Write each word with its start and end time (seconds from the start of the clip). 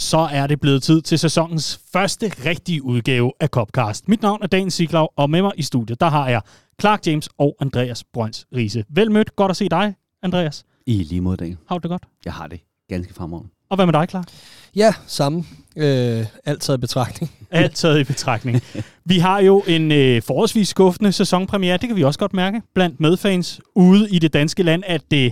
så 0.00 0.18
er 0.18 0.46
det 0.46 0.60
blevet 0.60 0.82
tid 0.82 1.02
til 1.02 1.18
sæsonens 1.18 1.80
første 1.92 2.32
rigtige 2.46 2.82
udgave 2.82 3.32
af 3.40 3.48
Copcast. 3.48 4.08
Mit 4.08 4.22
navn 4.22 4.42
er 4.42 4.46
Dan 4.46 4.70
Siglaug, 4.70 5.12
og 5.16 5.30
med 5.30 5.42
mig 5.42 5.52
i 5.56 5.62
studiet, 5.62 6.00
der 6.00 6.08
har 6.08 6.28
jeg 6.28 6.40
Clark 6.80 7.06
James 7.06 7.28
og 7.38 7.56
Andreas 7.60 8.04
Brøns 8.12 8.46
Riese. 8.56 8.84
Velmødt, 8.88 9.36
godt 9.36 9.50
at 9.50 9.56
se 9.56 9.68
dig, 9.68 9.94
Andreas. 10.22 10.64
I 10.86 11.02
lige 11.02 11.20
mod 11.20 11.36
dag. 11.36 11.56
Har 11.68 11.78
du 11.78 11.82
det 11.82 11.90
godt? 11.90 12.02
Jeg 12.24 12.32
har 12.32 12.46
det 12.46 12.60
ganske 12.88 13.14
fremragende. 13.14 13.50
Og 13.70 13.76
hvad 13.76 13.86
med 13.86 13.92
dig, 13.92 14.06
Clark? 14.10 14.28
Ja, 14.76 14.94
samme. 15.06 15.44
Øh, 15.76 16.26
alt 16.44 16.60
taget 16.62 16.78
i 16.78 16.80
betragtning. 16.80 17.32
Alt 17.50 17.74
taget 17.74 18.00
i 18.00 18.04
betragtning. 18.04 18.62
Vi 19.04 19.18
har 19.18 19.40
jo 19.40 19.62
en 19.66 19.92
øh, 19.92 20.22
forholdsvis 20.22 20.68
skuffende 20.68 21.12
sæsonpremiere, 21.12 21.76
det 21.76 21.88
kan 21.88 21.96
vi 21.96 22.04
også 22.04 22.18
godt 22.18 22.34
mærke, 22.34 22.62
blandt 22.74 23.00
medfans 23.00 23.60
ude 23.74 24.10
i 24.10 24.18
det 24.18 24.32
danske 24.32 24.62
land, 24.62 24.82
at 24.86 25.12
øh, 25.14 25.30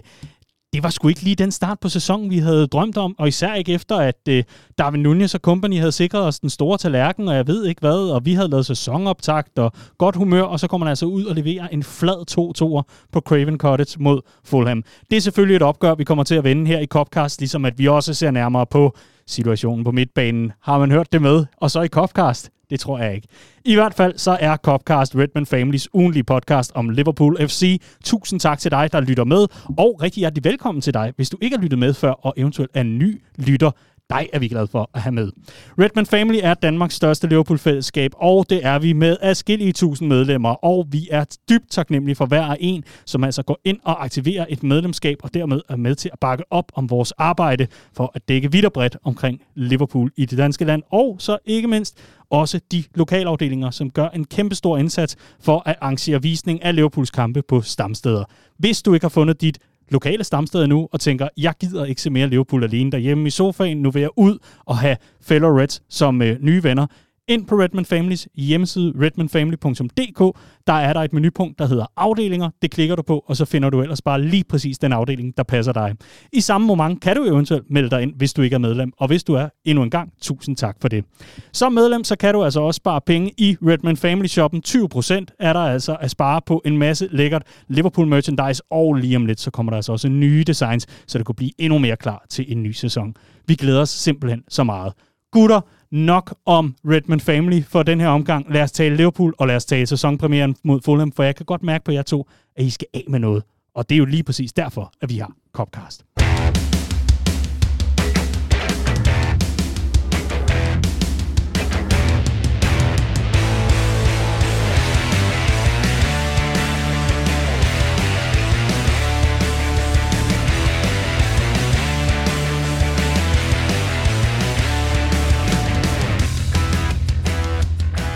det 0.73 0.82
var 0.82 0.91
sgu 0.91 1.09
ikke 1.09 1.23
lige 1.23 1.37
den 1.37 1.53
start 1.53 1.80
på 1.80 1.89
sæsonen, 1.89 2.30
vi 2.30 2.39
havde 2.39 2.66
drømt 2.66 2.96
om, 2.96 3.14
og 3.19 3.29
især 3.29 3.55
ikke 3.55 3.73
efter, 3.73 3.96
at 3.96 4.29
øh, 4.29 4.45
Darwin 4.79 5.02
Nunez 5.02 5.34
og 5.34 5.41
company 5.41 5.79
havde 5.79 5.92
sikret 5.92 6.23
os 6.23 6.41
den 6.41 6.51
store 6.51 6.79
tallerken, 6.79 7.29
og 7.29 7.34
jeg 7.34 7.47
ved 7.47 7.66
ikke 7.66 7.80
hvad, 7.80 8.11
og 8.11 8.25
vi 8.25 8.34
havde 8.34 8.48
lavet 8.48 8.66
sæsonoptakt 8.66 9.59
og 9.59 9.73
godt 9.98 10.16
humør, 10.16 10.42
og 10.42 10.61
så 10.61 10.66
kommer 10.66 10.84
man 10.84 10.91
altså 10.91 11.06
ud 11.06 11.25
og 11.25 11.34
leverer 11.34 11.69
en 11.69 11.83
flad 11.83 12.25
2-2'er 12.30 13.09
på 13.12 13.20
Craven 13.20 13.59
Cottage 13.59 14.02
mod 14.02 14.20
Fulham. 14.45 14.83
Det 15.11 15.16
er 15.16 15.20
selvfølgelig 15.20 15.56
et 15.56 15.62
opgør, 15.62 15.95
vi 15.95 16.05
kommer 16.05 16.25
til 16.25 16.34
at 16.34 16.45
vende 16.45 16.66
her 16.66 16.78
i 16.78 16.87
Copcast, 16.87 17.41
ligesom 17.41 17.64
at 17.64 17.78
vi 17.78 17.89
også 17.89 18.14
ser 18.14 18.30
nærmere 18.30 18.66
på 18.66 18.97
situationen 19.27 19.84
på 19.84 19.91
midtbanen. 19.91 20.53
Har 20.62 20.78
man 20.78 20.91
hørt 20.91 21.12
det 21.12 21.23
med? 21.23 21.45
Og 21.56 21.70
så 21.70 21.83
i 21.83 21.89
Copcast? 21.89 22.50
Det 22.70 22.80
tror 22.80 22.98
jeg 22.98 23.14
ikke. 23.14 23.28
I 23.64 23.74
hvert 23.74 23.95
fald 23.95 24.18
så 24.18 24.36
er 24.40 24.56
Copcast 24.56 25.16
Redman 25.16 25.46
Families 25.46 25.95
ugenlige 25.95 26.24
podcast 26.24 26.72
om 26.74 26.88
Liverpool 26.88 27.48
FC. 27.48 27.80
Tusind 28.04 28.41
tak 28.41 28.58
til 28.58 28.70
dig, 28.70 28.92
der 28.92 29.00
lytter 29.00 29.24
med, 29.24 29.46
og 29.78 29.98
rigtig 30.02 30.20
hjertelig 30.20 30.44
velkommen 30.44 30.82
til 30.82 30.94
dig, 30.94 31.12
hvis 31.16 31.30
du 31.30 31.36
ikke 31.41 31.56
har 31.56 31.62
lyttet 31.62 31.78
med 31.78 31.94
før, 31.94 32.10
og 32.10 32.34
eventuelt 32.36 32.70
er 32.74 32.82
ny 32.82 33.22
lytter 33.36 33.70
dig 34.11 34.29
er 34.33 34.39
vi 34.39 34.48
glade 34.48 34.67
for 34.67 34.91
at 34.95 35.01
have 35.01 35.12
med. 35.12 35.30
Redman 35.79 36.07
Family 36.07 36.39
er 36.43 36.55
Danmarks 36.55 36.95
største 36.95 37.29
Liverpool-fællesskab, 37.29 38.11
og 38.17 38.50
det 38.50 38.67
er 38.67 38.78
vi 38.78 38.92
med 38.92 39.17
adskillige 39.20 39.73
tusind 39.73 40.09
medlemmer, 40.09 40.65
og 40.65 40.87
vi 40.91 41.09
er 41.11 41.25
dybt 41.50 41.70
taknemmelige 41.70 42.17
for 42.17 42.27
hver 42.27 42.47
og 42.47 42.56
en, 42.61 42.84
som 43.06 43.25
altså 43.25 43.42
går 43.42 43.61
ind 43.65 43.78
og 43.84 44.05
aktiverer 44.05 44.47
et 44.48 44.62
medlemskab, 44.62 45.19
og 45.23 45.34
dermed 45.34 45.61
er 45.69 45.77
med 45.77 45.95
til 45.95 46.11
at 46.12 46.19
bakke 46.19 46.45
op 46.50 46.73
om 46.75 46.91
vores 46.91 47.12
arbejde 47.12 47.67
for 47.92 48.12
at 48.15 48.28
dække 48.28 48.53
vidt 48.53 48.65
og 48.65 48.73
bredt 48.73 48.97
omkring 49.05 49.41
Liverpool 49.55 50.12
i 50.17 50.25
det 50.25 50.39
danske 50.39 50.65
land, 50.65 50.83
og 50.91 51.17
så 51.19 51.39
ikke 51.47 51.69
mindst 51.69 51.98
også 52.31 52.61
de 52.72 52.84
lokalafdelinger, 52.95 53.70
som 53.70 53.91
gør 53.91 54.09
en 54.09 54.25
kæmpe 54.25 54.55
stor 54.55 54.78
indsats 54.78 55.17
for 55.41 55.62
at 55.67 55.77
arrangere 55.81 56.22
visning 56.22 56.62
af 56.62 56.75
Liverpools 56.75 57.11
kampe 57.11 57.43
på 57.43 57.61
stamsteder. 57.61 58.25
Hvis 58.59 58.83
du 58.83 58.95
ikke 58.95 59.05
har 59.05 59.09
fundet 59.09 59.41
dit 59.41 59.59
lokale 59.91 60.25
stamsted 60.25 60.67
nu 60.67 60.89
og 60.92 61.00
tænker, 61.00 61.28
jeg 61.36 61.55
gider 61.61 61.84
ikke 61.84 62.03
se 62.03 62.11
mere 62.11 62.27
Liverpool 62.27 62.64
alene 62.64 62.91
derhjemme 62.92 63.27
i 63.27 63.31
sofaen, 63.31 63.83
nu 63.83 63.91
vil 63.91 64.00
jeg 64.00 64.11
ud 64.17 64.39
og 64.67 64.78
have 64.78 64.97
fellow 65.20 65.58
Reds 65.58 65.83
som 65.89 66.22
øh, 66.22 66.36
nye 66.41 66.62
venner, 66.62 66.86
ind 67.29 67.47
på 67.47 67.55
Redman 67.55 67.84
Families 67.84 68.29
hjemmeside, 68.34 68.93
redmanfamily.dk. 69.03 70.39
Der 70.67 70.73
er 70.73 70.93
der 70.93 71.01
et 71.01 71.12
menupunkt, 71.12 71.59
der 71.59 71.67
hedder 71.67 71.87
afdelinger. 71.97 72.51
Det 72.62 72.71
klikker 72.71 72.97
du 72.97 73.03
på, 73.03 73.25
og 73.27 73.37
så 73.37 73.45
finder 73.45 73.71
du 73.71 73.83
ellers 73.83 74.03
bare 74.03 74.23
lige 74.23 74.45
præcis 74.45 74.79
den 74.79 74.93
afdeling, 74.93 75.37
der 75.37 75.43
passer 75.43 75.73
dig. 75.73 75.95
I 76.33 76.41
samme 76.41 76.67
moment 76.67 77.01
kan 77.01 77.17
du 77.17 77.25
eventuelt 77.25 77.71
melde 77.71 77.91
dig 77.91 78.03
ind, 78.03 78.12
hvis 78.17 78.33
du 78.33 78.43
ikke 78.43 78.55
er 78.55 78.59
medlem. 78.59 78.93
Og 78.99 79.06
hvis 79.06 79.25
du 79.25 79.34
er, 79.34 79.49
endnu 79.65 79.84
en 79.84 79.91
gang, 79.91 80.12
tusind 80.23 80.56
tak 80.56 80.77
for 80.81 80.89
det. 80.89 81.05
Som 81.53 81.73
medlem, 81.73 82.05
så 82.05 82.17
kan 82.17 82.34
du 82.34 82.45
altså 82.45 82.61
også 82.61 82.79
spare 82.79 83.01
penge 83.06 83.33
i 83.39 83.56
Redman 83.62 83.97
Family 83.97 84.27
Shoppen. 84.27 84.62
20% 84.67 85.25
er 85.39 85.53
der 85.53 85.61
altså 85.61 85.97
at 86.01 86.11
spare 86.11 86.41
på 86.47 86.62
en 86.65 86.79
masse 86.79 87.09
lækkert 87.11 87.43
Liverpool 87.69 88.06
merchandise, 88.06 88.62
og 88.71 88.95
lige 88.95 89.17
om 89.17 89.27
lidt, 89.27 89.41
så 89.41 89.51
kommer 89.51 89.71
der 89.73 89.77
altså 89.77 89.93
også 89.93 90.09
nye 90.09 90.45
designs, 90.47 90.87
så 91.06 91.19
det 91.19 91.27
kunne 91.27 91.34
blive 91.34 91.51
endnu 91.59 91.79
mere 91.79 91.97
klar 91.97 92.25
til 92.31 92.53
en 92.53 92.62
ny 92.62 92.73
sæson. 92.73 93.15
Vi 93.47 93.55
glæder 93.55 93.81
os 93.81 93.91
simpelthen 93.91 94.43
så 94.49 94.65
meget. 94.65 94.93
Gutter, 95.33 95.61
nok 95.91 96.34
om 96.47 96.75
Redmond 96.84 97.20
Family 97.20 97.62
for 97.62 97.83
den 97.83 98.00
her 98.00 98.08
omgang. 98.08 98.53
Lad 98.53 98.62
os 98.62 98.72
tale 98.72 98.97
Liverpool, 98.97 99.34
og 99.39 99.47
lad 99.47 99.56
os 99.56 99.64
tale 99.64 99.86
sæsonpremieren 99.86 100.56
mod 100.64 100.81
Fulham, 100.84 101.12
for 101.12 101.22
jeg 101.22 101.36
kan 101.36 101.47
godt 101.47 101.62
mærke 101.62 101.84
på 101.84 101.93
jer 101.93 102.03
to, 102.03 102.28
at 102.56 102.65
I 102.65 102.71
skal 102.71 102.88
af 102.94 103.04
med 103.09 103.19
noget. 103.19 103.43
Og 103.75 103.88
det 103.88 103.94
er 103.94 103.99
jo 103.99 104.04
lige 104.04 104.22
præcis 104.22 104.53
derfor, 104.53 104.93
at 105.00 105.09
vi 105.09 105.19
har 105.19 105.32
Copcast. 105.53 106.04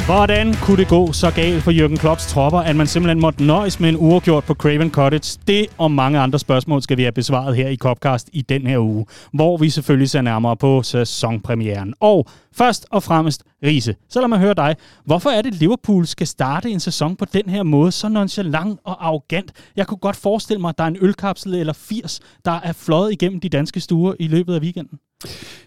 Hvordan 0.07 0.55
kunne 0.55 0.77
det 0.77 0.89
gå 0.89 1.13
så 1.13 1.31
galt 1.31 1.63
for 1.63 1.71
Jürgen 1.71 1.97
Klopps 1.97 2.27
tropper, 2.27 2.59
at 2.59 2.77
man 2.77 2.87
simpelthen 2.87 3.21
måtte 3.21 3.45
nøjes 3.45 3.81
med 3.81 3.89
en 3.89 3.97
uafgjort 3.97 4.45
på 4.45 4.55
Craven 4.55 4.91
Cottage? 4.91 5.39
Det 5.47 5.67
og 5.79 5.91
mange 5.91 6.19
andre 6.19 6.39
spørgsmål 6.39 6.83
skal 6.83 6.97
vi 6.97 7.03
have 7.03 7.13
besvaret 7.13 7.57
her 7.57 7.69
i 7.69 7.77
Copcast 7.77 8.29
i 8.33 8.43
den 8.43 8.67
her 8.67 8.79
uge, 8.79 9.07
hvor 9.33 9.57
vi 9.57 9.71
selvfølgelig 9.71 10.11
ser 10.11 10.21
nærmere 10.21 10.57
på 10.57 10.83
sæsonpremieren. 10.83 11.95
Og 12.01 12.27
først 12.55 12.87
og 12.91 13.03
fremmest, 13.03 13.43
Riese, 13.63 13.95
så 14.09 14.21
lad 14.21 14.29
mig 14.29 14.39
høre 14.39 14.55
dig. 14.55 14.77
Hvorfor 15.05 15.31
er 15.31 15.43
det, 15.43 15.55
Liverpool 15.55 16.07
skal 16.07 16.27
starte 16.27 16.71
en 16.71 16.81
sæson 16.81 17.17
på 17.17 17.25
den 17.25 17.49
her 17.49 17.63
måde, 17.63 17.93
så 17.93 18.09
nonchalant 18.09 18.81
og 18.85 19.07
arrogant? 19.07 19.53
Jeg 19.77 19.87
kunne 19.87 19.99
godt 19.99 20.17
forestille 20.17 20.61
mig, 20.61 20.69
at 20.69 20.79
der 20.79 20.85
er 20.85 20.89
en 20.89 20.99
ølkapsel 21.01 21.55
eller 21.55 21.73
80, 21.73 22.21
der 22.45 22.61
er 22.65 22.73
fløjet 22.73 23.13
igennem 23.13 23.41
de 23.41 23.49
danske 23.49 23.81
stuer 23.81 24.15
i 24.21 24.27
løbet 24.27 24.55
af 24.55 24.61
weekenden. 24.61 24.99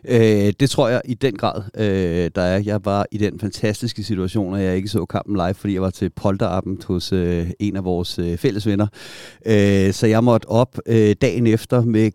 Øh, 0.07 0.53
det 0.59 0.69
tror 0.69 0.89
jeg 0.89 1.01
i 1.05 1.13
den 1.13 1.37
grad, 1.37 1.63
øh, 1.77 2.31
der 2.35 2.41
er. 2.41 2.57
Jeg 2.65 2.85
var 2.85 3.05
i 3.11 3.17
den 3.17 3.39
fantastiske 3.39 4.03
situation, 4.03 4.55
at 4.55 4.63
jeg 4.63 4.75
ikke 4.75 4.87
så 4.87 5.05
kampen 5.05 5.35
live, 5.35 5.53
fordi 5.53 5.73
jeg 5.73 5.81
var 5.81 5.89
til 5.89 6.09
polterappen 6.09 6.81
hos 6.87 7.13
øh, 7.13 7.49
en 7.59 7.75
af 7.75 7.83
vores 7.83 8.19
øh, 8.19 8.37
fælles 8.37 8.67
venner. 8.67 8.87
Øh, 9.45 9.93
så 9.93 10.07
jeg 10.07 10.23
måtte 10.23 10.49
op 10.49 10.79
øh, 10.87 11.15
dagen 11.21 11.47
efter 11.47 11.81
med 11.81 12.11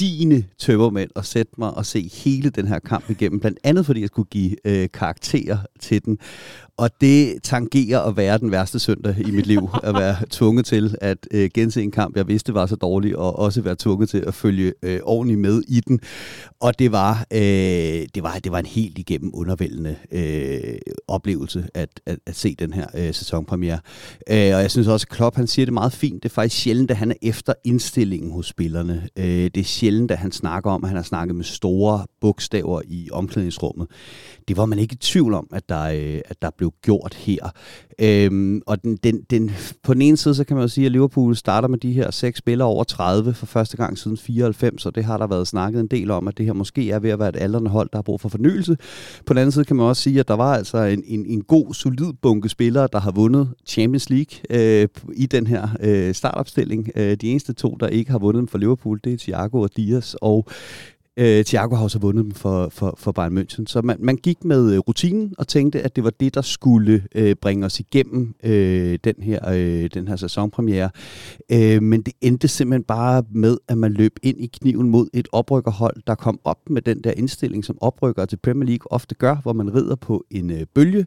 dine 0.00 0.44
tømmermænd 0.58 1.10
og 1.14 1.24
sætte 1.24 1.52
mig 1.58 1.74
og 1.74 1.86
se 1.86 2.10
hele 2.14 2.50
den 2.50 2.66
her 2.66 2.78
kamp 2.78 3.10
igennem, 3.10 3.40
blandt 3.40 3.58
andet 3.64 3.86
fordi 3.86 4.00
jeg 4.00 4.08
skulle 4.08 4.28
give 4.30 4.56
øh, 4.66 4.88
karakterer 4.92 5.58
til 5.80 6.04
den. 6.04 6.18
Og 6.76 6.90
det 7.00 7.42
tangerer 7.42 8.00
at 8.00 8.16
være 8.16 8.38
den 8.38 8.50
værste 8.50 8.78
søndag 8.78 9.16
i 9.28 9.30
mit 9.30 9.46
liv, 9.46 9.68
at 9.82 9.94
være 9.94 10.16
tvunget 10.30 10.66
til 10.66 10.96
at 11.00 11.18
øh, 11.30 11.50
gense 11.54 11.82
en 11.82 11.90
kamp, 11.90 12.16
jeg 12.16 12.28
vidste 12.28 12.54
var 12.54 12.66
så 12.66 12.76
dårlig, 12.76 13.16
og 13.16 13.38
også 13.38 13.60
være 13.60 13.76
tvunget 13.78 14.08
til 14.08 14.18
at 14.26 14.34
følge 14.34 14.72
øh, 14.82 15.00
ordentligt 15.02 15.40
med 15.40 15.62
i 15.68 15.80
den. 15.80 16.00
Og 16.60 16.78
det 16.78 16.92
var, 16.92 17.26
øh, 17.32 17.38
det 18.14 18.22
var, 18.22 18.38
det 18.44 18.52
var 18.52 18.58
en 18.58 18.66
helt 18.66 18.98
igennem 18.98 19.30
undervældende 19.34 19.96
øh, 20.12 20.78
oplevelse 21.08 21.66
at, 21.74 21.88
at, 22.06 22.18
at 22.26 22.36
se 22.36 22.54
den 22.58 22.72
her 22.72 22.86
øh, 22.94 23.14
sæsonpremiere. 23.14 23.78
Øh, 24.30 24.36
og 24.36 24.62
jeg 24.62 24.70
synes 24.70 24.88
også, 24.88 25.06
at 25.10 25.16
Klopp 25.16 25.36
han 25.36 25.46
siger 25.46 25.66
det 25.66 25.72
meget 25.72 25.92
fint. 25.92 26.22
Det 26.22 26.28
er 26.28 26.34
faktisk 26.34 26.62
sjældent, 26.62 26.90
at 26.90 26.96
han 26.96 27.10
er 27.10 27.16
efter 27.22 27.52
indstillingen 27.64 28.32
hos 28.32 28.46
spillerne. 28.46 29.08
Øh, 29.16 29.24
det 29.26 29.56
er 29.56 29.64
sjældent, 29.84 30.10
at 30.10 30.18
han 30.18 30.32
snakker 30.32 30.70
om, 30.70 30.84
at 30.84 30.88
han 30.90 30.96
har 30.96 31.02
snakket 31.02 31.36
med 31.36 31.44
store 31.44 32.06
bogstaver 32.20 32.82
i 32.88 33.08
omklædningsrummet. 33.12 33.88
Det 34.48 34.56
var 34.56 34.66
man 34.66 34.78
ikke 34.78 34.92
i 34.92 34.96
tvivl 34.96 35.34
om, 35.34 35.48
at 35.52 35.68
der, 35.68 35.82
øh, 35.82 36.20
at 36.24 36.42
der 36.42 36.50
blev 36.58 36.72
gjort 36.82 37.14
her. 37.14 37.50
Øhm, 37.98 38.62
og 38.66 38.82
den, 38.82 38.96
den, 38.96 39.20
den, 39.30 39.50
på 39.82 39.94
den 39.94 40.02
ene 40.02 40.16
side, 40.16 40.34
så 40.34 40.44
kan 40.44 40.56
man 40.56 40.64
jo 40.64 40.68
sige, 40.68 40.86
at 40.86 40.92
Liverpool 40.92 41.36
starter 41.36 41.68
med 41.68 41.78
de 41.78 41.92
her 41.92 42.10
seks 42.10 42.38
spillere 42.38 42.68
over 42.68 42.84
30 42.84 43.34
for 43.34 43.46
første 43.46 43.76
gang 43.76 43.98
siden 43.98 44.16
94, 44.16 44.86
og 44.86 44.94
det 44.94 45.04
har 45.04 45.18
der 45.18 45.26
været 45.26 45.48
snakket 45.48 45.80
en 45.80 45.86
del 45.86 46.10
om, 46.10 46.28
at 46.28 46.38
det 46.38 46.46
her 46.46 46.52
måske 46.52 46.90
er 46.90 46.98
ved 46.98 47.10
at 47.10 47.18
være 47.18 47.28
et 47.28 47.36
aldrende 47.36 47.70
hold, 47.70 47.88
der 47.92 47.98
har 47.98 48.02
brug 48.02 48.20
for 48.20 48.28
fornyelse. 48.28 48.76
På 49.26 49.34
den 49.34 49.38
anden 49.38 49.52
side 49.52 49.64
kan 49.64 49.76
man 49.76 49.86
også 49.86 50.02
sige, 50.02 50.20
at 50.20 50.28
der 50.28 50.34
var 50.34 50.54
altså 50.54 50.78
en, 50.78 51.02
en, 51.06 51.26
en 51.26 51.42
god, 51.42 51.74
solid 51.74 52.12
bunke 52.22 52.48
spillere, 52.48 52.88
der 52.92 53.00
har 53.00 53.10
vundet 53.10 53.48
Champions 53.66 54.10
League 54.10 54.38
øh, 54.50 54.88
i 55.14 55.26
den 55.26 55.46
her 55.46 55.68
øh, 55.80 56.14
startopstilling. 56.14 56.90
Øh, 56.96 57.16
de 57.16 57.30
eneste 57.30 57.52
to, 57.52 57.76
der 57.80 57.86
ikke 57.86 58.10
har 58.10 58.18
vundet 58.18 58.40
dem 58.40 58.48
for 58.48 58.58
Liverpool, 58.58 59.00
det 59.04 59.12
er 59.12 59.18
Thiago 59.18 59.60
og 59.60 59.70
Dias, 59.76 60.16
og 60.20 60.46
Øh, 61.16 61.44
Thiago 61.44 61.74
har 61.74 61.88
så 61.88 61.98
vundet 61.98 62.24
dem 62.24 62.32
for, 62.32 62.68
for, 62.68 62.94
for 62.98 63.12
Bayern 63.12 63.38
München. 63.38 63.66
Så 63.66 63.82
man, 63.82 63.96
man 64.00 64.16
gik 64.16 64.44
med 64.44 64.72
øh, 64.72 64.78
rutinen 64.78 65.34
og 65.38 65.48
tænkte, 65.48 65.82
at 65.82 65.96
det 65.96 66.04
var 66.04 66.10
det, 66.10 66.34
der 66.34 66.42
skulle 66.42 67.02
øh, 67.14 67.36
bringe 67.36 67.66
os 67.66 67.80
igennem 67.80 68.34
øh, 68.44 68.98
den, 69.04 69.14
her, 69.22 69.48
øh, 69.48 69.90
den 69.94 70.08
her 70.08 70.16
sæsonpremiere. 70.16 70.90
Øh, 71.52 71.82
men 71.82 72.02
det 72.02 72.12
endte 72.20 72.48
simpelthen 72.48 72.84
bare 72.84 73.22
med, 73.30 73.58
at 73.68 73.78
man 73.78 73.92
løb 73.92 74.12
ind 74.22 74.40
i 74.40 74.46
kniven 74.46 74.90
mod 74.90 75.06
et 75.12 75.28
oprykkerhold, 75.32 75.96
der 76.06 76.14
kom 76.14 76.40
op 76.44 76.58
med 76.70 76.82
den 76.82 77.00
der 77.04 77.10
indstilling, 77.10 77.64
som 77.64 77.78
oprykker 77.80 78.24
til 78.24 78.36
Premier 78.36 78.66
League 78.68 78.92
ofte 78.92 79.14
gør, 79.14 79.36
hvor 79.42 79.52
man 79.52 79.74
rider 79.74 79.96
på 79.96 80.24
en 80.30 80.50
øh, 80.50 80.66
bølge 80.74 81.06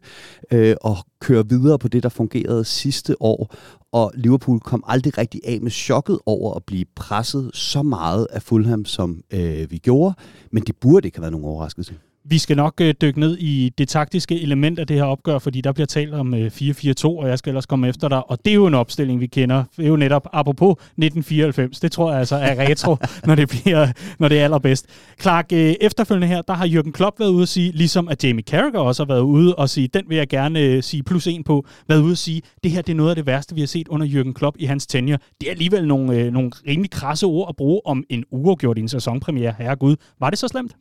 øh, 0.52 0.76
og 0.80 0.96
kører 1.20 1.42
videre 1.42 1.78
på 1.78 1.88
det, 1.88 2.02
der 2.02 2.08
fungerede 2.08 2.64
sidste 2.64 3.22
år 3.22 3.54
og 3.92 4.12
Liverpool 4.14 4.60
kom 4.60 4.84
aldrig 4.86 5.18
rigtig 5.18 5.40
af 5.44 5.60
med 5.60 5.70
chokket 5.70 6.18
over 6.26 6.54
at 6.54 6.64
blive 6.64 6.84
presset 6.96 7.50
så 7.54 7.82
meget 7.82 8.26
af 8.30 8.42
Fulham, 8.42 8.84
som 8.84 9.22
øh, 9.30 9.70
vi 9.70 9.78
gjorde, 9.78 10.14
men 10.52 10.62
det 10.62 10.76
burde 10.76 11.08
ikke 11.08 11.18
have 11.18 11.22
været 11.22 11.32
nogen 11.32 11.46
overraskelse. 11.46 11.94
Vi 12.30 12.38
skal 12.38 12.56
nok 12.56 12.80
øh, 12.80 12.94
dykke 13.02 13.20
ned 13.20 13.38
i 13.38 13.72
det 13.78 13.88
taktiske 13.88 14.40
element 14.40 14.78
af 14.78 14.86
det 14.86 14.96
her 14.96 15.04
opgør, 15.04 15.38
fordi 15.38 15.60
der 15.60 15.72
bliver 15.72 15.86
talt 15.86 16.14
om 16.14 16.34
øh, 16.34 16.46
4-4-2, 16.46 17.04
og 17.04 17.28
jeg 17.28 17.38
skal 17.38 17.50
ellers 17.50 17.66
komme 17.66 17.88
efter 17.88 18.08
dig. 18.08 18.30
Og 18.30 18.38
det 18.44 18.50
er 18.50 18.54
jo 18.54 18.66
en 18.66 18.74
opstilling, 18.74 19.20
vi 19.20 19.26
kender. 19.26 19.64
Det 19.76 19.84
er 19.84 19.88
jo 19.88 19.96
netop 19.96 20.28
apropos 20.32 20.72
1994. 20.72 21.80
Det 21.80 21.92
tror 21.92 22.10
jeg 22.10 22.18
altså 22.18 22.36
er 22.36 22.68
retro, 22.68 22.96
når 23.26 23.34
det 23.34 23.48
bliver 23.48 23.88
når 24.18 24.28
det 24.28 24.40
er 24.40 24.44
allerbedst. 24.44 24.86
Clark, 25.20 25.46
øh, 25.52 25.74
efterfølgende 25.80 26.26
her, 26.26 26.42
der 26.42 26.54
har 26.54 26.66
Jürgen 26.66 26.90
Klopp 26.90 27.20
været 27.20 27.30
ude 27.30 27.42
at 27.42 27.48
sige, 27.48 27.72
ligesom 27.72 28.08
at 28.08 28.24
Jamie 28.24 28.44
Carragher 28.44 28.80
også 28.80 29.04
har 29.04 29.08
været 29.08 29.20
ude 29.20 29.54
og 29.54 29.70
sige, 29.70 29.88
den 29.94 30.04
vil 30.08 30.16
jeg 30.16 30.28
gerne 30.28 30.60
øh, 30.60 30.82
sige 30.82 31.02
plus 31.02 31.26
en 31.26 31.44
på, 31.44 31.66
været 31.88 32.00
ude 32.00 32.12
at 32.12 32.18
sige, 32.18 32.42
det 32.62 32.70
her 32.70 32.82
det 32.82 32.92
er 32.92 32.96
noget 32.96 33.10
af 33.10 33.16
det 33.16 33.26
værste, 33.26 33.54
vi 33.54 33.60
har 33.60 33.66
set 33.66 33.88
under 33.88 34.06
Jürgen 34.06 34.32
Klopp 34.32 34.56
i 34.58 34.64
hans 34.64 34.86
tenure. 34.86 35.18
Det 35.40 35.46
er 35.46 35.50
alligevel 35.50 35.86
nogle, 35.86 36.16
øh, 36.16 36.32
nogle 36.32 36.50
rimelig 36.68 36.90
krasse 36.90 37.26
ord 37.26 37.48
at 37.48 37.56
bruge 37.56 37.80
om 37.84 38.04
en 38.08 38.24
uafgjort 38.30 38.78
i 38.78 38.80
en 38.80 38.88
sæsonpremiere. 38.88 39.54
Herregud, 39.58 39.96
var 40.20 40.30
det 40.30 40.38
så 40.38 40.48
slemt? 40.48 40.72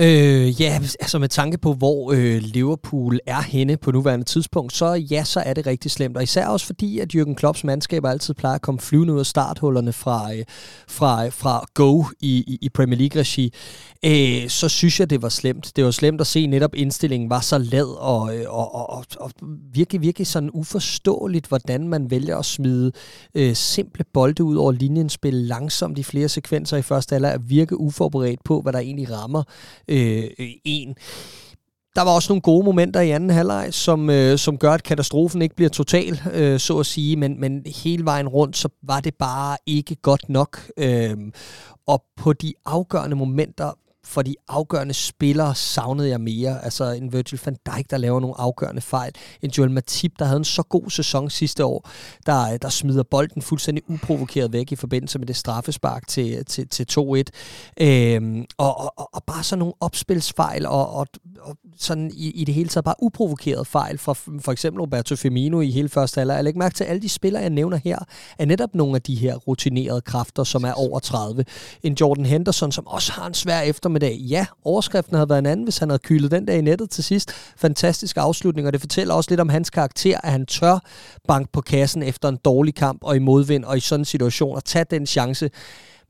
Øh, 0.00 0.60
ja, 0.60 0.80
altså 1.00 1.18
med 1.18 1.28
tanke 1.28 1.58
på, 1.58 1.72
hvor 1.72 2.12
øh, 2.12 2.36
Liverpool 2.42 3.20
er 3.26 3.42
henne 3.42 3.76
på 3.76 3.90
nuværende 3.92 4.24
tidspunkt, 4.24 4.72
så 4.72 4.92
ja, 4.92 5.24
så 5.24 5.40
er 5.40 5.54
det 5.54 5.66
rigtig 5.66 5.90
slemt. 5.90 6.16
Og 6.16 6.22
især 6.22 6.46
også 6.46 6.66
fordi, 6.66 6.98
at 6.98 7.14
Jürgen 7.14 7.34
Klopps 7.34 7.64
mandskab 7.64 8.04
altid 8.04 8.34
plejer 8.34 8.54
at 8.54 8.62
komme 8.62 8.80
flyvende 8.80 9.14
ud 9.14 9.18
af 9.18 9.26
starthullerne 9.26 9.92
fra, 9.92 10.34
øh, 10.34 10.44
fra, 10.88 11.28
fra 11.28 11.64
Go 11.74 12.04
i, 12.20 12.44
i, 12.46 12.58
i 12.62 12.68
Premier 12.68 12.98
League-regi, 12.98 13.52
øh, 14.04 14.48
så 14.48 14.68
synes 14.68 15.00
jeg, 15.00 15.10
det 15.10 15.22
var 15.22 15.28
slemt. 15.28 15.72
Det 15.76 15.84
var 15.84 15.90
slemt 15.90 16.20
at 16.20 16.26
se, 16.26 16.46
netop 16.46 16.74
indstillingen 16.74 17.30
var 17.30 17.40
så 17.40 17.58
lad 17.58 17.98
og, 17.98 18.36
øh, 18.36 18.44
og, 18.48 18.74
og, 18.74 18.90
og, 18.90 19.04
og 19.20 19.30
virkelig, 19.72 20.00
virkelig 20.00 20.26
sådan 20.26 20.50
uforståeligt, 20.52 21.46
hvordan 21.46 21.88
man 21.88 22.10
vælger 22.10 22.36
at 22.36 22.44
smide 22.44 22.92
øh, 23.34 23.54
simple 23.54 24.04
bolde 24.14 24.44
ud 24.44 24.56
over 24.56 24.72
linjen, 24.72 25.08
spille 25.08 25.44
langsomt 25.44 25.98
i 25.98 26.02
flere 26.02 26.28
sekvenser 26.28 26.76
i 26.76 26.82
første 26.82 27.14
alder, 27.14 27.30
at 27.30 27.50
virke 27.50 27.80
uforberedt 27.80 28.44
på, 28.44 28.60
hvad 28.60 28.72
der 28.72 28.78
egentlig 28.78 29.10
rammer 29.10 29.42
øh, 29.88 30.24
en. 30.64 30.94
Der 31.96 32.02
var 32.02 32.10
også 32.14 32.32
nogle 32.32 32.42
gode 32.42 32.64
momenter 32.64 33.00
i 33.00 33.10
anden 33.10 33.30
halvleg, 33.30 33.68
som, 33.74 34.10
øh, 34.10 34.38
som 34.38 34.58
gør, 34.58 34.72
at 34.72 34.82
katastrofen 34.82 35.42
ikke 35.42 35.56
bliver 35.56 35.68
total, 35.68 36.20
øh, 36.32 36.60
så 36.60 36.78
at 36.78 36.86
sige, 36.86 37.16
men, 37.16 37.40
men 37.40 37.62
hele 37.84 38.04
vejen 38.04 38.28
rundt, 38.28 38.56
så 38.56 38.68
var 38.82 39.00
det 39.00 39.14
bare 39.14 39.56
ikke 39.66 39.94
godt 39.94 40.28
nok. 40.28 40.70
Øh, 40.76 41.16
og 41.86 42.04
på 42.16 42.32
de 42.32 42.54
afgørende 42.64 43.16
momenter 43.16 43.72
for 44.08 44.22
de 44.22 44.34
afgørende 44.48 44.94
spillere 44.94 45.54
savnede 45.54 46.08
jeg 46.08 46.20
mere. 46.20 46.64
Altså 46.64 46.84
en 46.90 47.12
Virgil 47.12 47.40
van 47.44 47.56
Dijk, 47.66 47.90
der 47.90 47.96
laver 47.96 48.20
nogle 48.20 48.40
afgørende 48.40 48.80
fejl. 48.80 49.12
En 49.42 49.50
Joel 49.50 49.70
Matip, 49.70 50.12
der 50.18 50.24
havde 50.24 50.38
en 50.38 50.44
så 50.44 50.62
god 50.62 50.90
sæson 50.90 51.30
sidste 51.30 51.64
år, 51.64 51.90
der, 52.26 52.56
der 52.56 52.68
smider 52.68 53.02
bolden 53.02 53.42
fuldstændig 53.42 53.84
uprovokeret 53.88 54.52
væk 54.52 54.72
i 54.72 54.76
forbindelse 54.76 55.18
med 55.18 55.26
det 55.26 55.36
straffespark 55.36 56.06
til, 56.06 56.44
til, 56.44 56.68
til 56.68 56.86
2-1. 56.92 57.22
Øhm, 57.80 58.44
og, 58.58 58.98
og, 58.98 59.14
og 59.14 59.24
bare 59.26 59.42
sådan 59.42 59.58
nogle 59.58 59.74
opspilsfejl, 59.80 60.66
og, 60.66 60.90
og, 60.90 61.06
og 61.40 61.56
sådan 61.78 62.10
i, 62.14 62.30
i 62.30 62.44
det 62.44 62.54
hele 62.54 62.68
taget 62.68 62.84
bare 62.84 62.94
uprovokeret 63.02 63.66
fejl 63.66 63.98
fra 63.98 64.12
for 64.40 64.52
eksempel 64.52 64.80
Roberto 64.80 65.16
Firmino 65.16 65.60
i 65.60 65.70
hele 65.70 65.88
første 65.88 66.20
alder. 66.20 66.34
Jeg 66.34 66.44
lægger 66.44 66.58
mærke 66.58 66.74
til, 66.74 66.84
at 66.84 66.90
alle 66.90 67.02
de 67.02 67.08
spillere, 67.08 67.42
jeg 67.42 67.50
nævner 67.50 67.76
her, 67.84 67.98
er 68.38 68.44
netop 68.44 68.74
nogle 68.74 68.94
af 68.94 69.02
de 69.02 69.14
her 69.14 69.36
rutinerede 69.36 70.00
kræfter, 70.00 70.44
som 70.44 70.64
er 70.64 70.72
over 70.72 70.98
30. 70.98 71.44
En 71.82 71.96
Jordan 72.00 72.26
Henderson, 72.26 72.72
som 72.72 72.86
også 72.86 73.12
har 73.12 73.26
en 73.26 73.34
svær 73.34 73.60
eftermiddag. 73.98 74.28
Ja, 74.30 74.46
overskriften 74.64 75.14
havde 75.14 75.28
været 75.28 75.38
en 75.38 75.46
anden, 75.46 75.64
hvis 75.64 75.78
han 75.78 75.90
havde 75.90 75.98
kylet 75.98 76.30
den 76.30 76.46
der 76.46 76.54
i 76.54 76.60
nettet 76.60 76.90
til 76.90 77.04
sidst. 77.04 77.32
Fantastisk 77.56 78.16
afslutning, 78.16 78.66
og 78.66 78.72
det 78.72 78.80
fortæller 78.80 79.14
også 79.14 79.30
lidt 79.30 79.40
om 79.40 79.48
hans 79.48 79.70
karakter, 79.70 80.20
at 80.22 80.32
han 80.32 80.46
tør 80.46 80.78
banke 81.28 81.52
på 81.52 81.60
kassen 81.60 82.02
efter 82.02 82.28
en 82.28 82.38
dårlig 82.44 82.74
kamp 82.74 83.04
og 83.04 83.16
i 83.16 83.18
modvind, 83.18 83.64
og 83.64 83.76
i 83.76 83.80
sådan 83.80 84.00
en 84.00 84.04
situation 84.04 84.56
og 84.56 84.64
tage 84.64 84.84
den 84.90 85.06
chance. 85.06 85.50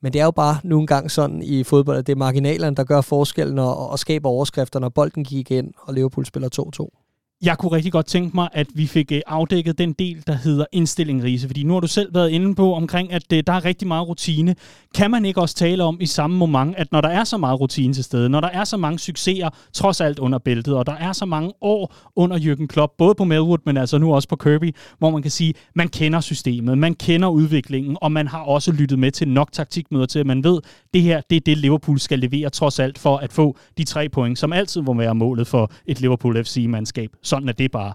Men 0.03 0.13
det 0.13 0.21
er 0.21 0.25
jo 0.25 0.31
bare 0.31 0.59
nogle 0.65 0.83
engang 0.83 1.11
sådan 1.11 1.43
i 1.43 1.65
fodbold, 1.65 1.99
at 1.99 2.07
det 2.07 2.13
er 2.13 2.17
marginalerne, 2.17 2.77
der 2.77 2.85
gør 2.85 3.01
forskellen 3.01 3.59
og, 3.59 3.91
og 3.91 3.99
skaber 3.99 4.29
overskrifter, 4.29 4.81
når 4.81 4.89
bolden 4.89 5.25
gik 5.25 5.51
ind, 5.51 5.75
og 5.83 5.95
Liverpool 5.95 6.27
spiller 6.27 6.49
2-2. 6.81 7.08
Jeg 7.43 7.59
kunne 7.59 7.73
rigtig 7.73 7.93
godt 7.93 8.07
tænke 8.07 8.37
mig, 8.37 8.49
at 8.53 8.67
vi 8.75 8.87
fik 8.87 9.13
øh, 9.13 9.21
afdækket 9.27 9.79
den 9.79 9.93
del, 9.93 10.23
der 10.27 10.33
hedder 10.33 10.65
indstilling, 10.73 11.25
Riese. 11.25 11.47
Fordi 11.47 11.63
nu 11.63 11.73
har 11.73 11.81
du 11.81 11.87
selv 11.87 12.15
været 12.15 12.31
inde 12.31 12.55
på 12.55 12.75
omkring, 12.75 13.13
at 13.13 13.33
øh, 13.33 13.43
der 13.47 13.53
er 13.53 13.65
rigtig 13.65 13.89
meget 13.89 14.09
rutine. 14.09 14.55
Kan 14.95 15.11
man 15.11 15.25
ikke 15.25 15.41
også 15.41 15.55
tale 15.55 15.85
om 15.85 15.99
i 16.01 16.07
samme 16.07 16.37
moment, 16.37 16.77
at 16.77 16.93
når 16.93 17.01
der 17.01 17.09
er 17.09 17.25
så 17.25 17.37
meget 17.37 17.61
rutine 17.61 17.95
til 17.95 18.05
stede, 18.05 18.29
når 18.29 18.41
der 18.41 18.49
er 18.49 18.65
så 18.65 18.77
mange 18.77 18.99
succeser 18.99 19.49
trods 19.73 20.01
alt 20.01 20.19
under 20.19 20.39
bæltet, 20.39 20.75
og 20.75 20.87
der 20.87 20.93
er 20.93 21.13
så 21.13 21.27
mange 21.27 21.53
år 21.61 21.95
under 22.17 22.39
Jürgen 22.39 22.67
Klopp, 22.67 22.93
både 22.99 23.15
på 23.15 23.25
Melwood, 23.25 23.59
men 23.67 23.77
altså 23.77 23.99
nu 23.99 24.15
også 24.15 24.29
på 24.29 24.37
Kirby, 24.37 24.75
hvor 24.99 25.11
man 25.11 25.23
kan 25.23 25.31
sige, 25.31 25.55
man 25.75 25.89
kender 25.89 26.21
systemet, 26.21 26.79
man 26.79 26.95
kender 26.95 27.29
udviklingen, 27.29 27.97
og 28.01 28.13
man 28.13 28.29
har 28.29 28.41
også 28.41 28.73
lyttet 28.73 28.99
med 28.99 29.11
til 29.11 29.29
nok 29.29 29.53
taktikmøder 29.53 30.07
til, 30.07 30.19
at 30.19 30.27
man 30.27 30.45
ved, 30.45 30.61
det 30.95 31.03
her 31.03 31.21
det 31.31 31.37
er 31.37 31.41
det, 31.41 31.59
Liverpool 31.59 31.99
skal 31.99 32.19
levere 32.19 32.51
trods 32.51 32.79
alt 32.79 32.99
for 32.99 33.17
at 33.17 33.33
få 33.33 33.57
de 33.79 33.85
tre 33.85 34.09
point, 34.09 34.39
som 34.39 34.53
altid 34.53 34.81
må 34.81 34.95
være 34.95 35.15
målet 35.15 35.47
for 35.47 35.73
et 35.87 36.01
Liverpool 36.01 36.45
FC-mandskab 36.45 37.11
sådan 37.29 37.49
er 37.49 37.53
det 37.53 37.71
bare. 37.71 37.93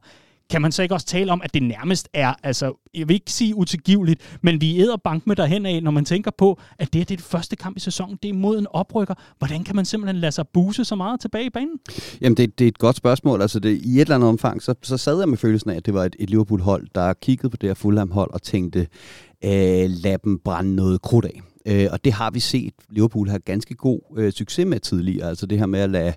Kan 0.50 0.62
man 0.62 0.72
så 0.72 0.84
ikke 0.84 0.96
også 0.96 1.08
tale 1.08 1.32
om, 1.32 1.42
at 1.44 1.54
det 1.54 1.64
nærmest 1.64 2.10
er, 2.14 2.34
altså, 2.44 2.90
jeg 2.94 3.08
vil 3.08 3.14
ikke 3.14 3.32
sige 3.32 3.56
utilgiveligt, 3.56 4.38
men 4.42 4.62
vi 4.62 4.82
æder 4.82 4.98
bank 4.98 5.28
med 5.28 5.36
derhen 5.36 5.66
af, 5.66 5.84
når 5.84 5.92
man 5.92 6.06
tænker 6.06 6.32
på, 6.38 6.60
at 6.80 6.94
det, 6.94 7.00
her, 7.00 7.06
det 7.06 7.14
er 7.14 7.18
det 7.18 7.26
første 7.26 7.56
kamp 7.56 7.78
i 7.78 7.80
sæsonen, 7.80 8.18
det 8.24 8.30
er 8.30 8.34
mod 8.34 8.60
en 8.60 8.68
oprykker. 8.70 9.14
Hvordan 9.38 9.64
kan 9.64 9.76
man 9.76 9.86
simpelthen 9.86 10.22
lade 10.22 10.32
sig 10.32 10.48
buse 10.54 10.86
så 10.86 10.96
meget 10.96 11.20
tilbage 11.20 11.46
i 11.46 11.50
banen? 11.50 11.80
Jamen, 12.22 12.38
det, 12.38 12.60
det 12.60 12.66
er 12.66 12.68
et 12.68 12.78
godt 12.78 12.96
spørgsmål. 12.96 13.42
Altså, 13.42 13.60
det, 13.60 13.82
I 13.82 13.96
et 13.96 14.02
eller 14.02 14.16
andet 14.16 14.30
omfang, 14.30 14.62
så, 14.62 14.76
så 14.84 14.98
sad 14.98 15.20
jeg 15.20 15.30
med 15.30 15.38
følelsen 15.38 15.70
af, 15.70 15.76
at 15.76 15.86
det 15.86 15.94
var 15.94 16.04
et, 16.04 16.16
et 16.20 16.30
Liverpool-hold, 16.30 16.88
der 16.96 17.14
kiggede 17.14 17.50
på 17.50 17.58
det 17.58 17.70
her 17.70 17.74
Fulham-hold 17.74 18.34
og 18.34 18.42
tænkte, 18.42 18.80
øh, 19.46 19.90
lad 19.90 20.18
dem 20.24 20.40
brænde 20.46 20.76
noget 20.76 21.02
krudt 21.02 21.26
af. 21.26 21.42
Øh, 21.66 21.88
og 21.92 22.06
det 22.06 22.14
har 22.14 22.32
vi 22.32 22.40
set 22.40 22.74
Liverpool 22.90 23.30
har 23.30 23.40
ganske 23.40 23.76
god 23.76 24.00
øh, 24.18 24.32
succes 24.32 24.66
med 24.66 24.80
tidligere. 24.80 25.30
Altså 25.30 25.46
det 25.46 25.60
her 25.60 25.66
med 25.66 25.80
at 25.80 25.90
lade, 25.90 26.14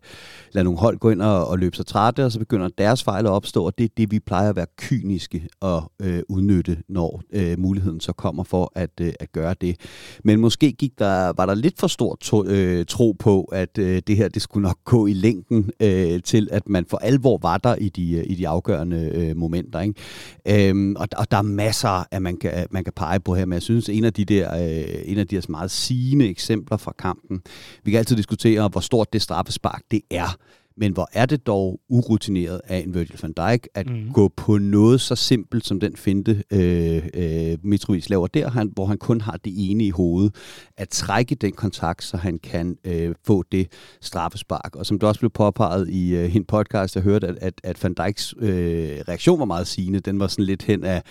lade 0.53 0.65
nogle 0.65 0.79
hold 0.79 0.99
gå 0.99 1.11
ind 1.11 1.23
og, 1.23 1.49
og 1.49 1.59
løbe 1.59 1.77
sig 1.77 1.87
trætte, 1.87 2.25
og 2.25 2.33
så 2.33 2.39
begynder 2.39 2.69
deres 2.79 3.03
fejl 3.03 3.27
at 3.27 3.31
opstå, 3.31 3.67
og 3.67 3.79
det 3.79 3.85
er 3.85 3.89
det, 3.97 4.11
vi 4.11 4.21
plejer 4.21 4.51
at 4.51 4.57
være 4.57 4.67
kyniske 4.79 5.49
og 5.61 5.93
øh, 6.03 6.23
udnytte, 6.29 6.77
når 6.89 7.23
øh, 7.33 7.59
muligheden 7.59 8.01
så 8.01 8.13
kommer 8.13 8.45
for 8.45 8.73
at, 8.75 8.91
øh, 9.01 9.13
at 9.21 9.33
gøre 9.33 9.55
det. 9.61 9.77
Men 10.25 10.41
måske 10.41 10.73
gik 10.73 10.99
der, 10.99 11.33
var 11.37 11.47
der 11.47 11.55
lidt 11.55 11.79
for 11.79 11.87
stor 11.87 12.17
to, 12.21 12.45
øh, 12.47 12.87
tro 12.87 13.13
på, 13.19 13.45
at 13.45 13.79
øh, 13.79 14.03
det 14.07 14.17
her 14.17 14.29
det 14.29 14.43
skulle 14.43 14.63
nok 14.63 14.79
gå 14.85 15.07
i 15.07 15.13
længden 15.13 15.71
øh, 15.81 16.23
til, 16.23 16.49
at 16.53 16.69
man 16.69 16.85
for 16.85 16.97
alvor 16.97 17.39
var 17.43 17.59
der 17.59 17.75
i 17.75 17.89
de, 17.89 18.13
øh, 18.13 18.25
i 18.27 18.35
de 18.35 18.49
afgørende 18.49 19.11
øh, 19.15 19.37
momenter. 19.37 19.81
Ikke? 19.81 20.69
Øhm, 20.69 20.97
og, 20.97 21.09
og 21.17 21.31
der 21.31 21.37
er 21.37 21.43
masser, 21.43 22.07
at 22.11 22.23
man 22.23 22.37
kan, 22.37 22.67
man 22.71 22.85
kan 22.85 22.93
pege 22.97 23.21
på 23.21 23.35
her, 23.35 23.45
men 23.45 23.53
jeg 23.53 23.63
synes, 23.63 23.89
en 23.89 24.05
af 24.05 24.13
de 24.13 24.25
der, 24.25 24.57
øh, 24.57 25.03
en 25.05 25.19
af 25.19 25.27
de 25.27 25.36
her 25.37 25.47
meget 25.49 25.71
sigende 25.71 26.29
eksempler 26.29 26.77
fra 26.77 26.93
kampen. 26.99 27.43
Vi 27.85 27.91
kan 27.91 27.99
altid 27.99 28.17
diskutere, 28.17 28.69
hvor 28.69 28.81
stort 28.81 29.13
det 29.13 29.23
straffespark 29.23 29.83
det 29.91 30.01
er. 30.11 30.37
Men 30.79 30.93
hvor 30.93 31.09
er 31.13 31.27
det 31.27 31.47
dog 31.47 31.81
urutineret 31.89 32.61
af 32.65 32.79
en 32.79 32.95
Virgil 32.95 33.19
van 33.23 33.33
Dijk 33.33 33.69
at 33.75 33.91
mm. 33.91 34.13
gå 34.13 34.29
på 34.29 34.59
noget 34.59 35.01
så 35.01 35.17
simpelt 35.17 35.67
som 35.67 35.81
den 35.81 35.97
finte, 35.97 36.43
øh, 36.51 37.03
øh, 37.15 37.59
Mitrovic 37.63 38.11
laver 38.11 38.27
der, 38.27 38.51
han, 38.51 38.71
hvor 38.75 38.87
han 38.87 38.99
kun 38.99 39.21
har 39.21 39.37
det 39.45 39.53
ene 39.71 39.85
i 39.85 39.91
hovedet, 39.91 40.35
at 40.77 40.89
trække 40.89 41.35
den 41.35 41.53
kontakt, 41.53 42.05
så 42.05 42.17
han 42.17 42.39
kan 42.39 42.77
øh, 42.85 43.15
få 43.27 43.45
det 43.53 43.73
straffespark. 44.01 44.77
Og 44.77 44.87
som 44.87 44.99
du 44.99 45.07
også 45.07 45.21
blev 45.21 45.31
påpeget 45.31 45.89
i 45.89 46.15
øh, 46.15 46.37
en 46.37 46.45
podcast, 46.45 46.95
jeg 46.95 47.03
hørte, 47.03 47.27
at, 47.27 47.39
at, 47.41 47.61
at 47.65 47.85
van 47.85 47.95
Dijks 47.95 48.35
øh, 48.39 49.01
reaktion 49.09 49.39
var 49.39 49.45
meget 49.45 49.67
sigende. 49.67 50.01
Den 50.01 50.21
var 50.21 50.27
sådan 50.27 50.45
lidt 50.45 50.63
hen 50.63 50.85
af, 50.85 51.03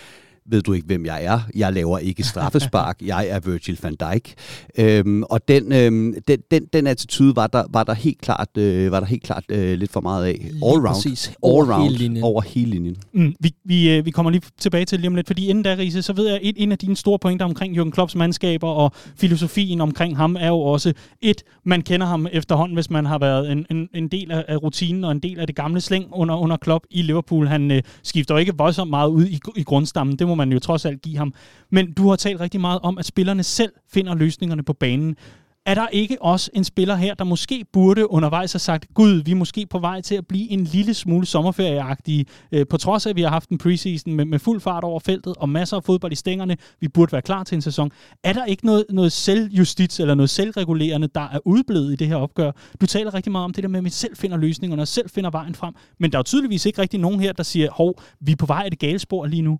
ved 0.50 0.62
du 0.62 0.74
ikke, 0.74 0.86
hvem 0.86 1.06
jeg 1.06 1.26
er? 1.26 1.40
Jeg 1.56 1.74
laver 1.74 1.98
ikke 1.98 2.24
straffespark. 2.24 2.98
jeg 3.14 3.28
er 3.28 3.40
Virgil 3.40 3.80
van 3.82 3.96
Dijk. 3.96 4.34
Øhm, 4.78 5.24
og 5.24 5.48
den, 5.48 5.74
øhm, 5.74 6.16
den, 6.28 6.40
den, 6.52 6.66
den 6.74 6.88
attitude 6.88 7.36
var 7.36 7.48
der, 7.48 7.64
var 7.70 7.84
der 7.84 7.94
helt 7.94 8.22
klart, 8.22 8.50
øh, 8.58 8.92
var 8.92 9.00
der 9.00 9.08
helt 9.08 9.24
klart 9.24 9.44
øh, 9.50 9.78
lidt 9.78 9.92
for 9.92 10.02
meget 10.02 10.26
af. 10.26 10.50
All 10.52 10.62
round. 10.62 10.88
Præcis. 10.88 11.28
All 11.28 11.36
over 11.42 11.74
round. 11.74 11.84
Hele 11.84 11.98
linjen. 11.98 12.24
Over 12.24 12.42
hele 12.42 12.72
linjen. 12.72 12.98
Mm, 13.14 13.36
vi, 13.40 13.52
vi, 13.66 13.92
øh, 13.92 14.06
vi 14.06 14.12
kommer 14.12 14.32
lige 14.32 14.42
tilbage 14.60 14.86
til 14.86 15.00
lige 15.00 15.08
om 15.08 15.16
lidt, 15.16 15.28
fordi 15.28 15.48
inden 15.48 15.64
da, 15.64 15.76
Riese, 15.76 16.02
så 16.02 16.14
ved 16.14 16.28
jeg, 16.28 16.40
et, 16.42 16.56
en 16.58 16.72
af 16.72 16.78
dine 16.78 16.96
store 16.96 17.20
pointer 17.20 17.46
omkring 17.46 17.78
Jürgen 17.80 17.92
Klopps 17.92 18.16
mandskaber 18.16 18.68
og 18.68 18.92
filosofien 19.18 19.82
omkring 19.82 20.18
ham 20.18 20.38
er 20.40 20.48
jo 20.48 20.60
også, 20.60 20.94
et, 21.22 21.44
man 21.64 21.82
kender 21.82 22.08
ham 22.08 22.28
efterhånden, 22.32 22.76
hvis 22.76 22.90
man 22.90 23.06
har 23.06 23.18
været 23.18 23.52
en, 23.52 23.66
en, 23.72 23.90
en 23.94 24.08
del 24.08 24.32
af, 24.32 24.46
af 24.48 24.64
rutinen 24.64 25.04
og 25.04 25.12
en 25.12 25.20
del 25.20 25.40
af 25.40 25.48
det 25.48 25.56
gamle 25.56 25.82
slæng 25.82 26.06
under, 26.12 26.36
under 26.36 26.58
Klopp 26.58 26.86
i 26.90 27.02
Liverpool. 27.02 27.48
Han 27.48 27.72
øh, 27.72 27.82
skifter 28.04 28.38
ikke 28.38 28.54
voldsomt 28.58 28.90
meget 28.90 29.10
ud 29.10 29.26
i, 29.26 29.40
i 29.56 29.64
grundstammen. 29.64 30.20
Det 30.20 30.28
må 30.28 30.35
man 30.36 30.52
jo 30.52 30.60
trods 30.60 30.86
alt 30.86 31.02
give 31.02 31.18
ham. 31.18 31.34
Men 31.72 31.94
du 31.94 32.10
har 32.10 32.16
talt 32.16 32.40
rigtig 32.40 32.62
meget 32.62 32.80
om, 32.84 32.98
at 32.98 33.06
spillerne 33.06 33.44
selv 33.44 33.72
finder 33.94 34.16
løsningerne 34.16 34.64
på 34.64 34.74
banen. 34.74 35.16
Er 35.66 35.74
der 35.76 35.88
ikke 35.88 36.22
også 36.22 36.52
en 36.54 36.64
spiller 36.64 36.96
her, 36.96 37.14
der 37.14 37.24
måske 37.24 37.66
burde 37.74 38.12
undervejs 38.12 38.54
have 38.54 38.60
sagt, 38.60 38.88
gud, 38.94 39.24
vi 39.24 39.32
er 39.32 39.36
måske 39.36 39.66
på 39.70 39.80
vej 39.80 40.02
til 40.02 40.16
at 40.16 40.28
blive 40.28 40.50
en 40.50 40.64
lille 40.64 40.94
smule 40.94 41.26
sommerferieagtige, 41.26 42.26
øh, 42.52 42.66
på 42.70 42.78
trods 42.78 43.06
af, 43.06 43.10
at 43.10 43.16
vi 43.16 43.22
har 43.22 43.30
haft 43.30 43.50
en 43.50 43.58
preseason 43.58 44.14
med, 44.14 44.26
med 44.26 44.40
fuld 44.40 44.62
fart 44.62 44.84
over 44.84 45.00
feltet 45.00 45.34
og 45.38 45.50
masser 45.50 45.78
af 45.78 45.84
fodbold 45.84 46.12
i 46.12 46.16
stængerne. 46.16 46.58
Vi 46.82 46.88
burde 46.88 47.12
være 47.12 47.22
klar 47.22 47.44
til 47.44 47.56
en 47.56 47.62
sæson. 47.62 47.92
Er 48.24 48.34
der 48.34 48.46
ikke 48.46 48.66
noget, 48.66 48.86
noget 48.90 49.12
selvjustits 49.12 50.00
eller 50.00 50.16
noget 50.16 50.30
selvregulerende, 50.30 51.08
der 51.16 51.30
er 51.32 51.40
udblevet 51.46 51.94
i 51.94 51.96
det 51.96 52.08
her 52.08 52.16
opgør? 52.16 52.52
Du 52.82 52.86
taler 52.86 53.14
rigtig 53.14 53.32
meget 53.32 53.44
om 53.44 53.54
det 53.54 53.64
der 53.64 53.70
med, 53.70 53.80
at 53.80 53.86
vi 53.86 53.90
selv 53.90 54.16
finder 54.16 54.38
løsningerne 54.38 54.82
og 54.82 54.88
selv 54.88 55.10
finder 55.10 55.30
vejen 55.30 55.56
frem. 55.56 55.74
Men 56.00 56.12
der 56.12 56.18
er 56.18 56.20
jo 56.20 56.24
tydeligvis 56.24 56.66
ikke 56.66 56.82
rigtig 56.82 57.00
nogen 57.00 57.20
her, 57.20 57.34
der 57.34 57.44
siger, 57.44 57.72
hov, 57.72 58.02
vi 58.20 58.32
er 58.32 58.36
på 58.36 58.46
vej 58.46 58.62
af 58.66 58.72
det 58.72 58.80
gale 58.80 59.00
spor 59.00 59.26
lige 59.26 59.42
nu. 59.42 59.60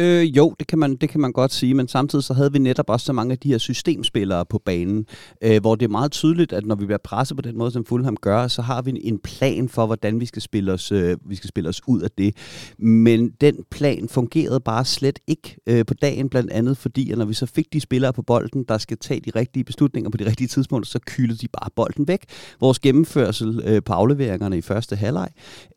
Øh, 0.00 0.36
jo, 0.36 0.54
det 0.58 0.66
kan, 0.66 0.78
man, 0.78 0.96
det 0.96 1.08
kan 1.08 1.20
man 1.20 1.32
godt 1.32 1.52
sige, 1.52 1.74
men 1.74 1.88
samtidig 1.88 2.24
så 2.24 2.34
havde 2.34 2.52
vi 2.52 2.58
netop 2.58 2.90
også 2.90 3.06
så 3.06 3.12
mange 3.12 3.32
af 3.32 3.38
de 3.38 3.48
her 3.48 3.58
systemspillere 3.58 4.44
på 4.46 4.58
banen, 4.64 5.06
øh, 5.42 5.60
hvor 5.60 5.74
det 5.74 5.84
er 5.84 5.90
meget 5.90 6.12
tydeligt, 6.12 6.52
at 6.52 6.66
når 6.66 6.74
vi 6.74 6.86
bliver 6.86 6.98
presset 7.04 7.36
på 7.36 7.42
den 7.42 7.58
måde, 7.58 7.70
som 7.70 7.84
Fulham 7.84 8.16
gør, 8.16 8.48
så 8.48 8.62
har 8.62 8.82
vi 8.82 9.00
en 9.04 9.18
plan 9.18 9.68
for, 9.68 9.86
hvordan 9.86 10.20
vi 10.20 10.26
skal 10.26 10.42
spille 10.42 10.72
os, 10.72 10.92
øh, 10.92 11.16
vi 11.26 11.36
skal 11.36 11.48
spille 11.48 11.68
os 11.68 11.80
ud 11.86 12.00
af 12.00 12.10
det. 12.18 12.36
Men 12.78 13.30
den 13.40 13.56
plan 13.70 14.08
fungerede 14.08 14.60
bare 14.60 14.84
slet 14.84 15.18
ikke 15.26 15.56
øh, 15.66 15.84
på 15.86 15.94
dagen, 15.94 16.28
blandt 16.28 16.50
andet 16.50 16.76
fordi, 16.76 17.10
at 17.10 17.18
når 17.18 17.24
vi 17.24 17.34
så 17.34 17.46
fik 17.46 17.72
de 17.72 17.80
spillere 17.80 18.12
på 18.12 18.22
bolden, 18.22 18.64
der 18.68 18.78
skal 18.78 18.96
tage 18.98 19.20
de 19.20 19.30
rigtige 19.36 19.64
beslutninger 19.64 20.10
på 20.10 20.16
de 20.16 20.26
rigtige 20.26 20.48
tidspunkter, 20.48 20.86
så 20.88 20.98
kyldede 21.06 21.38
de 21.38 21.48
bare 21.48 21.70
bolden 21.76 22.08
væk. 22.08 22.24
Vores 22.60 22.78
gennemførsel 22.78 23.62
øh, 23.64 23.82
på 23.82 23.92
afleveringerne 23.92 24.58
i 24.58 24.60
første 24.60 24.96
halvleg 24.96 25.28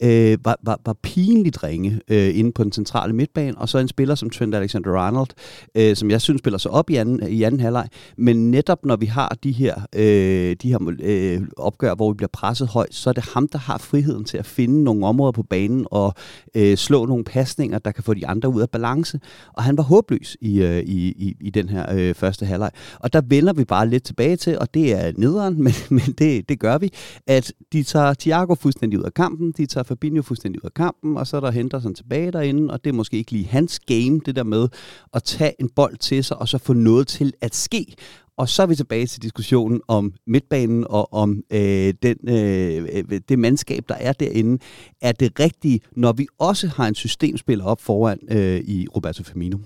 øh, 0.04 0.38
var, 0.46 0.58
var, 0.64 0.80
var 0.86 0.94
pinligt 0.94 1.64
ringe 1.64 2.02
øh, 2.08 2.38
inde 2.40 2.52
på 2.52 2.64
den 2.64 2.72
centrale 2.72 3.14
midtbane, 3.14 3.58
og 3.58 3.70
så 3.70 3.78
en 3.78 3.88
spiller 3.88 4.13
som 4.16 4.30
Trent 4.30 4.56
Alexander-Arnold, 4.56 5.30
øh, 5.76 5.96
som 5.96 6.12
jeg 6.12 6.22
synes 6.22 6.40
spiller 6.40 6.58
sig 6.58 6.72
op 6.72 6.90
i 6.90 6.96
anden, 6.96 7.30
i 7.30 7.44
anden 7.44 7.62
halvleg, 7.62 7.88
men 8.18 8.52
netop 8.52 8.86
når 8.86 8.96
vi 8.96 9.06
har 9.06 9.38
de 9.44 9.52
her, 9.52 9.76
øh, 9.96 10.56
de 10.62 10.70
her 10.70 10.96
øh, 11.00 11.42
opgør, 11.58 11.96
hvor 11.96 12.12
vi 12.12 12.16
bliver 12.16 12.30
presset 12.34 12.68
højt, 12.68 12.96
så 12.96 13.10
er 13.10 13.14
det 13.14 13.24
ham, 13.34 13.48
der 13.48 13.58
har 13.60 13.78
friheden 13.78 14.26
til 14.26 14.38
at 14.38 14.46
finde 14.46 14.84
nogle 14.84 15.06
områder 15.06 15.32
på 15.32 15.44
banen 15.44 15.88
og 15.92 16.14
øh, 16.56 16.78
slå 16.78 17.06
nogle 17.06 17.24
pasninger, 17.24 17.80
der 17.80 17.92
kan 17.92 18.04
få 18.04 18.14
de 18.14 18.28
andre 18.28 18.50
ud 18.50 18.62
af 18.62 18.70
balance. 18.70 19.20
Og 19.54 19.64
han 19.64 19.78
var 19.78 19.84
håbløs 19.84 20.38
i, 20.42 20.62
øh, 20.62 20.80
i, 20.80 21.08
i, 21.08 21.36
i 21.42 21.50
den 21.50 21.70
her 21.70 21.86
øh, 21.94 22.16
første 22.16 22.46
halvleg. 22.46 22.72
Og 23.00 23.14
der 23.14 23.22
vender 23.28 23.54
vi 23.54 23.66
bare 23.66 23.90
lidt 23.90 24.04
tilbage 24.04 24.36
til, 24.36 24.60
og 24.60 24.74
det 24.74 24.94
er 24.94 25.12
nederen, 25.18 25.62
men, 25.64 25.74
men 25.90 26.16
det, 26.18 26.50
det 26.50 26.60
gør 26.60 26.78
vi, 26.78 26.90
at 27.28 27.54
de 27.74 27.84
tager 27.84 28.14
Thiago 28.14 28.56
fuldstændig 28.56 29.00
ud 29.00 29.04
af 29.04 29.14
kampen, 29.14 29.52
de 29.58 29.66
tager 29.66 29.84
Fabinho 29.84 30.22
fuldstændig 30.22 30.64
ud 30.64 30.68
af 30.68 30.74
kampen, 30.74 31.18
og 31.18 31.28
så 31.28 31.38
er 31.38 31.42
der 31.42 31.52
Henderson 31.52 31.94
tilbage 31.94 32.32
derinde, 32.32 32.74
og 32.74 32.84
det 32.84 32.90
er 32.90 32.94
måske 32.94 33.18
ikke 33.18 33.32
lige 33.32 33.48
hans 33.48 33.80
game, 33.80 34.03
det 34.26 34.36
der 34.36 34.44
med 34.44 34.68
at 35.14 35.24
tage 35.24 35.62
en 35.62 35.70
bold 35.70 35.98
til 35.98 36.24
sig, 36.24 36.38
og 36.38 36.48
så 36.48 36.58
få 36.58 36.74
noget 36.74 37.08
til 37.08 37.34
at 37.42 37.56
ske. 37.56 37.96
Og 38.38 38.50
så 38.50 38.62
er 38.62 38.66
vi 38.66 38.76
tilbage 38.76 39.06
til 39.06 39.22
diskussionen 39.22 39.82
om 39.88 40.14
midtbanen 40.28 40.86
og 40.90 41.14
om 41.14 41.44
øh, 41.52 41.94
den, 42.04 42.18
øh, 42.30 43.20
det 43.30 43.40
mandskab, 43.40 43.84
der 43.90 43.96
er 43.96 44.14
derinde. 44.14 44.64
Er 45.02 45.12
det 45.12 45.40
rigtigt, 45.40 45.84
når 45.96 46.12
vi 46.12 46.28
også 46.40 46.68
har 46.68 46.88
en 46.88 46.96
systemspiller 46.96 47.66
op 47.66 47.82
foran 47.82 48.20
øh, 48.30 48.60
i 48.60 48.88
Roberto 48.96 49.24
Firmino? 49.24 49.58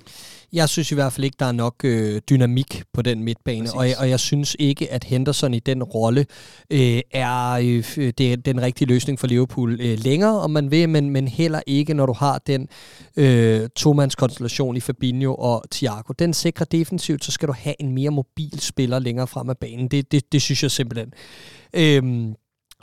Jeg 0.54 0.70
synes 0.70 0.92
i 0.92 0.96
hvert 0.96 1.14
fald 1.14 1.26
ikke, 1.26 1.36
der 1.40 1.46
er 1.46 1.52
nok 1.52 1.76
øh, 1.84 2.22
dynamik 2.30 2.84
på 2.94 3.02
den 3.02 3.24
midtbane, 3.24 3.74
og 3.74 3.90
jeg, 3.90 3.96
og 4.00 4.10
jeg 4.10 4.20
synes 4.20 4.56
ikke, 4.60 4.92
at 4.92 5.04
Henderson 5.04 5.54
i 5.54 5.60
den 5.60 5.84
rolle 5.84 6.26
øh, 6.70 7.02
er 7.12 7.52
øh, 7.52 8.14
det 8.18 8.34
er 8.34 8.36
den 8.36 8.62
rigtige 8.62 8.88
løsning 8.88 9.20
for 9.20 9.28
Liverpool 9.28 9.82
øh, 9.82 10.00
længere, 10.00 10.40
om 10.40 10.52
man 10.52 10.72
vil, 10.72 10.90
men, 10.90 11.10
men 11.10 11.28
heller 11.28 11.62
ikke, 11.68 11.94
når 11.94 12.06
du 12.06 12.14
har 12.14 12.42
den 12.48 12.68
øh, 13.18 13.70
tomandskonstellation 13.76 14.78
i 14.78 14.80
Fabinho 14.80 15.36
og 15.36 15.64
Thiago. 15.72 16.14
Den 16.20 16.34
sikrer 16.34 16.66
defensivt, 16.66 17.26
så 17.26 17.32
skal 17.32 17.48
du 17.48 17.54
have 17.58 17.76
en 17.82 17.92
mere 17.92 18.12
mobil 18.12 18.60
spiller 18.60 19.00
længere 19.00 19.28
frem 19.28 19.50
af 19.50 19.58
banen. 19.58 19.88
Det, 19.88 20.12
det, 20.12 20.32
det 20.32 20.42
synes 20.42 20.64
jeg 20.64 20.72
simpelthen. 20.72 21.14
Øh, 21.74 22.34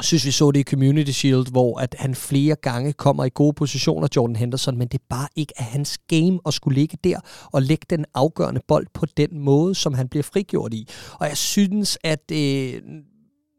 synes, 0.01 0.27
vi 0.27 0.31
så 0.31 0.51
det 0.51 0.61
i 0.61 0.63
Community 0.63 1.11
Shield, 1.11 1.51
hvor 1.51 1.79
at 1.79 1.95
han 1.99 2.15
flere 2.15 2.57
gange 2.57 2.93
kommer 2.93 3.25
i 3.25 3.31
gode 3.35 3.53
positioner, 3.53 4.09
Jordan 4.17 4.37
Henderson, 4.37 4.79
men 4.79 4.89
det 4.89 4.99
er 4.99 5.05
bare 5.09 5.29
ikke 5.37 5.53
af 5.57 5.65
hans 5.65 5.99
game 5.99 6.39
at 6.47 6.55
skulle 6.55 6.81
ligge 6.81 6.99
der 7.05 7.21
og 7.53 7.63
lægge 7.63 7.87
den 7.91 8.05
afgørende 8.15 8.61
bold 8.69 8.87
på 8.95 9.07
den 9.07 9.39
måde, 9.39 9.75
som 9.75 9.95
han 9.95 10.09
bliver 10.09 10.23
frigjort 10.23 10.75
i. 10.75 10.89
Og 11.21 11.29
jeg 11.29 11.37
synes, 11.37 11.99
at 12.05 12.31
øh, 12.33 12.83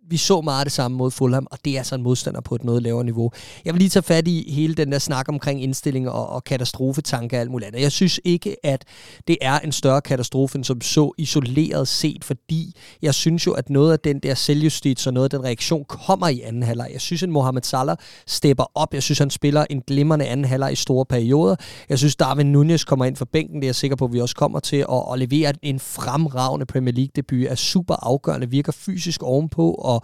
vi 0.10 0.18
så 0.18 0.42
meget 0.42 0.66
det 0.66 0.72
samme 0.72 0.98
mod 0.98 1.12
Fulham, 1.12 1.48
og 1.52 1.60
det 1.66 1.74
er 1.74 1.78
altså 1.78 1.96
en 1.96 2.04
modstander 2.04 2.42
på 2.42 2.56
et 2.56 2.64
noget 2.64 2.84
lavere 2.84 3.04
niveau. 3.04 3.32
Jeg 3.66 3.74
vil 3.74 3.80
lige 3.80 3.90
tage 3.90 4.04
fat 4.04 4.28
i 4.28 4.52
hele 4.52 4.74
den 4.74 4.92
der 4.92 5.00
snak 5.00 5.30
omkring 5.30 5.64
indstilling 5.64 6.10
og, 6.10 6.30
og 6.30 6.44
katastrofetanke 6.44 7.36
og 7.36 7.42
alt 7.42 7.52
muligt 7.52 7.68
andet. 7.68 7.82
Jeg 7.82 7.92
synes 7.92 8.20
ikke, 8.24 8.56
at 8.64 8.84
det 9.28 9.38
er 9.42 9.60
en 9.60 9.72
større 9.72 10.02
katastrofe, 10.02 10.58
end 10.58 10.64
som 10.64 10.82
så 10.82 11.12
isoleret 11.18 11.88
set, 11.88 12.24
fordi 12.24 12.76
jeg 13.02 13.14
synes 13.14 13.48
jo, 13.48 13.52
at 13.52 13.70
noget 13.70 13.92
af 13.92 14.00
den 14.00 14.20
der 14.20 14.34
selvjustits 14.34 15.08
og 15.08 15.14
noget 15.14 15.34
af 15.34 15.40
den 15.40 15.44
reaktion 15.44 15.86
kommer 15.86 16.28
i 16.28 16.42
anden 16.42 16.64
halvleg. 16.64 16.90
Jeg 16.94 17.02
synes, 17.02 17.24
at 17.24 17.30
Mohamed 17.30 17.62
Salah 17.62 17.98
stepper 18.28 18.66
op. 18.76 18.94
Jeg 18.94 19.04
synes, 19.04 19.20
han 19.20 19.30
spiller 19.30 19.66
en 19.70 19.82
glimrende 19.88 20.26
anden 20.26 20.46
halvleg 20.46 20.72
i 20.72 20.76
store 20.76 21.06
perioder. 21.06 21.56
Jeg 21.90 21.98
synes, 21.98 22.16
Darwin 22.16 22.52
Nunez 22.52 22.84
kommer 22.84 23.06
ind 23.06 23.16
for 23.16 23.26
bænken. 23.26 23.56
Det 23.56 23.64
er 23.64 23.68
jeg 23.68 23.76
sikker 23.76 23.96
på, 23.96 24.06
at 24.06 24.14
vi 24.14 24.22
også 24.22 24.36
kommer 24.36 24.60
til 24.60 24.78
at, 24.78 25.04
at 25.14 25.20
levere 25.20 25.54
en 25.62 25.80
fremragende 25.80 26.66
Premier 26.66 26.94
League-debut. 26.94 27.46
Er 27.50 27.56
super 27.56 27.96
afgørende, 28.02 28.50
virker 28.50 28.72
fysisk 28.72 29.24
ovenpå 29.24 29.72
og 29.72 29.95
og 29.96 30.04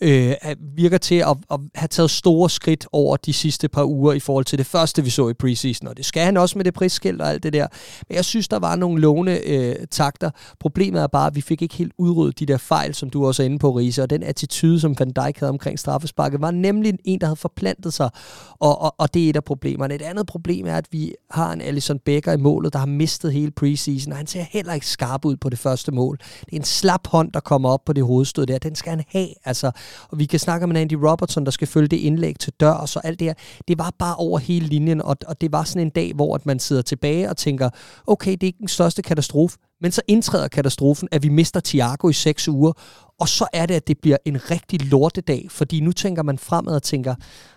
øh, 0.00 0.34
virker 0.76 0.98
til 0.98 1.14
at, 1.14 1.36
at 1.50 1.60
have 1.74 1.88
taget 1.88 2.10
store 2.10 2.50
skridt 2.50 2.86
over 2.92 3.16
de 3.16 3.32
sidste 3.32 3.68
par 3.68 3.84
uger 3.84 4.12
i 4.12 4.20
forhold 4.20 4.44
til 4.44 4.58
det 4.58 4.66
første, 4.66 5.04
vi 5.04 5.10
så 5.10 5.28
i 5.28 5.34
preseason. 5.34 5.88
Og 5.88 5.96
det 5.96 6.04
skal 6.04 6.22
han 6.22 6.36
også 6.36 6.58
med 6.58 6.64
det 6.64 6.74
prisskilt 6.74 7.20
og 7.20 7.30
alt 7.30 7.42
det 7.42 7.52
der. 7.52 7.66
Men 8.08 8.16
jeg 8.16 8.24
synes, 8.24 8.48
der 8.48 8.58
var 8.58 8.76
nogle 8.76 9.00
lovende 9.00 9.40
øh, 9.46 9.76
takter. 9.90 10.30
Problemet 10.60 11.02
er 11.02 11.06
bare, 11.06 11.26
at 11.26 11.34
vi 11.34 11.40
fik 11.40 11.62
ikke 11.62 11.74
helt 11.74 11.92
udryddet 11.98 12.38
de 12.38 12.46
der 12.46 12.56
fejl, 12.56 12.94
som 12.94 13.10
du 13.10 13.26
også 13.26 13.42
er 13.42 13.46
inde 13.46 13.58
på, 13.58 13.70
Riese. 13.70 14.02
Og 14.02 14.10
den 14.10 14.22
attitude, 14.22 14.80
som 14.80 14.96
Van 14.98 15.10
Dijk 15.10 15.38
havde 15.38 15.50
omkring 15.50 15.78
straffesparket, 15.78 16.40
var 16.40 16.50
nemlig 16.50 16.94
en, 17.04 17.20
der 17.20 17.26
havde 17.26 17.36
forplantet 17.36 17.94
sig. 17.94 18.10
Og, 18.58 18.80
og, 18.80 18.94
og 18.98 19.14
det 19.14 19.24
er 19.26 19.30
et 19.30 19.36
af 19.36 19.44
problemerne. 19.44 19.94
Et 19.94 20.02
andet 20.02 20.26
problem 20.26 20.66
er, 20.66 20.76
at 20.76 20.86
vi 20.90 21.14
har 21.30 21.52
en 21.52 21.60
Alison 21.60 21.98
Becker 21.98 22.32
i 22.32 22.36
målet, 22.36 22.72
der 22.72 22.78
har 22.78 22.86
mistet 22.86 23.32
hele 23.32 23.50
preseason, 23.50 24.12
og 24.12 24.18
han 24.18 24.26
ser 24.26 24.44
heller 24.50 24.72
ikke 24.72 24.86
skarp 24.86 25.24
ud 25.24 25.36
på 25.36 25.48
det 25.48 25.58
første 25.58 25.92
mål. 25.92 26.18
Det 26.40 26.52
er 26.52 26.56
en 26.56 26.64
slap 26.64 27.06
hånd, 27.06 27.32
der 27.32 27.40
kommer 27.40 27.68
op 27.68 27.84
på 27.84 27.92
det 27.92 28.04
hovedstød 28.04 28.46
der. 28.46 28.58
Den 28.58 28.74
skal 28.74 28.90
han 28.90 29.04
have 29.08 29.28
Altså, 29.44 29.70
og 30.08 30.18
vi 30.18 30.26
kan 30.26 30.38
snakke 30.38 30.64
om 30.64 30.76
Andy 30.76 30.94
Robertson, 30.94 31.44
der 31.44 31.50
skal 31.50 31.68
følge 31.68 31.88
det 31.88 31.96
indlæg 31.96 32.38
til 32.38 32.52
dør, 32.60 32.70
og 32.70 32.88
så 32.88 33.00
alt 33.04 33.18
det 33.18 33.26
her. 33.28 33.34
Det 33.68 33.78
var 33.78 33.92
bare 33.98 34.16
over 34.16 34.38
hele 34.38 34.66
linjen, 34.66 35.02
og, 35.02 35.16
og 35.26 35.40
det 35.40 35.52
var 35.52 35.64
sådan 35.64 35.82
en 35.82 35.90
dag, 35.90 36.12
hvor 36.14 36.34
at 36.34 36.46
man 36.46 36.58
sidder 36.58 36.82
tilbage 36.82 37.30
og 37.30 37.36
tænker, 37.36 37.70
okay, 38.06 38.32
det 38.32 38.42
er 38.42 38.46
ikke 38.46 38.58
den 38.58 38.68
største 38.68 39.02
katastrofe, 39.02 39.58
men 39.80 39.92
så 39.92 40.02
indtræder 40.08 40.48
katastrofen, 40.48 41.08
at 41.12 41.22
vi 41.22 41.28
mister 41.28 41.60
Thiago 41.60 42.08
i 42.08 42.12
seks 42.12 42.48
uger, 42.48 42.72
og 43.22 43.28
så 43.28 43.46
er 43.52 43.66
det, 43.66 43.74
at 43.74 43.88
det 43.88 43.98
bliver 43.98 44.16
en 44.24 44.50
rigtig 44.50 44.86
lortedag, 44.86 45.46
fordi 45.50 45.80
nu 45.80 45.92
tænker 45.92 46.22
man 46.22 46.38
fremad 46.38 46.74
og 46.74 46.82
tænker, 46.82 47.14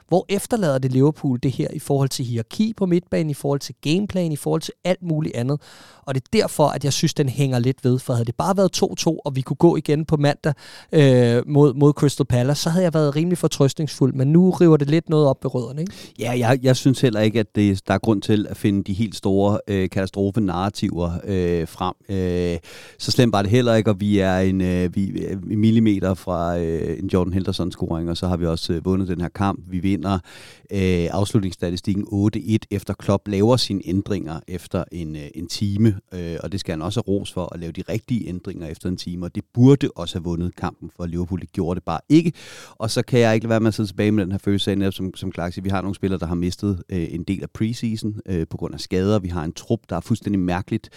hvor 0.08 0.26
efterlader 0.30 0.78
det 0.78 0.92
Liverpool 0.92 1.40
det 1.44 1.52
her 1.52 1.68
i 1.74 1.80
forhold 1.80 2.10
til 2.10 2.26
hierarki 2.26 2.74
på 2.78 2.86
midtbanen, 2.86 3.30
i 3.30 3.34
forhold 3.34 3.60
til 3.60 3.76
gameplan, 3.82 4.32
i 4.32 4.36
forhold 4.36 4.62
til 4.62 4.74
alt 4.84 5.04
muligt 5.04 5.36
andet. 5.36 5.62
Og 6.06 6.16
det 6.16 6.22
er 6.22 6.38
derfor, 6.42 6.68
at 6.68 6.84
jeg 6.84 6.94
synes, 6.94 7.14
den 7.14 7.30
hænger 7.30 7.60
lidt 7.60 7.86
ved. 7.86 8.00
For 8.00 8.14
havde 8.14 8.26
det 8.26 8.36
bare 8.36 8.58
været 8.58 8.84
2-2, 8.84 9.18
og 9.26 9.36
vi 9.36 9.42
kunne 9.42 9.58
gå 9.58 9.76
igen 9.76 10.06
på 10.06 10.18
mandag 10.18 10.54
øh, 10.92 11.44
mod, 11.48 11.74
mod 11.74 11.94
Crystal 11.94 12.26
Palace, 12.26 12.62
så 12.62 12.70
havde 12.70 12.84
jeg 12.84 12.94
været 12.94 13.16
rimelig 13.16 13.38
fortrøstningsfuld. 13.38 14.14
Men 14.14 14.28
nu 14.28 14.50
river 14.50 14.78
det 14.78 14.90
lidt 14.90 15.10
noget 15.10 15.28
op 15.28 15.44
ved 15.44 15.56
rødderne, 15.56 15.82
ikke? 15.82 15.94
Ja, 16.20 16.34
jeg, 16.38 16.60
jeg 16.64 16.76
synes 16.76 17.02
heller 17.02 17.20
ikke, 17.20 17.40
at 17.40 17.56
det, 17.56 17.88
der 17.88 17.94
er 17.94 17.98
grund 17.98 18.22
til 18.22 18.48
at 18.50 18.58
finde 18.58 18.84
de 18.84 18.94
helt 18.94 19.16
store 19.16 19.60
øh, 19.68 19.90
katastrofe-narrativer 19.90 21.12
øh, 21.24 21.68
frem. 21.68 21.94
Øh, 22.10 22.58
så 22.98 23.12
slemt 23.12 23.34
var 23.34 23.42
det 23.42 23.52
heller 23.52 23.76
ikke, 23.76 23.90
og 23.90 24.00
vi 24.00 24.20
er 24.20 24.38
en, 24.38 24.62
øh, 24.62 24.96
vi, 24.96 25.08
øh, 25.08 25.38
millimeter 25.56 26.14
fra 26.14 26.60
øh, 26.60 27.00
en 27.00 27.08
Jordan 27.08 27.34
Henderson-scoring, 27.34 28.10
og 28.10 28.18
så 28.18 28.28
har 28.28 28.38
vi 28.38 28.46
også 28.46 28.74
øh, 28.74 28.86
vundet 28.86 29.08
den 29.08 29.22
her 29.22 29.30
kamp. 29.30 29.60
Vi 29.68 29.80
vinder 29.80 30.20
øh, 30.72 31.08
afslutningsstatistikken 31.12 32.08
8-1, 32.38 32.58
efter 32.72 32.94
Klopp 32.94 33.28
laver 33.28 33.58
sine 33.58 33.82
ændringer 33.86 34.40
efter 34.48 34.84
en, 34.92 35.16
øh, 35.16 35.28
en 35.36 35.48
time, 35.48 36.00
øh, 36.14 36.38
og 36.44 36.52
det 36.52 36.60
skal 36.60 36.72
han 36.72 36.82
også 36.82 37.02
have 37.06 37.18
ros 37.18 37.34
for, 37.34 37.54
at 37.54 37.60
lave 37.60 37.72
de 37.72 37.84
rigtige 37.90 38.28
ændringer 38.28 38.68
efter 38.68 38.90
en 38.90 38.98
time, 38.98 39.26
og 39.26 39.36
det 39.36 39.44
burde 39.54 39.90
også 39.96 40.18
have 40.18 40.24
vundet 40.24 40.56
kampen 40.56 40.92
for 40.96 41.06
Liverpool, 41.06 41.42
det 41.42 41.52
gjorde 41.52 41.76
det 41.76 41.84
bare 41.84 42.00
ikke. 42.10 42.34
Og 42.76 42.92
så 42.92 43.02
kan 43.02 43.20
jeg 43.20 43.36
ikke 43.36 43.44
lade 43.44 43.50
være 43.50 43.60
med 43.60 43.68
at 43.68 43.74
sidde 43.74 43.90
tilbage 43.90 44.12
med 44.12 44.24
den 44.24 44.32
her 44.32 44.40
følelse 44.40 44.72
af, 44.72 44.94
som, 44.94 45.16
som 45.16 45.32
Clark 45.34 45.54
siger, 45.54 45.64
vi 45.64 45.70
har 45.70 45.82
nogle 45.82 45.96
spillere, 45.96 46.20
der 46.20 46.26
har 46.26 46.36
mistet 46.36 46.84
øh, 46.90 47.08
en 47.14 47.24
del 47.24 47.44
af 47.44 47.50
preseason 47.50 48.16
øh, 48.26 48.48
på 48.48 48.58
grund 48.58 48.74
af 48.74 48.80
skader. 48.80 49.20
Vi 49.20 49.28
har 49.28 49.44
en 49.44 49.54
trup, 49.54 49.80
der 49.90 49.96
er 49.96 50.02
fuldstændig 50.02 50.40
mærkeligt 50.40 50.90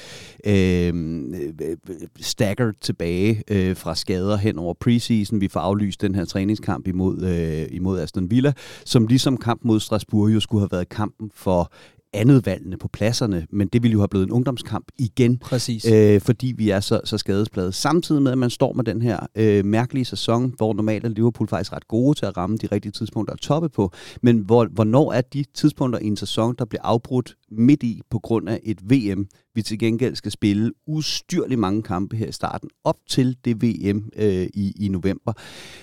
øh, 0.47 0.88
øh, 0.88 1.53
øh 1.59 1.77
staggered 2.21 2.75
tilbage 2.81 3.43
øh, 3.50 3.77
fra 3.77 3.95
skader 3.95 4.37
hen 4.49 4.59
over 4.59 4.75
preseason. 4.81 5.40
Vi 5.40 5.49
får 5.49 5.61
aflyst 5.61 6.00
den 6.00 6.14
her 6.14 6.25
træningskamp 6.25 6.87
imod, 6.88 7.23
øh, 7.23 7.67
imod 7.71 8.00
Aston 8.00 8.31
Villa, 8.31 8.52
som 8.85 9.07
ligesom 9.07 9.37
kamp 9.37 9.61
mod 9.64 9.81
Strasbourg 9.81 10.35
jo 10.35 10.40
skulle 10.40 10.61
have 10.61 10.73
været 10.73 10.88
kampen 10.88 11.31
for 11.35 11.73
andet 12.12 12.47
valgene 12.47 12.77
på 12.77 12.88
pladserne, 12.88 13.47
men 13.50 13.69
det 13.69 13.83
ville 13.83 13.93
jo 13.93 13.99
have 13.99 14.09
blevet 14.09 14.27
en 14.27 14.33
ungdomskamp 14.33 14.87
igen, 14.99 15.38
Præcis. 15.38 15.87
Øh, 15.93 16.21
fordi 16.21 16.55
vi 16.57 16.71
er 16.71 16.81
så, 16.81 17.00
så 17.05 17.19
skadespladet. 17.19 17.75
Samtidig 17.75 18.23
med, 18.23 18.33
at 18.33 18.38
man 18.38 18.50
står 18.50 18.73
med 18.73 18.85
den 18.85 19.03
her 19.03 19.19
øh, 19.35 19.65
mærkelige 19.65 20.05
sæson, 20.05 20.55
hvor 20.57 20.75
normalt 20.75 21.05
er 21.05 21.09
Liverpool 21.09 21.49
faktisk 21.49 21.73
ret 21.73 21.88
gode 21.88 22.19
til 22.19 22.27
at 22.27 22.37
ramme 22.37 22.57
de 22.57 22.67
rigtige 22.67 22.93
tidspunkter 22.93 23.35
at 23.35 23.41
toppe 23.41 23.69
på, 23.69 23.93
men 24.23 24.38
hvor, 24.38 24.65
hvornår 24.65 25.12
er 25.12 25.21
de 25.21 25.45
tidspunkter 25.55 25.99
i 25.99 26.07
en 26.07 26.17
sæson, 26.17 26.55
der 26.59 26.65
bliver 26.65 26.83
afbrudt 26.83 27.37
midt 27.50 27.83
i 27.83 28.00
på 28.11 28.19
grund 28.19 28.49
af 28.49 28.61
et 28.65 28.91
VM, 28.91 29.27
vi 29.55 29.62
til 29.62 29.79
gengæld 29.79 30.15
skal 30.15 30.33
spille 30.33 30.73
ustyrligt 30.87 31.61
mange 31.61 31.83
kampe 31.83 32.17
her 32.17 32.27
i 32.27 32.33
starten, 32.33 32.71
op 32.85 32.97
til 33.09 33.37
det 33.45 33.62
VM 33.62 34.11
øh, 34.17 34.47
i, 34.55 34.73
i 34.77 34.88
november. 34.88 35.33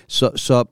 Så, 0.08 0.30
så 0.36 0.64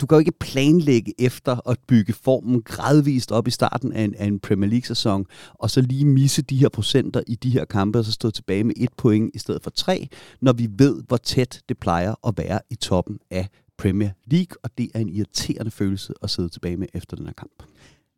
du 0.00 0.06
kan 0.06 0.16
jo 0.16 0.18
ikke 0.18 0.32
planlægge 0.40 1.14
efter 1.18 1.68
at 1.68 1.78
bygge 1.86 2.12
formen 2.12 2.62
gradvist 2.62 3.32
op 3.32 3.48
i 3.48 3.50
starten 3.50 3.92
af 3.92 4.02
en, 4.02 4.14
af 4.14 4.26
en 4.26 4.40
Premier 4.40 4.70
League-sæson, 4.70 5.26
og 5.54 5.70
så 5.70 5.80
lige 5.80 6.04
misse 6.04 6.42
de 6.42 6.56
her 6.56 6.68
procenter 6.68 7.22
i 7.26 7.34
de 7.34 7.50
her 7.50 7.64
kampe, 7.64 7.98
og 7.98 8.04
så 8.04 8.12
stå 8.12 8.30
tilbage 8.30 8.64
med 8.64 8.74
et 8.76 8.92
point 8.96 9.30
i 9.34 9.38
stedet 9.38 9.62
for 9.62 9.70
tre, 9.70 10.08
når 10.40 10.52
vi 10.52 10.68
ved, 10.78 11.02
hvor 11.08 11.16
tæt 11.16 11.62
det 11.68 11.78
plejer 11.78 12.14
at 12.26 12.34
være 12.36 12.60
i 12.70 12.74
toppen 12.74 13.18
af 13.30 13.48
Premier 13.78 14.10
League, 14.26 14.56
og 14.62 14.70
det 14.78 14.90
er 14.94 15.00
en 15.00 15.08
irriterende 15.08 15.70
følelse 15.70 16.12
at 16.22 16.30
sidde 16.30 16.48
tilbage 16.48 16.76
med 16.76 16.86
efter 16.94 17.16
den 17.16 17.26
her 17.26 17.32
kamp. 17.32 17.62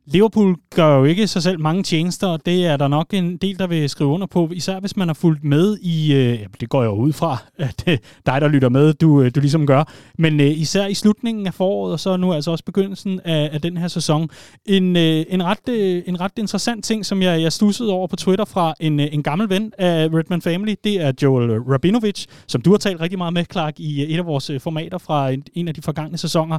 Liverpool 0.07 0.57
gør 0.75 0.97
jo 0.97 1.05
ikke 1.05 1.27
sig 1.27 1.43
selv 1.43 1.61
mange 1.61 1.83
tjenester, 1.83 2.27
og 2.27 2.47
det 2.47 2.67
er 2.67 2.77
der 2.77 2.89
nok 2.89 3.07
en 3.13 3.37
del, 3.37 3.59
der 3.59 3.67
vil 3.67 3.89
skrive 3.89 4.11
under 4.11 4.27
på, 4.27 4.49
især 4.53 4.81
hvis 4.81 4.97
man 4.97 5.09
har 5.09 5.15
fulgt 5.15 5.45
med 5.45 5.79
i, 5.83 6.15
øh, 6.15 6.39
det 6.61 6.69
går 6.69 6.83
jeg 6.83 6.89
jo 6.89 6.95
ud 6.95 7.13
fra, 7.13 7.37
at 7.59 7.83
det 7.87 8.01
dig, 8.27 8.41
der 8.41 8.49
lytter 8.49 8.69
med, 8.69 8.95
du, 8.95 9.23
øh, 9.23 9.31
du 9.35 9.41
ligesom 9.41 9.67
gør, 9.67 9.85
men 10.19 10.41
øh, 10.41 10.47
især 10.47 10.87
i 10.87 10.95
slutningen 10.95 11.47
af 11.47 11.55
foråret, 11.55 11.93
og 11.93 12.01
så 12.01 12.17
nu 12.17 12.33
altså 12.33 12.51
også 12.51 12.65
begyndelsen 12.65 13.21
af, 13.25 13.51
af 13.53 13.61
den 13.61 13.77
her 13.77 13.89
sæson. 13.89 14.31
En, 14.67 14.97
øh, 14.97 15.25
en, 15.29 15.45
ret, 15.45 15.69
øh, 15.69 16.03
en 16.07 16.21
ret 16.21 16.33
interessant 16.39 16.85
ting, 16.85 17.07
som 17.07 17.23
jeg, 17.23 17.43
jeg 17.43 17.53
stussede 17.53 17.93
over 17.93 18.07
på 18.07 18.17
Twitter 18.17 18.45
fra 18.45 18.75
en, 18.81 19.01
øh, 19.01 19.09
en 19.13 19.23
gammel 19.23 19.49
ven 19.49 19.73
af 19.79 20.09
Redman 20.15 20.43
Family, 20.43 20.75
det 20.85 21.01
er 21.01 21.13
Joel 21.23 21.61
Rabinovic, 21.61 22.25
som 22.47 22.63
du 22.63 22.71
har 22.71 22.79
talt 22.79 23.01
rigtig 23.01 23.19
meget 23.19 23.33
med, 23.33 23.45
Clark, 23.53 23.81
i 23.81 24.03
øh, 24.03 24.09
et 24.09 24.19
af 24.19 24.27
vores 24.27 24.51
øh, 24.51 24.61
formater 24.61 24.99
fra 24.99 25.31
en, 25.31 25.43
en 25.55 25.69
af 25.69 25.75
de 25.75 25.83
forgangne 25.83 26.19
sæsoner. 26.19 26.59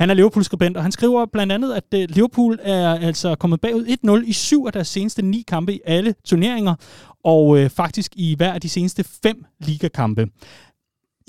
Han 0.00 0.10
er 0.10 0.14
Liverpool-skribent, 0.14 0.76
og 0.76 0.82
han 0.82 0.92
skriver 0.92 1.26
blandt 1.26 1.52
andet, 1.52 1.72
at 1.74 1.84
øh, 1.94 2.08
Liverpool 2.08 2.58
er 2.62 2.94
altså 2.94 3.34
kommet 3.34 3.60
bagud 3.60 4.20
1-0 4.22 4.28
i 4.28 4.32
syv 4.32 4.64
af 4.66 4.72
deres 4.72 4.88
seneste 4.88 5.22
ni 5.22 5.44
kampe 5.48 5.74
i 5.74 5.80
alle 5.84 6.14
turneringer, 6.24 6.74
og 7.24 7.58
øh, 7.58 7.70
faktisk 7.70 8.12
i 8.16 8.34
hver 8.34 8.52
af 8.52 8.60
de 8.60 8.68
seneste 8.68 9.04
fem 9.22 9.44
ligakampe. 9.58 10.26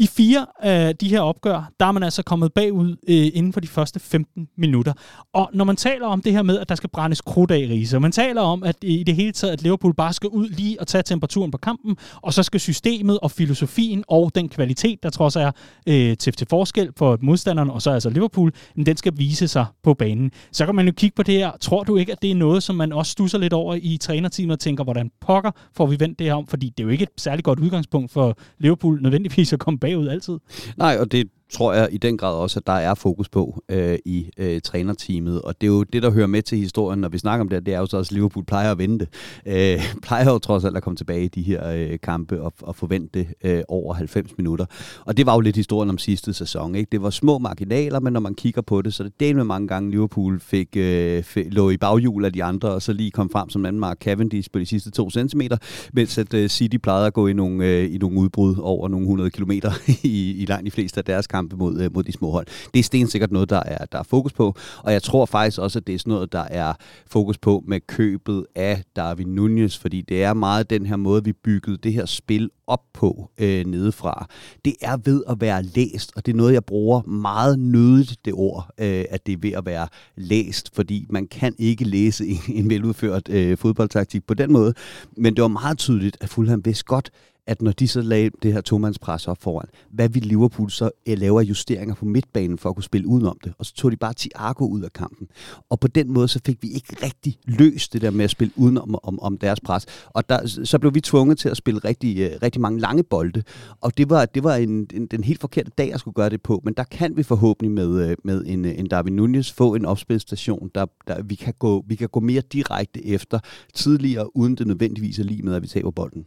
I 0.02 0.08
fire 0.08 0.46
af 0.60 0.96
de 0.96 1.10
her 1.10 1.22
opgør, 1.22 1.72
der 1.80 1.86
er 1.86 1.92
man 1.92 2.04
altså 2.04 2.24
kommet 2.24 2.54
bagud 2.54 2.90
øh, 3.08 3.28
inden 3.34 3.54
for 3.54 3.60
de 3.60 3.68
første 3.68 4.00
15 4.00 4.48
minutter. 4.58 4.94
Og 5.34 5.50
når 5.54 5.66
man 5.66 5.76
taler 5.76 6.08
om 6.08 6.22
det 6.22 6.32
her 6.32 6.42
med, 6.42 6.60
at 6.60 6.70
der 6.70 6.76
skal 6.76 6.90
brændes 6.90 7.22
krudt 7.22 7.52
af 7.52 7.58
i 7.58 7.66
Riese, 7.66 8.00
man 8.00 8.12
taler 8.12 8.42
om, 8.42 8.64
at 8.64 8.76
i 8.82 9.04
det 9.04 9.16
hele 9.16 9.32
taget, 9.32 9.54
at 9.54 9.62
Liverpool 9.62 9.94
bare 9.94 10.14
skal 10.14 10.30
ud 10.30 10.50
lige 10.50 10.80
og 10.80 10.88
tage 10.88 11.04
temperaturen 11.04 11.52
på 11.52 11.58
kampen, 11.58 11.98
og 12.16 12.34
så 12.34 12.44
skal 12.44 12.60
systemet 12.60 13.20
og 13.20 13.32
filosofien 13.32 14.04
og 14.08 14.32
den 14.36 14.50
kvalitet, 14.50 15.04
der 15.04 15.10
trods 15.10 15.36
er 15.36 15.52
øh, 15.88 16.18
til, 16.18 16.34
til 16.34 16.48
forskel 16.50 16.90
for 16.98 17.18
modstanderne, 17.22 17.74
og 17.74 17.82
så 17.82 17.92
altså 17.92 18.10
Liverpool, 18.10 18.52
den 18.76 18.98
skal 18.98 19.14
vise 19.18 19.48
sig 19.48 19.66
på 19.84 19.94
banen. 19.94 20.32
Så 20.52 20.66
kan 20.66 20.76
man 20.76 20.86
jo 20.86 20.94
kigge 20.98 21.16
på 21.16 21.24
det 21.24 21.34
her. 21.36 21.52
Tror 21.62 21.84
du 21.84 21.98
ikke, 21.98 22.12
at 22.12 22.22
det 22.22 22.32
er 22.32 22.36
noget, 22.36 22.64
som 22.64 22.76
man 22.76 22.94
også 22.94 23.12
stusser 23.12 23.38
lidt 23.38 23.54
over 23.54 23.78
i 23.82 23.98
trænerteamet 23.98 24.54
og 24.54 24.60
tænker, 24.60 24.84
hvordan 24.84 25.12
pokker 25.22 25.52
får 25.78 25.86
vi 25.86 26.00
vendt 26.00 26.20
det 26.20 26.28
her 26.28 26.34
om? 26.34 26.48
Fordi 26.48 26.70
det 26.78 26.84
er 26.84 26.86
jo 26.86 26.90
ikke 26.90 27.04
et 27.04 27.10
særligt 27.18 27.46
godt 27.46 27.60
udgangspunkt 27.60 28.12
for 28.12 28.38
Liverpool 28.60 29.02
nødvendigvis 29.02 29.54
at 29.54 29.60
komme 29.60 29.80
bagud 29.96 30.08
altid. 30.08 30.38
Nej, 30.78 30.98
og 31.00 31.12
det 31.12 31.30
tror 31.52 31.74
jeg 31.74 31.90
i 31.92 31.98
den 31.98 32.18
grad 32.18 32.34
også, 32.34 32.60
at 32.60 32.68
der 32.68 32.74
er 32.74 32.94
fokus 32.94 33.30
på 33.30 33.64
øh, 33.70 33.98
i 34.06 34.30
øh, 34.38 34.62
trænerteamet. 34.62 35.42
Og 35.42 35.62
det 35.62 35.68
er 35.68 35.72
jo 35.72 35.84
det, 35.84 36.04
der 36.04 36.12
hører 36.12 36.28
med 36.28 36.42
til 36.42 36.58
historien, 36.58 37.00
når 37.00 37.10
vi 37.10 37.18
snakker 37.18 37.42
om 37.42 37.50
det, 37.50 37.66
det 37.66 37.74
er 37.74 37.80
jo 37.80 37.86
så 37.86 37.98
også, 37.98 38.10
at 38.10 38.14
Liverpool 38.14 38.46
plejer 38.46 38.72
at 38.72 38.78
vente. 38.78 39.08
Øh, 39.46 39.80
plejer 40.08 40.32
jo 40.32 40.40
trods 40.40 40.64
alt 40.64 40.78
at 40.78 40.84
komme 40.84 40.98
tilbage 40.98 41.24
i 41.24 41.28
de 41.28 41.42
her 41.42 41.72
øh, 41.72 42.00
kampe 42.04 42.42
og, 42.42 42.54
og 42.62 42.76
forvente 42.76 43.28
øh, 43.44 43.62
over 43.68 43.94
90 43.94 44.38
minutter. 44.38 44.66
Og 45.06 45.18
det 45.18 45.26
var 45.26 45.34
jo 45.34 45.40
lidt 45.40 45.56
historien 45.56 45.90
om 45.90 45.98
sidste 45.98 46.34
sæson. 46.34 46.76
Ikke? 46.76 46.90
Det 46.92 47.02
var 47.02 47.10
små 47.10 47.38
marginaler, 47.38 48.00
men 48.00 48.14
når 48.14 48.20
man 48.20 48.36
kigger 48.36 48.62
på 48.62 48.82
det, 48.82 48.94
så 48.94 49.04
det 49.04 49.20
del 49.20 49.36
med 49.36 49.44
mange 49.44 49.68
gange 49.68 49.92
Liverpool 49.92 50.40
fik, 50.40 50.68
øh, 50.78 51.24
fik, 51.24 51.54
lå 51.54 51.70
i 51.70 51.78
baghjul 51.78 52.26
af 52.26 52.34
de 52.34 52.44
andre, 52.44 52.70
og 52.70 52.82
så 52.82 52.94
lige 52.94 53.12
kom 53.12 53.30
frem 53.30 53.50
som 53.50 53.66
anden 53.66 53.80
Mark 53.80 53.98
Cavendish 53.98 54.50
på 54.54 54.60
de 54.60 54.66
sidste 54.66 54.92
to 54.92 55.10
centimeter, 55.10 55.58
mens 55.94 56.18
at 56.18 56.34
øh, 56.34 56.50
City 56.50 56.78
plejede 56.78 57.08
at 57.08 57.14
gå 57.14 57.28
i 57.28 57.34
nogle, 57.34 57.66
øh, 57.66 57.94
i 57.94 57.98
nogle 57.98 58.20
udbrud 58.20 58.56
over 58.60 58.88
nogle 58.88 59.04
100 59.04 59.30
kilometer 59.30 59.72
i, 60.04 60.42
i 60.42 60.46
langt 60.46 60.66
de 60.66 60.72
fleste 60.72 60.98
af 60.98 61.06
deres 61.06 61.28
kampe 61.28 61.41
kampe 61.42 61.56
mod, 61.56 61.82
øh, 61.82 61.94
mod 61.94 62.04
de 62.04 62.12
små 62.12 62.32
hold. 62.32 62.48
Det 62.74 62.80
er 62.80 62.84
stensikkert 62.84 63.32
noget, 63.32 63.50
der 63.50 63.64
er, 63.66 63.86
der 63.86 64.00
er 64.00 64.04
fokus 64.04 64.34
på, 64.34 64.56
og 64.84 64.94
jeg 64.94 65.04
tror 65.04 65.26
faktisk 65.26 65.60
også, 65.60 65.80
at 65.80 65.88
det 65.88 65.96
er 65.96 66.00
sådan 66.00 66.14
noget, 66.14 66.32
der 66.32 66.44
er 66.50 66.74
fokus 67.08 67.38
på 67.38 67.64
med 67.68 67.80
købet 67.88 68.46
af 68.56 68.84
Darwin 68.96 69.28
Nunez, 69.28 69.78
fordi 69.78 70.02
det 70.02 70.24
er 70.24 70.34
meget 70.34 70.70
den 70.70 70.86
her 70.86 70.96
måde, 70.96 71.24
vi 71.24 71.34
byggede 71.34 71.78
det 71.78 71.94
her 71.94 72.06
spil 72.06 72.50
op 72.68 72.82
på 72.94 73.30
øh, 73.38 73.66
nedefra. 73.66 74.28
Det 74.66 74.76
er 74.82 74.98
ved 75.06 75.24
at 75.30 75.42
være 75.42 75.64
læst, 75.64 76.12
og 76.16 76.26
det 76.26 76.32
er 76.32 76.36
noget, 76.36 76.54
jeg 76.54 76.66
bruger 76.66 77.02
meget 77.02 77.60
nødigt, 77.60 78.26
det 78.26 78.34
ord, 78.34 78.68
øh, 78.78 79.06
at 79.10 79.26
det 79.26 79.34
er 79.34 79.38
ved 79.42 79.52
at 79.52 79.66
være 79.66 79.88
læst, 80.16 80.76
fordi 80.76 81.06
man 81.10 81.28
kan 81.28 81.56
ikke 81.58 81.84
læse 81.84 82.28
en, 82.28 82.40
en 82.50 82.70
veludført 82.70 83.30
øh, 83.30 83.58
fodboldtaktik 83.58 84.28
på 84.28 84.34
den 84.34 84.52
måde, 84.52 84.74
men 85.18 85.36
det 85.36 85.42
var 85.42 85.48
meget 85.48 85.78
tydeligt, 85.78 86.18
at 86.22 86.30
Fulham 86.30 86.66
vidste 86.66 86.86
godt, 86.86 87.12
at 87.48 87.62
når 87.62 87.72
de 87.72 87.88
så 87.88 88.02
lagde 88.02 88.30
det 88.44 88.54
her 88.54 88.62
tomandspres 88.62 89.28
op 89.28 89.38
foran, 89.42 89.68
hvad 89.92 90.10
ville 90.10 90.28
Liverpool 90.28 90.72
så 90.72 90.90
øh, 91.08 91.18
lave 91.18 91.40
af 91.40 91.44
justeringer 91.44 91.96
på 91.96 92.06
midtbanen 92.06 92.58
for 92.58 92.70
at 92.70 92.76
kunne 92.76 92.84
spille 92.84 93.08
udenom 93.08 93.38
det? 93.44 93.54
Og 93.58 93.66
så 93.66 93.74
tog 93.74 93.92
de 93.92 93.98
bare 93.98 94.14
Thiago 94.18 94.68
ud 94.68 94.82
af 94.82 94.94
kampen. 94.94 95.28
Og 95.70 95.80
på 95.80 95.88
den 95.88 96.14
måde, 96.14 96.28
så 96.28 96.40
fik 96.46 96.58
vi 96.64 96.68
ikke 96.68 96.96
rigtig 97.04 97.38
løst 97.46 97.94
det 97.94 98.02
der 98.02 98.12
med 98.12 98.24
at 98.24 98.32
spille 98.32 98.54
udenom 98.56 98.96
om, 99.04 99.20
om 99.20 99.38
deres 99.38 99.60
pres. 99.60 99.86
Og 100.08 100.30
der, 100.30 100.48
så 100.64 100.80
blev 100.80 100.96
vi 100.96 101.02
tvunget 101.02 101.38
til 101.38 101.50
at 101.50 101.58
spille 101.58 101.80
rigtig, 101.80 102.20
øh, 102.20 102.32
rigtig 102.44 102.62
mange 102.62 102.80
lange 102.80 103.04
bolde. 103.04 103.44
Og 103.82 103.98
det 103.98 104.10
var, 104.10 104.26
det 104.26 104.44
var 104.44 104.56
en, 104.56 104.88
en, 104.94 105.06
den 105.06 105.24
helt 105.24 105.42
forkerte 105.42 105.72
dag, 105.78 105.94
at 105.94 106.00
skulle 106.00 106.16
gøre 106.16 106.30
det 106.30 106.42
på. 106.42 106.62
Men 106.64 106.74
der 106.74 106.84
kan 106.84 107.18
vi 107.18 107.24
forhåbentlig 107.24 107.72
med, 107.72 108.10
øh, 108.10 108.18
med 108.24 108.44
en, 108.46 108.66
en 108.66 108.88
Darwin 108.88 109.16
Nunez 109.16 109.52
få 109.52 109.76
en 109.76 109.86
opspilstation, 109.86 110.72
der, 110.76 110.86
der 111.08 111.24
vi, 111.24 111.36
kan 111.36 111.54
gå, 111.60 111.84
vi 111.88 111.96
kan 111.96 112.10
gå 112.10 112.20
mere 112.20 112.42
direkte 112.54 113.06
efter 113.06 113.40
tidligere, 113.74 114.36
uden 114.38 114.56
det 114.56 114.68
nødvendigvis 114.68 115.20
er 115.20 115.24
lige 115.24 115.44
med, 115.44 115.56
at 115.56 115.62
vi 115.62 115.68
taber 115.68 115.92
bolden. 115.92 116.26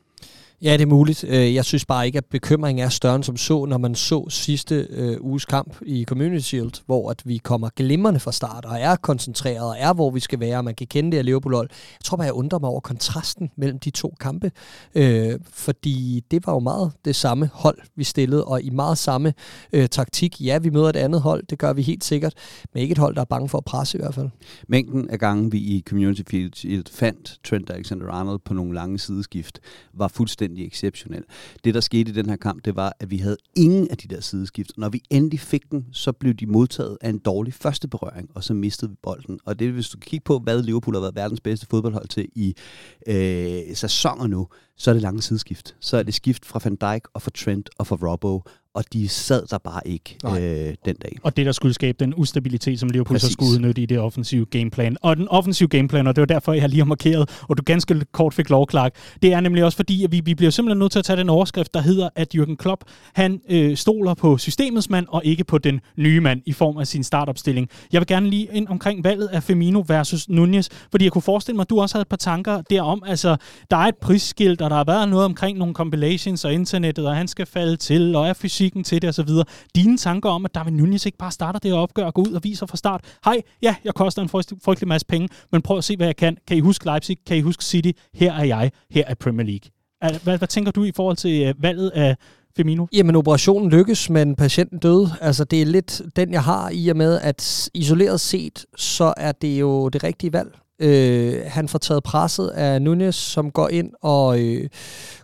Ja, 0.64 0.72
det 0.72 0.82
er 0.82 0.86
muligt. 0.86 1.24
Øh, 1.28 1.54
jeg 1.54 1.64
synes 1.64 1.84
bare 1.84 2.06
ikke, 2.06 2.18
at 2.18 2.24
bekymringen 2.24 2.84
er 2.84 2.88
større 2.88 3.16
end 3.16 3.24
som 3.24 3.36
så, 3.36 3.64
når 3.64 3.78
man 3.78 3.94
så 3.94 4.26
sidste 4.28 4.86
øh, 4.90 5.16
uges 5.20 5.44
kamp 5.44 5.76
i 5.86 6.04
Community 6.04 6.44
Shield, 6.44 6.72
hvor 6.86 7.10
at 7.10 7.22
vi 7.24 7.36
kommer 7.36 7.68
glimrende 7.76 8.20
fra 8.20 8.32
start 8.32 8.64
og 8.64 8.80
er 8.80 8.96
koncentreret 8.96 9.68
og 9.68 9.76
er, 9.78 9.92
hvor 9.92 10.10
vi 10.10 10.20
skal 10.20 10.40
være, 10.40 10.56
og 10.56 10.64
man 10.64 10.74
kan 10.74 10.86
kende 10.86 11.12
det 11.12 11.18
af 11.18 11.24
Liverpool. 11.24 11.54
Jeg 11.54 11.68
tror 12.04 12.16
bare, 12.16 12.24
jeg 12.24 12.32
undrer 12.32 12.58
mig 12.58 12.70
over 12.70 12.80
kontrasten 12.80 13.50
mellem 13.56 13.78
de 13.78 13.90
to 13.90 14.14
kampe, 14.20 14.50
øh, 14.94 15.38
fordi 15.50 16.24
det 16.30 16.46
var 16.46 16.52
jo 16.52 16.58
meget 16.58 16.92
det 17.04 17.16
samme 17.16 17.50
hold, 17.52 17.78
vi 17.96 18.04
stillede, 18.04 18.44
og 18.44 18.62
i 18.62 18.70
meget 18.70 18.98
samme 18.98 19.34
øh, 19.72 19.88
taktik. 19.88 20.40
Ja, 20.40 20.58
vi 20.58 20.70
møder 20.70 20.88
et 20.88 20.96
andet 20.96 21.20
hold, 21.20 21.46
det 21.50 21.58
gør 21.58 21.72
vi 21.72 21.82
helt 21.82 22.04
sikkert, 22.04 22.34
men 22.74 22.82
ikke 22.82 22.92
et 22.92 22.98
hold, 22.98 23.14
der 23.14 23.20
er 23.20 23.24
bange 23.24 23.48
for 23.48 23.58
at 23.58 23.64
presse 23.64 23.98
i 23.98 24.00
hvert 24.00 24.14
fald. 24.14 24.28
Mængden 24.68 25.10
af 25.10 25.18
gange, 25.18 25.50
vi 25.50 25.58
i 25.58 25.82
Community 25.88 26.22
Shield 26.54 26.84
fandt 26.90 27.38
Trent 27.44 27.70
Alexander-Arnold 27.70 28.38
på 28.44 28.54
nogle 28.54 28.74
lange 28.74 28.98
sideskift, 28.98 29.60
var 29.94 30.08
fuldstændig 30.08 30.53
fuldstændig 30.54 30.66
exceptionel. 30.66 31.24
Det, 31.64 31.74
der 31.74 31.80
skete 31.80 32.10
i 32.10 32.14
den 32.14 32.28
her 32.28 32.36
kamp, 32.36 32.64
det 32.64 32.76
var, 32.76 32.92
at 33.00 33.10
vi 33.10 33.18
havde 33.18 33.36
ingen 33.56 33.88
af 33.90 33.96
de 33.96 34.08
der 34.08 34.20
sideskift. 34.20 34.72
Når 34.76 34.88
vi 34.88 35.02
endelig 35.10 35.40
fik 35.40 35.70
den, 35.70 35.86
så 35.92 36.12
blev 36.12 36.34
de 36.34 36.46
modtaget 36.46 36.98
af 37.00 37.10
en 37.10 37.18
dårlig 37.18 37.54
første 37.54 37.88
berøring, 37.88 38.30
og 38.34 38.44
så 38.44 38.54
mistede 38.54 38.90
vi 38.90 38.96
bolden. 39.02 39.40
Og 39.44 39.58
det, 39.58 39.72
hvis 39.72 39.88
du 39.88 39.98
kigger 39.98 40.24
på, 40.24 40.38
hvad 40.38 40.62
Liverpool 40.62 40.94
har 40.94 41.00
været 41.00 41.14
verdens 41.14 41.40
bedste 41.40 41.66
fodboldhold 41.66 42.08
til 42.08 42.28
i 42.34 42.54
øh, 43.06 43.76
sæsoner 43.76 44.26
nu, 44.26 44.48
så 44.76 44.90
er 44.90 44.92
det 44.92 45.02
lange 45.02 45.22
sideskift. 45.22 45.76
Så 45.80 45.96
er 45.96 46.02
det 46.02 46.14
skift 46.14 46.44
fra 46.44 46.60
Van 46.64 46.76
Dijk 46.76 47.04
og 47.14 47.22
fra 47.22 47.30
Trent 47.34 47.70
og 47.78 47.86
fra 47.86 47.96
Robbo 47.96 48.42
og 48.74 48.84
de 48.92 49.08
sad 49.08 49.46
der 49.50 49.58
bare 49.58 49.80
ikke 49.84 50.18
øh, 50.26 50.74
den 50.84 50.96
dag. 51.02 51.18
Og 51.22 51.36
det, 51.36 51.46
der 51.46 51.52
skulle 51.52 51.74
skabe 51.74 51.96
den 52.00 52.14
ustabilitet, 52.16 52.80
som 52.80 52.88
Liverpool 52.88 53.14
Præcis. 53.14 53.28
så 53.28 53.32
skulle 53.32 53.52
udnytte 53.52 53.82
i 53.82 53.86
det 53.86 53.98
offensive 53.98 54.46
gameplan. 54.46 54.96
Og 55.02 55.16
den 55.16 55.28
offensive 55.28 55.68
gameplan, 55.68 56.06
og 56.06 56.16
det 56.16 56.20
var 56.20 56.26
derfor, 56.26 56.52
jeg 56.52 56.68
lige 56.68 56.80
har 56.80 56.84
markeret, 56.84 57.42
og 57.48 57.58
du 57.58 57.62
ganske 57.66 58.04
kort 58.12 58.34
fik 58.34 58.50
lov, 58.50 58.70
Clark, 58.70 58.94
det 59.22 59.32
er 59.32 59.40
nemlig 59.40 59.64
også 59.64 59.76
fordi, 59.76 60.04
at 60.04 60.12
vi, 60.12 60.20
vi 60.24 60.34
bliver 60.34 60.50
simpelthen 60.50 60.78
nødt 60.78 60.92
til 60.92 60.98
at 60.98 61.04
tage 61.04 61.16
den 61.16 61.28
overskrift, 61.30 61.74
der 61.74 61.80
hedder, 61.80 62.08
at 62.16 62.34
Jürgen 62.34 62.56
Klopp, 62.56 62.84
han 63.14 63.40
øh, 63.50 63.76
stoler 63.76 64.14
på 64.14 64.38
systemets 64.38 64.90
mand, 64.90 65.06
og 65.08 65.24
ikke 65.24 65.44
på 65.44 65.58
den 65.58 65.80
nye 65.96 66.20
mand 66.20 66.42
i 66.46 66.52
form 66.52 66.76
af 66.76 66.86
sin 66.86 67.04
startopstilling. 67.04 67.68
Jeg 67.92 68.00
vil 68.00 68.06
gerne 68.06 68.30
lige 68.30 68.48
ind 68.52 68.68
omkring 68.68 69.04
valget 69.04 69.26
af 69.26 69.42
Firmino 69.42 69.84
versus 69.88 70.28
Nunez, 70.28 70.68
fordi 70.90 71.04
jeg 71.04 71.12
kunne 71.12 71.22
forestille 71.22 71.56
mig, 71.56 71.62
at 71.62 71.70
du 71.70 71.80
også 71.80 71.94
havde 71.94 72.02
et 72.02 72.08
par 72.08 72.16
tanker 72.16 72.62
derom. 72.70 73.02
Altså, 73.06 73.36
der 73.70 73.76
er 73.76 73.86
et 73.88 73.96
prisskilt, 73.96 74.62
og 74.62 74.70
der 74.70 74.76
har 74.76 74.84
været 74.84 75.08
noget 75.08 75.24
omkring 75.24 75.58
nogle 75.58 75.74
compilations 75.74 76.44
og 76.44 76.52
internettet, 76.52 77.06
og 77.06 77.16
han 77.16 77.28
skal 77.28 77.46
falde 77.46 77.76
til, 77.76 78.14
og 78.16 78.28
er 78.28 78.32
fysik 78.32 78.63
taktikken 78.64 78.84
til 78.84 79.02
det 79.02 79.08
osv. 79.08 79.28
Dine 79.74 79.96
tanker 79.96 80.30
om, 80.30 80.44
at 80.44 80.54
Darwin 80.54 80.76
Nunez 80.76 81.06
ikke 81.06 81.18
bare 81.18 81.30
starter 81.30 81.58
det 81.58 81.72
opgør 81.72 82.04
og 82.04 82.14
går 82.14 82.22
ud 82.22 82.32
og 82.32 82.44
viser 82.44 82.66
fra 82.66 82.76
start, 82.76 83.00
hej, 83.24 83.42
ja, 83.62 83.74
jeg 83.84 83.94
koster 83.94 84.22
en 84.22 84.28
frygtelig 84.28 84.88
masse 84.88 85.06
penge, 85.06 85.28
men 85.52 85.62
prøv 85.62 85.78
at 85.78 85.84
se, 85.84 85.96
hvad 85.96 86.06
jeg 86.06 86.16
kan. 86.16 86.36
Kan 86.46 86.56
I 86.56 86.60
huske 86.60 86.84
Leipzig? 86.84 87.18
Kan 87.26 87.36
I 87.36 87.40
huske 87.40 87.64
City? 87.64 87.90
Her 88.14 88.32
er 88.32 88.44
jeg. 88.44 88.70
Her 88.90 89.04
er 89.06 89.14
Premier 89.14 89.46
League. 89.46 89.70
Hvad, 90.22 90.38
hvad 90.38 90.48
tænker 90.48 90.72
du 90.72 90.84
i 90.84 90.92
forhold 90.96 91.16
til 91.16 91.42
øh, 91.42 91.54
valget 91.58 91.90
af 91.90 92.16
Firmino? 92.56 92.86
Jamen, 92.92 93.16
operationen 93.16 93.70
lykkes, 93.70 94.10
men 94.10 94.36
patienten 94.36 94.78
døde. 94.78 95.10
Altså, 95.20 95.44
det 95.44 95.62
er 95.62 95.66
lidt 95.66 96.02
den, 96.16 96.32
jeg 96.32 96.42
har 96.42 96.70
i 96.72 96.88
og 96.88 96.96
med, 96.96 97.20
at 97.20 97.70
isoleret 97.74 98.20
set, 98.20 98.66
så 98.76 99.14
er 99.16 99.32
det 99.32 99.60
jo 99.60 99.88
det 99.88 100.04
rigtige 100.04 100.32
valg. 100.32 100.63
Øh, 100.80 101.34
han 101.46 101.68
får 101.68 101.78
taget 101.78 102.02
presset 102.02 102.48
af 102.48 102.82
Nunez, 102.82 103.14
som 103.14 103.50
går 103.50 103.68
ind 103.68 103.90
og 104.02 104.40
øh, 104.40 104.68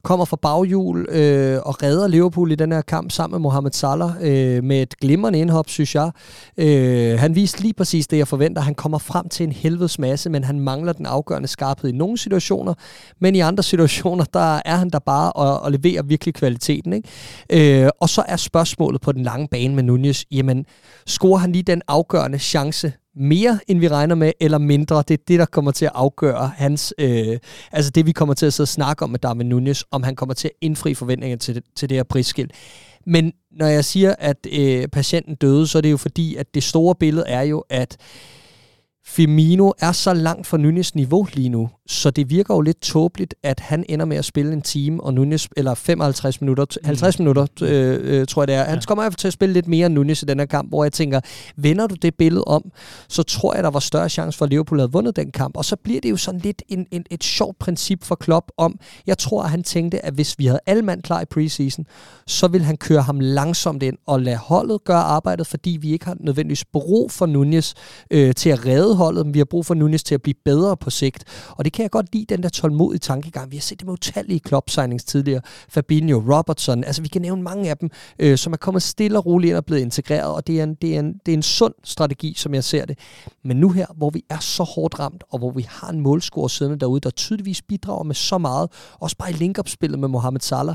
kommer 0.03 0.25
fra 0.25 0.37
baghjul 0.43 1.07
øh, 1.09 1.59
og 1.63 1.83
redder 1.83 2.09
Liverpool 2.09 2.53
i 2.53 2.55
den 2.55 2.73
her 2.73 2.81
kamp 2.81 3.11
sammen 3.11 3.35
med 3.35 3.41
Mohamed 3.41 3.73
Salah 3.73 4.11
øh, 4.21 4.65
med 4.65 4.83
et 4.83 4.97
glimrende 4.97 5.39
indhop, 5.39 5.69
synes 5.69 5.95
jeg. 5.95 6.11
Øh, 6.57 7.19
han 7.19 7.35
viste 7.35 7.63
lige 7.63 7.75
præcis 7.75 8.07
det, 8.07 8.19
jeg 8.19 8.29
forventer. 8.29 8.63
Han 8.63 8.75
kommer 8.75 8.99
frem 8.99 9.29
til 9.29 9.45
en 9.45 9.53
helvedes 9.53 9.99
masse, 9.99 10.31
men 10.31 10.45
han 10.45 10.61
mangler 10.61 10.93
den 10.93 11.07
afgørende 11.07 11.49
skarphed 11.49 11.91
i 11.91 11.97
nogle 11.97 12.19
situationer, 12.19 12.75
men 13.21 13.35
i 13.35 13.41
andre 13.41 13.63
situationer, 13.63 14.25
der 14.25 14.61
er 14.65 14.77
han 14.77 14.91
der 14.91 14.99
bare 14.99 15.33
og, 15.33 15.61
og 15.61 15.73
leverer 15.73 16.03
virkelig 16.03 16.35
kvaliteten. 16.35 16.93
Ikke? 16.93 17.85
Øh, 17.85 17.91
og 18.01 18.09
så 18.09 18.25
er 18.29 18.37
spørgsmålet 18.37 19.01
på 19.01 19.13
den 19.13 19.23
lange 19.23 19.49
bane 19.49 19.75
med 19.75 19.83
Nunez, 19.83 20.25
jamen, 20.31 20.65
scorer 21.07 21.39
han 21.39 21.53
lige 21.53 21.63
den 21.63 21.83
afgørende 21.89 22.39
chance 22.39 22.93
mere, 23.17 23.59
end 23.69 23.79
vi 23.79 23.89
regner 23.89 24.15
med, 24.15 24.33
eller 24.41 24.59
mindre. 24.59 25.03
Det 25.09 25.15
er 25.15 25.23
det, 25.29 25.39
der 25.39 25.45
kommer 25.45 25.71
til 25.71 25.85
at 25.85 25.93
afgøre 25.95 26.53
hans... 26.57 26.95
Øh, 26.99 27.39
altså 27.73 27.91
det, 27.91 28.07
vi 28.07 28.13
kommer 28.13 28.35
til 28.35 28.47
at 28.47 28.53
sidde 28.53 28.65
og 28.65 28.69
snakke 28.69 29.03
om 29.03 29.11
med 29.11 29.19
Darwin 29.19 29.49
Nunez, 29.49 29.83
om 29.91 30.03
han 30.03 30.17
kommer 30.17 30.35
til 30.35 30.49
at 30.49 30.55
indfri 30.61 30.95
forventningerne 30.95 31.39
til 31.39 31.55
det, 31.55 31.65
til 31.77 31.89
det 31.89 31.97
her 31.97 32.03
prisskilt. 32.03 32.53
Men 33.07 33.33
når 33.51 33.67
jeg 33.67 33.85
siger, 33.85 34.15
at 34.19 34.47
øh, 34.53 34.89
patienten 34.89 35.35
døde, 35.35 35.67
så 35.67 35.79
er 35.79 35.83
det 35.83 35.91
jo 35.91 35.97
fordi, 35.97 36.37
at 36.37 36.55
det 36.55 36.63
store 36.63 36.95
billede 36.95 37.27
er 37.29 37.43
jo, 37.43 37.65
at 37.71 37.97
Firmino 39.07 39.73
er 39.79 39.93
så 39.93 40.15
langt 40.15 40.47
fra 40.47 40.57
Nunes 40.57 40.95
niveau 40.95 41.27
lige 41.35 41.49
nu, 41.49 41.71
så 41.87 42.11
det 42.11 42.31
virker 42.31 42.55
jo 42.55 42.61
lidt 42.61 42.81
tåbeligt, 42.81 43.35
at 43.43 43.61
han 43.61 43.85
ender 43.89 44.05
med 44.05 44.17
at 44.17 44.25
spille 44.25 44.53
en 44.53 44.63
time, 44.63 45.05
og 45.05 45.15
Nunes, 45.15 45.49
eller 45.57 45.75
55 45.75 46.41
minutter, 46.41 46.67
50 46.85 47.19
mm. 47.19 47.23
minutter, 47.23 47.47
øh, 47.63 48.21
øh, 48.21 48.27
tror 48.27 48.43
jeg 48.43 48.49
det 48.49 48.55
er. 48.55 48.65
Han 48.65 48.75
ja. 48.75 48.81
kommer 48.81 49.11
til 49.11 49.27
at 49.27 49.33
spille 49.33 49.53
lidt 49.53 49.69
mere 49.69 49.87
end 49.87 49.95
Nunes 49.95 50.23
i 50.23 50.25
den 50.25 50.39
her 50.39 50.47
kamp, 50.47 50.69
hvor 50.69 50.85
jeg 50.85 50.93
tænker, 50.93 51.21
vender 51.57 51.87
du 51.87 51.95
det 51.95 52.15
billede 52.15 52.45
om, 52.45 52.73
så 53.09 53.23
tror 53.23 53.55
jeg, 53.55 53.63
der 53.63 53.71
var 53.71 53.81
større 53.81 54.09
chance 54.09 54.39
for, 54.39 54.45
at 54.45 54.51
Liverpool 54.51 54.79
havde 54.79 54.93
vundet 54.93 55.17
den 55.17 55.31
kamp. 55.31 55.57
Og 55.57 55.65
så 55.65 55.77
bliver 55.77 56.01
det 56.01 56.11
jo 56.11 56.17
sådan 56.17 56.41
lidt 56.41 56.63
en, 56.69 56.87
en, 56.91 57.05
et 57.11 57.25
sjovt 57.25 57.59
princip 57.59 58.05
for 58.05 58.15
Klopp 58.15 58.47
om, 58.57 58.79
jeg 59.07 59.19
tror, 59.19 59.43
at 59.43 59.51
han 59.51 59.63
tænkte, 59.63 60.05
at 60.05 60.15
hvis 60.15 60.39
vi 60.39 60.47
havde 60.47 60.61
alle 60.67 60.83
mand 60.83 61.03
klar 61.03 61.21
i 61.21 61.25
preseason, 61.25 61.87
så 62.27 62.49
ville 62.49 62.65
han 62.65 62.77
køre 62.77 63.03
ham 63.03 63.21
langsomt 63.21 63.83
ind 63.83 63.97
og 64.07 64.21
lade 64.21 64.37
holdet 64.37 64.85
gøre 64.85 65.03
arbejdet, 65.03 65.47
fordi 65.47 65.79
vi 65.81 65.93
ikke 65.93 66.05
har 66.05 66.17
nødvendigvis 66.21 66.65
brug 66.65 67.11
for 67.11 67.27
Nunes 67.27 67.75
øh, 68.11 68.35
til 68.35 68.51
at 68.51 68.67
redde 68.67 68.90
holdet, 68.95 69.27
men 69.27 69.35
vi 69.35 69.39
har 69.39 69.45
brug 69.45 69.67
for 69.67 69.75
Nunes 69.75 70.05
til 70.05 70.15
at 70.15 70.23
blive 70.23 70.35
bedre 70.45 70.77
på 70.77 70.91
sigt. 70.91 71.25
Og 71.51 71.65
det 71.65 71.73
kan 71.73 71.83
jeg 71.83 71.91
godt 71.91 72.13
lide, 72.13 72.25
den 72.25 72.43
der 72.43 72.49
tålmodige 72.49 72.99
tankegang. 72.99 73.51
Vi 73.51 73.57
har 73.57 73.61
set 73.61 73.79
det 73.79 73.87
med 73.87 73.93
utallige 73.93 74.41
club 74.49 74.71
signings 74.71 75.05
tidligere. 75.05 75.41
Fabinho, 75.69 76.37
Robertson, 76.37 76.85
altså 76.85 77.03
vi 77.03 77.09
kan 77.09 77.23
nævne 77.23 77.43
mange 77.43 77.71
af 77.71 77.77
dem, 77.77 77.91
øh, 78.19 78.39
som 78.39 78.53
er 78.53 78.57
kommet 78.57 78.83
stille 78.83 79.19
og 79.19 79.27
roligt 79.27 79.51
ind 79.51 79.57
og 79.57 79.65
blevet 79.65 79.81
integreret, 79.81 80.35
og 80.35 80.47
det 80.47 80.61
er, 80.61 80.65
en, 80.65 80.75
det, 80.75 80.95
er 80.95 81.01
en, 81.01 81.13
det 81.27 81.33
er 81.33 81.37
en 81.37 81.43
sund 81.43 81.75
strategi, 81.85 82.35
som 82.37 82.55
jeg 82.55 82.65
ser 82.65 82.85
det. 82.85 82.99
Men 83.45 83.57
nu 83.57 83.71
her, 83.71 83.87
hvor 83.97 84.11
vi 84.11 84.25
er 84.31 84.39
så 84.39 84.63
hårdt 84.63 84.99
ramt, 84.99 85.25
og 85.31 85.39
hvor 85.39 85.51
vi 85.51 85.67
har 85.69 85.89
en 85.89 86.01
målscorer 86.01 86.49
siddende 86.49 86.79
derude, 86.79 87.01
der 87.01 87.11
tydeligvis 87.11 87.63
bidrager 87.63 88.05
med 88.05 88.15
så 88.15 88.39
meget, 88.39 88.71
også 88.99 89.17
bare 89.17 89.31
i 89.31 89.35
link-up-spillet 89.35 89.99
med 89.99 90.09
Mohamed 90.09 90.41
Salah, 90.41 90.75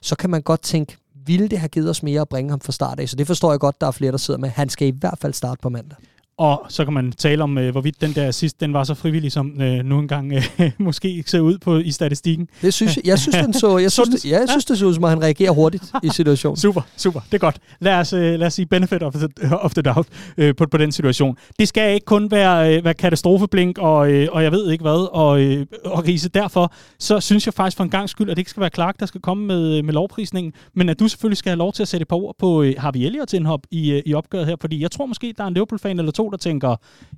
så 0.00 0.16
kan 0.16 0.30
man 0.30 0.42
godt 0.42 0.62
tænke, 0.62 0.96
ville 1.26 1.48
det 1.48 1.58
have 1.58 1.68
givet 1.68 1.90
os 1.90 2.02
mere 2.02 2.20
at 2.20 2.28
bringe 2.28 2.50
ham 2.50 2.60
fra 2.60 2.72
start 2.72 3.00
af? 3.00 3.08
Så 3.08 3.16
det 3.16 3.26
forstår 3.26 3.52
jeg 3.52 3.60
godt, 3.60 3.80
der 3.80 3.86
er 3.86 3.90
flere, 3.90 4.12
der 4.12 4.18
sidder 4.18 4.40
med. 4.40 4.48
Han 4.48 4.68
skal 4.68 4.88
i 4.88 4.94
hvert 5.00 5.18
fald 5.18 5.32
starte 5.32 5.60
på 5.62 5.68
mandag. 5.68 5.98
Og 6.38 6.66
så 6.68 6.84
kan 6.84 6.94
man 6.94 7.12
tale 7.12 7.42
om, 7.42 7.58
øh, 7.58 7.70
hvorvidt 7.70 8.00
den 8.00 8.12
der 8.12 8.30
sidst, 8.30 8.60
den 8.60 8.72
var 8.72 8.84
så 8.84 8.94
frivillig, 8.94 9.32
som 9.32 9.62
øh, 9.62 9.84
nu 9.84 9.98
engang 9.98 10.32
øh, 10.32 10.70
måske 10.78 11.10
ikke 11.10 11.30
ser 11.30 11.40
ud 11.40 11.58
på 11.58 11.78
i 11.78 11.90
statistikken. 11.90 12.48
Det 12.62 12.74
synes 12.74 12.96
jeg, 12.96 13.06
jeg 13.06 13.18
synes, 13.18 13.36
den 13.36 13.52
så, 13.52 13.78
jeg 13.78 13.92
synes, 13.98 14.08
det, 14.08 14.30
ja, 14.30 14.38
jeg 14.38 14.48
synes, 14.48 14.64
det 14.64 14.78
så 14.78 14.86
ud 14.86 14.94
som, 14.94 15.04
at 15.04 15.10
han 15.10 15.22
reagerer 15.22 15.50
hurtigt 15.50 15.92
i 16.02 16.08
situationen. 16.18 16.56
super, 16.56 16.82
super, 16.96 17.20
det 17.20 17.34
er 17.34 17.38
godt. 17.38 17.58
Lad 17.80 17.94
os, 17.94 18.12
øh, 18.12 18.38
lad 18.38 18.46
os 18.46 18.54
sige 18.54 18.66
benefit 18.66 19.02
of 19.02 19.14
the, 19.14 19.28
of 19.56 19.74
the 19.74 19.82
doubt 19.82 20.08
øh, 20.38 20.54
på, 20.56 20.66
på 20.70 20.76
den 20.76 20.92
situation. 20.92 21.36
Det 21.58 21.68
skal 21.68 21.94
ikke 21.94 22.04
kun 22.04 22.30
være, 22.30 22.76
øh, 22.76 22.84
være 22.84 22.94
katastrofeblink 22.94 23.78
og, 23.78 24.12
øh, 24.12 24.28
og 24.32 24.42
jeg 24.42 24.52
ved 24.52 24.70
ikke 24.70 24.82
hvad, 24.82 25.08
og, 25.12 25.40
øh, 25.40 25.66
og 25.84 26.08
rise. 26.08 26.28
Derfor 26.28 26.72
så 26.98 27.20
synes 27.20 27.46
jeg 27.46 27.54
faktisk 27.54 27.76
for 27.76 27.84
en 27.84 27.90
gang 27.90 28.08
skyld, 28.08 28.30
at 28.30 28.36
det 28.36 28.40
ikke 28.40 28.50
skal 28.50 28.60
være 28.60 28.70
Clark, 28.74 29.00
der 29.00 29.06
skal 29.06 29.20
komme 29.20 29.46
med, 29.46 29.82
med 29.82 29.94
lovprisningen, 29.94 30.52
men 30.74 30.88
at 30.88 31.00
du 31.00 31.08
selvfølgelig 31.08 31.38
skal 31.38 31.50
have 31.50 31.58
lov 31.58 31.72
til 31.72 31.82
at 31.82 31.88
sætte 31.88 32.06
par 32.06 32.16
ord 32.16 32.36
på 32.38 32.62
øh, 32.62 32.74
Harvey 32.78 33.00
Elliot 33.00 33.32
indhop 33.32 33.60
i, 33.70 33.92
øh, 33.92 34.02
i 34.06 34.14
opgøret 34.14 34.46
her, 34.46 34.56
fordi 34.60 34.82
jeg 34.82 34.90
tror 34.90 35.06
måske, 35.06 35.34
der 35.36 35.44
er 35.44 35.48
en 35.48 35.54
Liverpool-fan 35.54 35.98
eller 35.98 36.12
to, 36.12 36.27
der 36.30 36.36
tænker, 36.36 36.76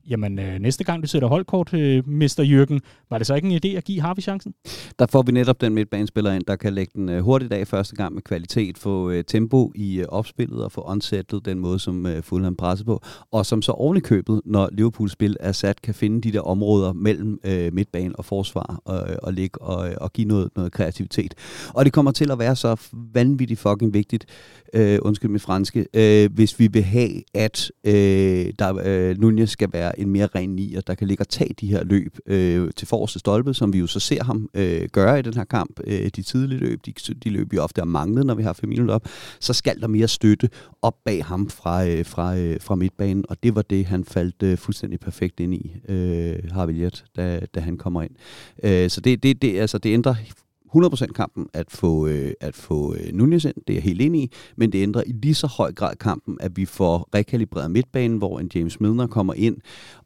jamen 0.09 0.39
øh, 0.39 0.59
næste 0.59 0.85
gang 0.85 1.03
du 1.03 1.09
sætter 1.09 1.29
holdkort, 1.29 1.75
øh, 1.75 2.09
Mr. 2.09 2.43
Jørgen, 2.43 2.81
var 3.11 3.19
det 3.19 3.27
så 3.27 3.35
ikke 3.35 3.49
en 3.49 3.61
idé 3.65 3.77
at 3.77 3.85
give 3.85 4.01
Harvey 4.01 4.23
chancen? 4.23 4.55
Der 4.99 5.07
får 5.07 5.23
vi 5.23 5.33
netop 5.33 5.61
den 5.61 5.75
midtbanespiller 5.75 6.33
ind, 6.33 6.45
der 6.45 6.57
kan 6.57 6.73
lægge 6.73 6.93
den 6.95 7.09
øh, 7.09 7.21
hurtigt 7.21 7.53
af 7.53 7.67
første 7.67 7.97
gang 7.97 8.15
med 8.15 8.23
kvalitet, 8.23 8.79
få 8.79 9.11
øh, 9.11 9.25
tempo 9.25 9.73
i 9.75 10.01
øh, 10.01 10.07
opspillet 10.09 10.65
og 10.65 10.73
få 10.73 10.85
onsættet 10.87 11.45
den 11.45 11.59
måde, 11.59 11.79
som 11.79 12.07
øh, 12.07 12.23
Fulham 12.23 12.57
presser 12.57 12.85
på, 12.85 13.03
og 13.31 13.47
som 13.47 13.63
så 13.63 13.73
oven 13.73 13.97
i 13.97 14.01
købet, 14.01 14.41
når 14.45 14.69
Liverpools 14.73 15.13
spil 15.13 15.37
er 15.41 15.53
sat, 15.53 15.83
kan 15.83 15.95
finde 15.95 16.21
de 16.21 16.33
der 16.33 16.41
områder 16.41 16.93
mellem 16.93 17.41
øh, 17.45 17.75
midtbanen 17.75 18.15
og 18.19 18.25
forsvar 18.25 18.81
og, 18.85 19.11
øh, 19.11 19.17
og 19.23 19.33
ligge 19.33 19.63
og, 19.63 19.89
øh, 19.89 19.95
og 20.01 20.13
give 20.13 20.29
noget, 20.29 20.51
noget 20.57 20.73
kreativitet. 20.73 21.35
Og 21.75 21.85
det 21.85 21.93
kommer 21.93 22.13
til 22.13 22.31
at 22.31 22.39
være 22.39 22.57
så 22.57 22.77
vanvittigt 23.15 23.61
fucking 23.61 23.95
vigtigt, 23.95 24.27
øh, 24.75 24.99
undskyld 25.03 25.31
mit 25.31 25.43
franske, 25.43 25.87
øh, 25.95 26.31
hvis 26.35 26.59
vi 26.59 26.67
vil 26.67 26.83
have, 26.83 27.23
at 27.35 27.71
øh, 27.85 28.53
der, 28.59 28.83
øh, 28.85 29.00
Øh, 29.01 29.19
Nunez 29.21 29.51
skal 29.51 29.69
være 29.73 30.01
en 30.01 30.11
mere 30.11 30.29
ren 30.35 30.51
nier, 30.51 30.81
der 30.81 30.95
kan 30.95 31.07
ligge 31.07 31.23
og 31.23 31.29
tage 31.29 31.55
de 31.61 31.67
her 31.67 31.85
løb 31.85 32.19
øh, 32.27 32.71
til 32.77 32.89
forreste 32.89 33.19
stolpe, 33.19 33.55
som 33.55 33.73
vi 33.73 33.79
jo 33.79 33.87
så 33.87 34.01
ser 34.01 34.25
ham 34.25 34.49
øh, 34.55 34.89
gøre 34.93 35.19
i 35.19 35.23
den 35.23 35.35
her 35.35 35.45
kamp. 35.45 35.81
Øh, 35.87 36.11
de 36.17 36.23
tidlige 36.23 36.59
løb, 36.59 36.87
de, 36.87 36.93
de 37.25 37.31
løb 37.31 37.53
vi 37.53 37.59
ofte 37.59 37.81
har 37.81 37.87
manglet, 37.87 38.27
når 38.27 38.35
vi 38.35 38.43
har 38.43 38.53
Firmino 38.53 38.93
op, 38.93 39.09
så 39.41 39.53
skal 39.53 39.81
der 39.81 39.87
mere 39.87 40.09
støtte 40.09 40.49
op 40.83 40.95
bag 41.05 41.25
ham 41.25 41.51
fra, 41.51 41.87
øh, 41.87 42.07
fra, 42.07 42.37
øh, 42.37 42.61
fra 42.61 42.75
midtbanen, 42.75 43.25
og 43.29 43.43
det 43.43 43.55
var 43.55 43.63
det, 43.63 43.87
han 43.87 44.05
faldt 44.05 44.43
øh, 44.43 44.59
fuldstændig 44.59 45.01
perfekt 45.01 45.41
ind 45.41 45.55
i, 45.55 45.77
øh, 45.89 46.39
Harvey 46.53 46.91
da, 47.17 47.41
da 47.55 47.61
han 47.61 47.77
kommer 47.77 48.03
ind. 48.03 48.11
Øh, 48.63 48.91
så 48.91 49.01
det, 49.01 49.23
det, 49.23 49.43
det, 49.43 49.59
altså, 49.59 49.79
det 49.79 49.93
ændrer 49.95 50.15
100% 50.77 51.07
kampen 51.07 51.47
at 51.55 51.71
få, 51.71 52.07
øh, 52.07 52.33
at 52.41 52.57
få 52.57 52.95
øh, 52.95 53.13
Nunez 53.13 53.45
ind, 53.45 53.55
det 53.55 53.71
er 53.71 53.75
jeg 53.75 53.83
helt 53.83 54.01
enig 54.01 54.23
i, 54.23 54.31
men 54.57 54.73
det 54.73 54.83
ændrer 54.83 55.03
i 55.07 55.13
lige 55.13 55.35
så 55.35 55.47
høj 55.47 55.73
grad 55.73 55.97
kampen, 55.97 56.37
at 56.41 56.57
vi 56.57 56.65
får 56.65 57.09
rekalibreret 57.15 57.71
midtbanen, 57.71 58.19
hvor 58.19 58.39
en 58.39 58.51
James 58.55 58.81
Milner 58.81 59.07
kommer 59.07 59.35
ind 59.35 59.57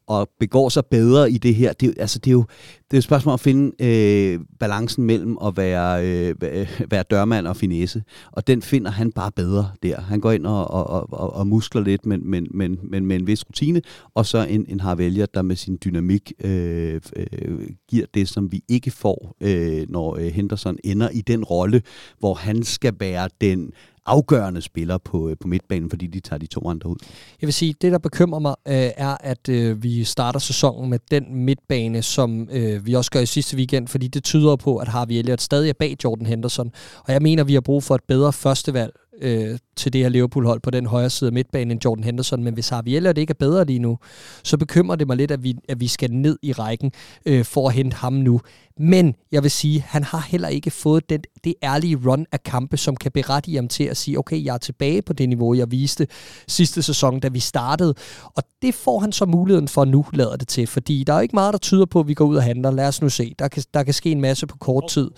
og 0.07 0.29
begår 0.39 0.69
sig 0.69 0.85
bedre 0.85 1.31
i 1.31 1.37
det 1.37 1.55
her. 1.55 1.73
Det, 1.73 1.93
altså, 1.97 2.19
det 2.19 2.27
er 2.27 2.33
jo 2.33 2.45
det 2.91 2.97
er 2.97 2.99
et 2.99 3.03
spørgsmål 3.03 3.33
at 3.33 3.39
finde 3.39 3.83
øh, 3.85 4.39
balancen 4.59 5.03
mellem 5.03 5.37
at 5.45 5.57
være, 5.57 6.05
øh, 6.05 6.35
være 6.91 7.03
dørmand 7.03 7.47
og 7.47 7.57
finesse, 7.57 8.03
og 8.31 8.47
den 8.47 8.61
finder 8.61 8.91
han 8.91 9.11
bare 9.11 9.31
bedre 9.31 9.71
der. 9.83 10.01
Han 10.01 10.19
går 10.19 10.31
ind 10.31 10.45
og, 10.45 10.71
og, 10.71 11.13
og, 11.13 11.33
og 11.33 11.47
muskler 11.47 11.81
lidt, 11.81 12.05
men, 12.05 12.29
men, 12.29 12.47
men, 12.51 12.79
men 12.83 13.05
med 13.05 13.15
en 13.15 13.27
vis 13.27 13.49
rutine, 13.49 13.81
og 14.13 14.25
så 14.25 14.45
en, 14.49 14.65
en 14.69 14.79
Harveljer, 14.79 15.25
der 15.25 15.41
med 15.41 15.55
sin 15.55 15.77
dynamik 15.85 16.33
øh, 16.43 17.01
øh, 17.15 17.69
giver 17.89 18.05
det, 18.13 18.29
som 18.29 18.51
vi 18.51 18.63
ikke 18.67 18.91
får, 18.91 19.35
øh, 19.41 19.85
når 19.89 20.15
øh, 20.15 20.25
Henderson 20.25 20.77
ender 20.83 21.09
i 21.09 21.21
den 21.21 21.43
rolle, 21.43 21.81
hvor 22.19 22.33
han 22.33 22.63
skal 22.63 22.93
være 22.99 23.29
den 23.41 23.71
afgørende 24.05 24.61
spiller 24.61 24.97
på, 24.97 25.29
øh, 25.29 25.37
på 25.41 25.47
midtbanen, 25.47 25.89
fordi 25.89 26.07
de 26.07 26.19
tager 26.19 26.37
de 26.39 26.45
to 26.45 26.69
andre 26.69 26.89
ud. 26.89 26.95
Jeg 27.41 27.47
vil 27.47 27.53
sige, 27.53 27.75
det 27.81 27.91
der 27.91 27.97
bekymrer 27.97 28.39
mig, 28.39 28.55
øh, 28.67 28.91
er, 28.97 29.17
at 29.19 29.49
øh, 29.49 29.83
vi 29.83 30.03
starter 30.03 30.39
sæsonen 30.39 30.89
med 30.89 30.99
den 31.11 31.35
midtbane, 31.35 32.01
som 32.01 32.49
øh, 32.51 32.85
vi 32.85 32.93
også 32.93 33.11
gør 33.11 33.19
i 33.19 33.25
sidste 33.25 33.57
weekend, 33.57 33.87
fordi 33.87 34.07
det 34.07 34.23
tyder 34.23 34.55
på, 34.55 34.77
at 34.77 34.87
Harvey 34.87 35.15
Elliott 35.15 35.41
stadig 35.41 35.69
er 35.69 35.73
bag 35.79 35.95
Jordan 36.03 36.25
Henderson. 36.25 36.71
Og 37.07 37.13
jeg 37.13 37.21
mener, 37.21 37.43
vi 37.43 37.53
har 37.53 37.61
brug 37.61 37.83
for 37.83 37.95
et 37.95 38.03
bedre 38.07 38.33
førstevalg 38.33 38.93
øh, 39.21 39.57
til 39.75 39.93
det 39.93 40.01
her 40.01 40.09
Liverpool-hold 40.09 40.59
på 40.59 40.69
den 40.69 40.85
højre 40.85 41.09
side 41.09 41.27
af 41.27 41.33
midtbanen 41.33 41.71
end 41.71 41.85
Jordan 41.85 42.03
Henderson, 42.03 42.43
men 42.43 42.53
hvis 42.53 42.69
Harvey 42.69 42.91
Elliott 42.91 43.17
ikke 43.17 43.31
er 43.31 43.35
bedre 43.39 43.65
lige 43.65 43.79
nu, 43.79 43.97
så 44.43 44.57
bekymrer 44.57 44.95
det 44.95 45.07
mig 45.07 45.17
lidt, 45.17 45.31
at 45.31 45.43
vi, 45.43 45.55
at 45.69 45.79
vi 45.79 45.87
skal 45.87 46.11
ned 46.11 46.37
i 46.41 46.51
rækken 46.51 46.91
øh, 47.25 47.45
for 47.45 47.67
at 47.67 47.73
hente 47.73 47.95
ham 47.95 48.13
nu. 48.13 48.41
Men 48.79 49.15
jeg 49.31 49.43
vil 49.43 49.51
sige, 49.51 49.81
han 49.81 50.03
har 50.03 50.25
heller 50.29 50.47
ikke 50.47 50.71
fået 50.71 51.09
den, 51.09 51.21
det 51.43 51.53
ærlige 51.63 51.99
run 52.05 52.25
af 52.31 52.43
kampe, 52.43 52.77
som 52.77 52.95
kan 52.95 53.11
berettige 53.11 53.55
ham 53.55 53.67
til 53.67 53.83
at 53.83 53.97
sige, 53.97 54.19
okay, 54.19 54.45
jeg 54.45 54.53
er 54.53 54.57
tilbage 54.57 55.01
på 55.01 55.13
det 55.13 55.29
niveau, 55.29 55.53
jeg 55.53 55.71
viste 55.71 56.07
sidste 56.47 56.81
sæson, 56.81 57.19
da 57.19 57.27
vi 57.27 57.39
startede. 57.39 57.93
Og 58.35 58.43
det 58.61 58.75
får 58.75 58.99
han 58.99 59.11
så 59.11 59.25
muligheden 59.25 59.67
for 59.67 59.85
nu, 59.85 60.05
lader 60.13 60.35
det 60.35 60.47
til, 60.47 60.67
fordi 60.67 61.03
der 61.03 61.13
er 61.13 61.21
ikke 61.21 61.35
meget, 61.35 61.53
der 61.53 61.59
tyder 61.59 61.85
på, 61.85 61.99
at 61.99 62.07
vi 62.07 62.13
går 62.13 62.25
ud 62.25 62.35
og 62.35 62.43
handler. 62.43 62.71
Lad 62.71 62.87
os 62.87 63.01
nu 63.01 63.09
se. 63.09 63.33
Der 63.39 63.47
kan, 63.47 63.63
der 63.73 63.83
kan 63.83 63.93
ske 63.93 64.11
en 64.11 64.21
masse 64.21 64.47
på 64.47 64.57
kort 64.57 64.83
tid. 64.89 65.11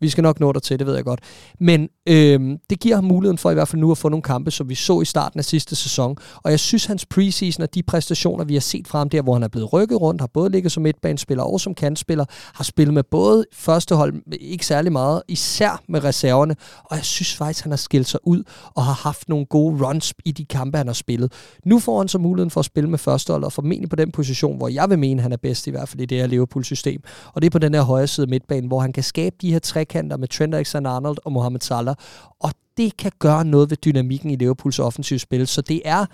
Vi 0.00 0.08
skal 0.08 0.22
nok 0.22 0.40
nå 0.40 0.52
der 0.52 0.60
til, 0.60 0.78
det 0.78 0.86
ved 0.86 0.94
jeg 0.94 1.04
godt. 1.04 1.20
Men 1.60 1.88
øh, 2.08 2.58
det 2.70 2.80
giver 2.80 2.94
ham 2.94 3.04
muligheden 3.04 3.38
for 3.38 3.50
i 3.50 3.54
hvert 3.54 3.68
fald 3.68 3.80
nu 3.80 3.90
at 3.90 3.98
få 4.04 4.08
nogle 4.08 4.22
kampe, 4.22 4.50
som 4.50 4.68
vi 4.68 4.74
så 4.74 5.00
i 5.00 5.04
starten 5.04 5.38
af 5.38 5.44
sidste 5.44 5.76
sæson. 5.76 6.16
Og 6.36 6.50
jeg 6.50 6.60
synes, 6.60 6.84
hans 6.84 7.06
preseason 7.06 7.62
og 7.62 7.74
de 7.74 7.82
præstationer, 7.82 8.44
vi 8.44 8.54
har 8.54 8.60
set 8.60 8.88
fra 8.88 8.98
ham 8.98 9.08
der, 9.08 9.22
hvor 9.22 9.32
han 9.32 9.42
er 9.42 9.48
blevet 9.48 9.72
rykket 9.72 10.00
rundt, 10.00 10.20
har 10.20 10.26
både 10.26 10.50
ligget 10.50 10.72
som 10.72 10.82
midtbanespiller 10.82 11.44
og 11.44 11.60
som 11.60 11.74
kantspiller, 11.74 12.24
har 12.54 12.64
spillet 12.64 12.94
med 12.94 13.02
både 13.02 13.44
første 13.52 13.94
hold, 13.94 14.14
ikke 14.40 14.66
særlig 14.66 14.92
meget, 14.92 15.22
især 15.28 15.82
med 15.88 16.04
reserverne. 16.04 16.56
Og 16.84 16.96
jeg 16.96 17.04
synes 17.04 17.34
faktisk, 17.34 17.64
han 17.64 17.72
har 17.72 17.76
skilt 17.76 18.08
sig 18.08 18.20
ud 18.24 18.42
og 18.74 18.84
har 18.84 18.92
haft 18.92 19.28
nogle 19.28 19.46
gode 19.46 19.86
runs 19.86 20.14
i 20.24 20.32
de 20.32 20.44
kampe, 20.44 20.78
han 20.78 20.86
har 20.86 20.94
spillet. 20.94 21.32
Nu 21.64 21.78
får 21.78 21.98
han 21.98 22.08
så 22.08 22.18
muligheden 22.18 22.50
for 22.50 22.60
at 22.60 22.66
spille 22.66 22.90
med 22.90 22.98
førstehold 22.98 23.44
og 23.44 23.52
formentlig 23.52 23.90
på 23.90 23.96
den 23.96 24.12
position, 24.12 24.56
hvor 24.56 24.68
jeg 24.68 24.90
vil 24.90 24.98
mene, 24.98 25.22
han 25.22 25.32
er 25.32 25.36
bedst 25.36 25.66
i 25.66 25.70
hvert 25.70 25.88
fald 25.88 26.00
i 26.00 26.06
det 26.06 26.18
her 26.18 26.26
Liverpool-system. 26.26 27.02
Og 27.32 27.42
det 27.42 27.46
er 27.46 27.50
på 27.50 27.58
den 27.58 27.74
her 27.74 27.82
højre 27.82 28.06
side 28.06 28.24
af 28.24 28.28
midtbanen, 28.28 28.68
hvor 28.68 28.80
han 28.80 28.92
kan 28.92 29.02
skabe 29.02 29.36
de 29.40 29.52
her 29.52 29.58
trekanter 29.58 30.16
med 30.16 30.28
Trent 30.28 30.54
Alexander-Arnold 30.54 31.16
og 31.24 31.32
Mohamed 31.32 31.60
Salah. 31.60 31.94
Og 32.40 32.50
det 32.76 32.96
kan 32.96 33.12
gøre 33.18 33.44
noget 33.44 33.70
ved 33.70 33.76
dynamikken 33.76 34.30
i 34.30 34.36
Liverpools 34.36 34.78
offensive 34.78 35.18
spil. 35.18 35.46
Så 35.46 35.62
det 35.62 35.82
er 35.84 36.06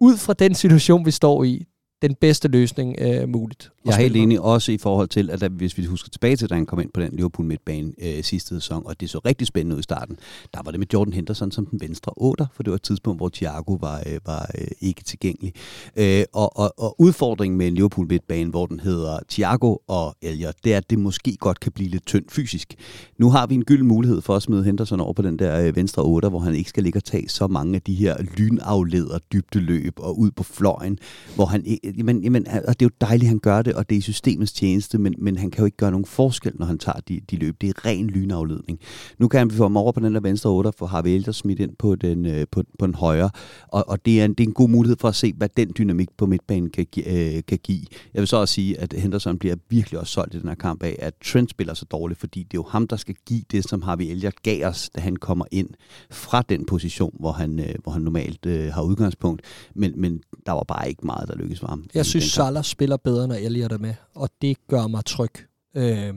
ud 0.00 0.16
fra 0.16 0.32
den 0.32 0.54
situation, 0.54 1.06
vi 1.06 1.10
står 1.10 1.44
i, 1.44 1.66
den 2.02 2.14
bedste 2.14 2.48
løsning 2.48 2.96
øh, 2.98 3.28
muligt. 3.28 3.70
Jeg 3.88 3.94
er 3.94 4.02
helt 4.02 4.16
enig 4.16 4.40
også 4.40 4.72
i 4.72 4.78
forhold 4.78 5.08
til, 5.08 5.30
at 5.30 5.50
hvis 5.50 5.78
vi 5.78 5.84
husker 5.84 6.10
tilbage 6.10 6.36
til, 6.36 6.50
da 6.50 6.54
han 6.54 6.66
kom 6.66 6.80
ind 6.80 6.90
på 6.94 7.00
den 7.00 7.12
Liverpool 7.12 7.46
midtbane 7.46 7.92
øh, 8.02 8.22
sidste 8.22 8.54
sæson, 8.54 8.82
og 8.86 9.00
det 9.00 9.10
så 9.10 9.18
rigtig 9.18 9.46
spændende 9.46 9.76
ud 9.76 9.80
i 9.80 9.82
starten, 9.82 10.18
der 10.54 10.60
var 10.64 10.70
det 10.70 10.80
med 10.80 10.86
Jordan 10.92 11.12
Henderson 11.12 11.50
som 11.50 11.66
den 11.66 11.80
venstre 11.80 12.12
otter, 12.16 12.46
for 12.54 12.62
det 12.62 12.70
var 12.70 12.76
et 12.76 12.82
tidspunkt, 12.82 13.20
hvor 13.20 13.28
Thiago 13.28 13.72
var, 13.80 14.02
øh, 14.06 14.18
var 14.26 14.50
øh, 14.58 14.66
ikke 14.80 15.04
tilgængelig. 15.04 15.52
Øh, 15.96 16.24
og, 16.32 16.58
og, 16.58 16.74
og 16.78 17.00
udfordringen 17.00 17.58
med 17.58 17.66
en 17.66 17.74
Liverpool 17.74 18.06
midtbane, 18.08 18.50
hvor 18.50 18.66
den 18.66 18.80
hedder 18.80 19.18
Thiago 19.28 19.76
og 19.88 20.16
Elliot, 20.22 20.54
det 20.64 20.72
er, 20.72 20.76
at 20.76 20.90
det 20.90 20.98
måske 20.98 21.36
godt 21.40 21.60
kan 21.60 21.72
blive 21.72 21.90
lidt 21.90 22.06
tyndt 22.06 22.32
fysisk. 22.32 22.74
Nu 23.18 23.30
har 23.30 23.46
vi 23.46 23.54
en 23.54 23.64
gylden 23.64 23.86
mulighed 23.86 24.20
for 24.20 24.36
at 24.36 24.42
smide 24.42 24.64
Henderson 24.64 25.00
over 25.00 25.12
på 25.12 25.22
den 25.22 25.38
der 25.38 25.66
øh, 25.66 25.76
venstre 25.76 26.02
otter, 26.02 26.28
hvor 26.28 26.38
han 26.38 26.54
ikke 26.54 26.70
skal 26.70 26.82
ligge 26.82 26.98
og 26.98 27.04
tage 27.04 27.28
så 27.28 27.46
mange 27.46 27.74
af 27.74 27.82
de 27.82 27.94
her 27.94 28.16
lynafleder 28.36 29.18
dybde 29.32 29.60
løb 29.60 29.92
og 29.98 30.18
ud 30.18 30.30
på 30.30 30.42
fløjen, 30.42 30.98
hvor 31.34 31.46
han, 31.46 31.78
jamen, 31.98 32.22
jamen, 32.22 32.46
og 32.48 32.80
det 32.80 32.86
er 32.86 32.90
jo 32.92 33.06
dejligt, 33.06 33.28
han 33.28 33.38
gør 33.38 33.62
det, 33.62 33.74
og 33.78 33.88
det 33.88 33.94
er 33.94 33.98
i 33.98 34.00
systemets 34.00 34.52
tjeneste, 34.52 34.98
men, 34.98 35.14
men 35.18 35.36
han 35.38 35.50
kan 35.50 35.58
jo 35.58 35.64
ikke 35.64 35.76
gøre 35.76 35.90
nogen 35.90 36.04
forskel, 36.04 36.52
når 36.54 36.66
han 36.66 36.78
tager 36.78 37.00
de, 37.08 37.20
de 37.30 37.36
løb. 37.36 37.60
Det 37.60 37.68
er 37.68 37.84
ren 37.86 38.06
lynafledning. 38.06 38.80
Nu 39.18 39.28
kan 39.28 39.38
han 39.38 39.50
få 39.50 39.62
ham 39.62 39.76
over 39.76 39.92
på 39.92 40.00
den 40.00 40.14
der 40.14 40.20
venstre 40.20 40.50
8, 40.50 40.72
for 40.78 40.86
Harvey 40.86 41.10
Elder 41.10 41.32
smidt 41.32 41.60
ind 41.60 41.76
på 41.78 41.94
den, 41.94 42.26
øh, 42.26 42.46
på, 42.50 42.62
på 42.78 42.86
den 42.86 42.94
højre, 42.94 43.30
og, 43.68 43.88
og 43.88 44.04
det, 44.06 44.20
er 44.20 44.24
en, 44.24 44.34
det 44.34 44.44
er 44.44 44.48
en 44.48 44.54
god 44.54 44.68
mulighed 44.68 44.96
for 45.00 45.08
at 45.08 45.14
se, 45.14 45.32
hvad 45.36 45.48
den 45.56 45.72
dynamik 45.78 46.08
på 46.16 46.26
midtbanen 46.26 46.70
kan, 46.70 46.86
øh, 47.06 47.42
kan 47.48 47.58
give. 47.64 47.82
Jeg 48.14 48.20
vil 48.20 48.28
så 48.28 48.36
også 48.36 48.54
sige, 48.54 48.80
at 48.80 48.92
Henderson 48.92 49.38
bliver 49.38 49.56
virkelig 49.68 50.00
også 50.00 50.12
solgt 50.12 50.34
i 50.34 50.38
den 50.40 50.48
her 50.48 50.54
kamp 50.54 50.82
af, 50.82 50.96
at 50.98 51.14
Trent 51.24 51.50
spiller 51.50 51.74
så 51.74 51.84
dårligt, 51.84 52.20
fordi 52.20 52.42
det 52.42 52.54
er 52.54 52.58
jo 52.58 52.66
ham, 52.68 52.86
der 52.86 52.96
skal 52.96 53.14
give 53.26 53.42
det, 53.50 53.68
som 53.68 53.82
Harvey 53.82 54.04
Elliott 54.04 54.42
gav 54.42 54.66
os, 54.66 54.90
da 54.96 55.00
han 55.00 55.16
kommer 55.16 55.44
ind 55.50 55.68
fra 56.10 56.42
den 56.48 56.66
position, 56.66 57.16
hvor 57.20 57.32
han, 57.32 57.58
øh, 57.58 57.74
hvor 57.82 57.92
han 57.92 58.02
normalt 58.02 58.46
øh, 58.46 58.72
har 58.72 58.82
udgangspunkt. 58.82 59.42
Men, 59.74 59.92
men 59.96 60.20
der 60.46 60.52
var 60.52 60.64
bare 60.68 60.88
ikke 60.88 61.06
meget, 61.06 61.28
der 61.28 61.36
lykkedes 61.36 61.60
for 61.60 61.66
ham. 61.66 61.84
Jeg 61.94 62.06
synes, 62.06 62.24
Salah 62.24 62.64
spiller 62.64 62.96
bedre, 62.96 63.28
når 63.28 63.34
Elliot 63.34 63.67
er 63.72 63.78
med, 63.78 63.94
og 64.14 64.28
det 64.42 64.56
gør 64.68 64.86
mig 64.86 65.04
tryg. 65.04 65.32
Øh, 65.76 66.14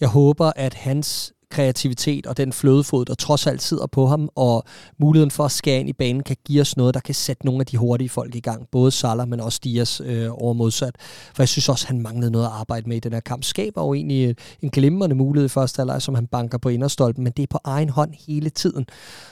jeg 0.00 0.08
håber, 0.08 0.52
at 0.56 0.74
hans 0.74 1.32
kreativitet 1.52 2.26
og 2.26 2.36
den 2.36 2.52
flødefod, 2.52 3.04
der 3.04 3.14
trods 3.14 3.46
alt 3.46 3.62
sidder 3.62 3.86
på 3.86 4.06
ham, 4.06 4.28
og 4.34 4.64
muligheden 4.98 5.30
for 5.30 5.44
at 5.44 5.50
skære 5.50 5.80
ind 5.80 5.88
i 5.88 5.92
banen, 5.92 6.22
kan 6.22 6.36
give 6.44 6.60
os 6.60 6.76
noget, 6.76 6.94
der 6.94 7.00
kan 7.00 7.14
sætte 7.14 7.46
nogle 7.46 7.60
af 7.60 7.66
de 7.66 7.76
hurtige 7.76 8.08
folk 8.08 8.34
i 8.34 8.40
gang. 8.40 8.68
Både 8.72 8.90
Salah, 8.90 9.28
men 9.28 9.40
også 9.40 9.60
Dias 9.64 10.00
øh, 10.04 10.28
over 10.30 10.52
modsat. 10.52 10.96
For 11.34 11.42
jeg 11.42 11.48
synes 11.48 11.68
også, 11.68 11.86
han 11.86 12.00
manglede 12.00 12.30
noget 12.30 12.46
at 12.46 12.52
arbejde 12.52 12.88
med 12.88 12.96
i 12.96 13.00
den 13.00 13.12
her 13.12 13.20
kamp. 13.20 13.44
Skaber 13.44 13.82
jo 13.82 13.94
egentlig 13.94 14.28
øh, 14.28 14.34
en 14.60 14.70
glimrende 14.70 15.16
mulighed 15.16 15.46
i 15.46 15.48
første 15.48 15.80
halvleg, 15.80 16.02
som 16.02 16.14
han 16.14 16.26
banker 16.26 16.58
på 16.58 16.68
inderstolpen, 16.68 17.24
men 17.24 17.32
det 17.32 17.42
er 17.42 17.46
på 17.50 17.58
egen 17.64 17.88
hånd 17.88 18.14
hele 18.26 18.50
tiden. 18.50 18.86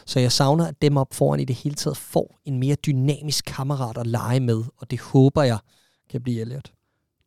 Så 0.07 0.21
jeg 0.21 0.33
savner, 0.33 0.67
at 0.67 0.83
dem 0.83 0.97
op 0.97 1.15
foran 1.15 1.41
i 1.41 1.45
det 1.45 1.57
hele 1.57 1.75
taget 1.75 1.97
får 1.97 2.41
en 2.45 2.59
mere 2.59 2.75
dynamisk 2.75 3.45
kammerat 3.45 3.99
at 3.99 4.07
lege 4.07 4.41
med, 4.41 4.63
og 4.79 4.91
det 4.91 5.01
håber 5.01 5.43
jeg 5.43 5.59
kan 6.11 6.23
blive 6.23 6.41
Elliot. 6.41 6.80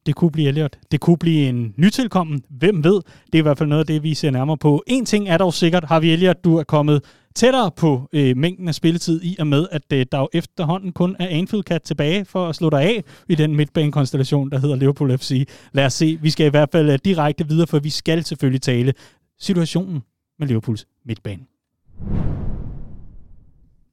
Det 0.06 0.16
kunne 0.16 0.32
blive 0.32 0.48
Elliot. 0.48 0.78
Det 0.92 1.00
kunne 1.00 1.18
blive 1.18 1.50
en 1.50 1.74
nytilkommen. 1.78 2.44
Hvem 2.50 2.84
ved? 2.84 3.02
Det 3.26 3.36
er 3.36 3.38
i 3.38 3.42
hvert 3.42 3.58
fald 3.58 3.70
noget 3.70 3.80
af 3.80 3.88
det, 3.88 4.04
vi 4.04 4.14
ser 4.14 4.32
nærmere 4.32 4.58
på. 4.58 4.84
En 4.88 5.06
ting 5.06 5.30
er 5.30 5.38
dog 5.38 5.54
sikkert. 5.54 5.84
Har 5.84 6.00
vi 6.00 6.12
Elliot, 6.12 6.44
du 6.44 6.58
er 6.58 6.64
kommet 6.64 7.02
tættere 7.36 7.72
på 7.72 8.10
øh, 8.14 8.38
mængden 8.38 8.68
af 8.68 8.76
spilletid 8.76 9.22
i 9.24 9.36
og 9.40 9.48
med, 9.48 9.68
at 9.72 9.82
øh, 9.94 10.06
der 10.12 10.20
jo 10.20 10.30
efterhånden 10.34 10.92
kun 10.92 11.16
er 11.20 11.28
Anfield 11.28 11.64
Cat 11.64 11.82
tilbage 11.82 12.26
for 12.26 12.50
at 12.50 12.56
slå 12.56 12.70
dig 12.70 12.82
af 12.82 13.04
i 13.30 13.36
den 13.36 13.56
midtbanekonstellation, 13.56 14.52
der 14.52 14.60
hedder 14.60 14.76
Liverpool 14.76 15.18
FC. 15.18 15.48
Lad 15.74 15.86
os 15.86 15.94
se. 15.94 16.18
Vi 16.22 16.30
skal 16.30 16.46
i 16.46 16.50
hvert 16.50 16.70
fald 16.72 16.90
øh, 16.90 17.00
direkte 17.06 17.48
videre, 17.48 17.68
for 17.68 17.80
vi 17.80 17.90
skal 17.90 18.24
selvfølgelig 18.24 18.62
tale 18.62 18.94
situationen 19.40 20.02
med 20.40 20.48
Liverpools 20.48 20.88
midtbane. 21.06 21.42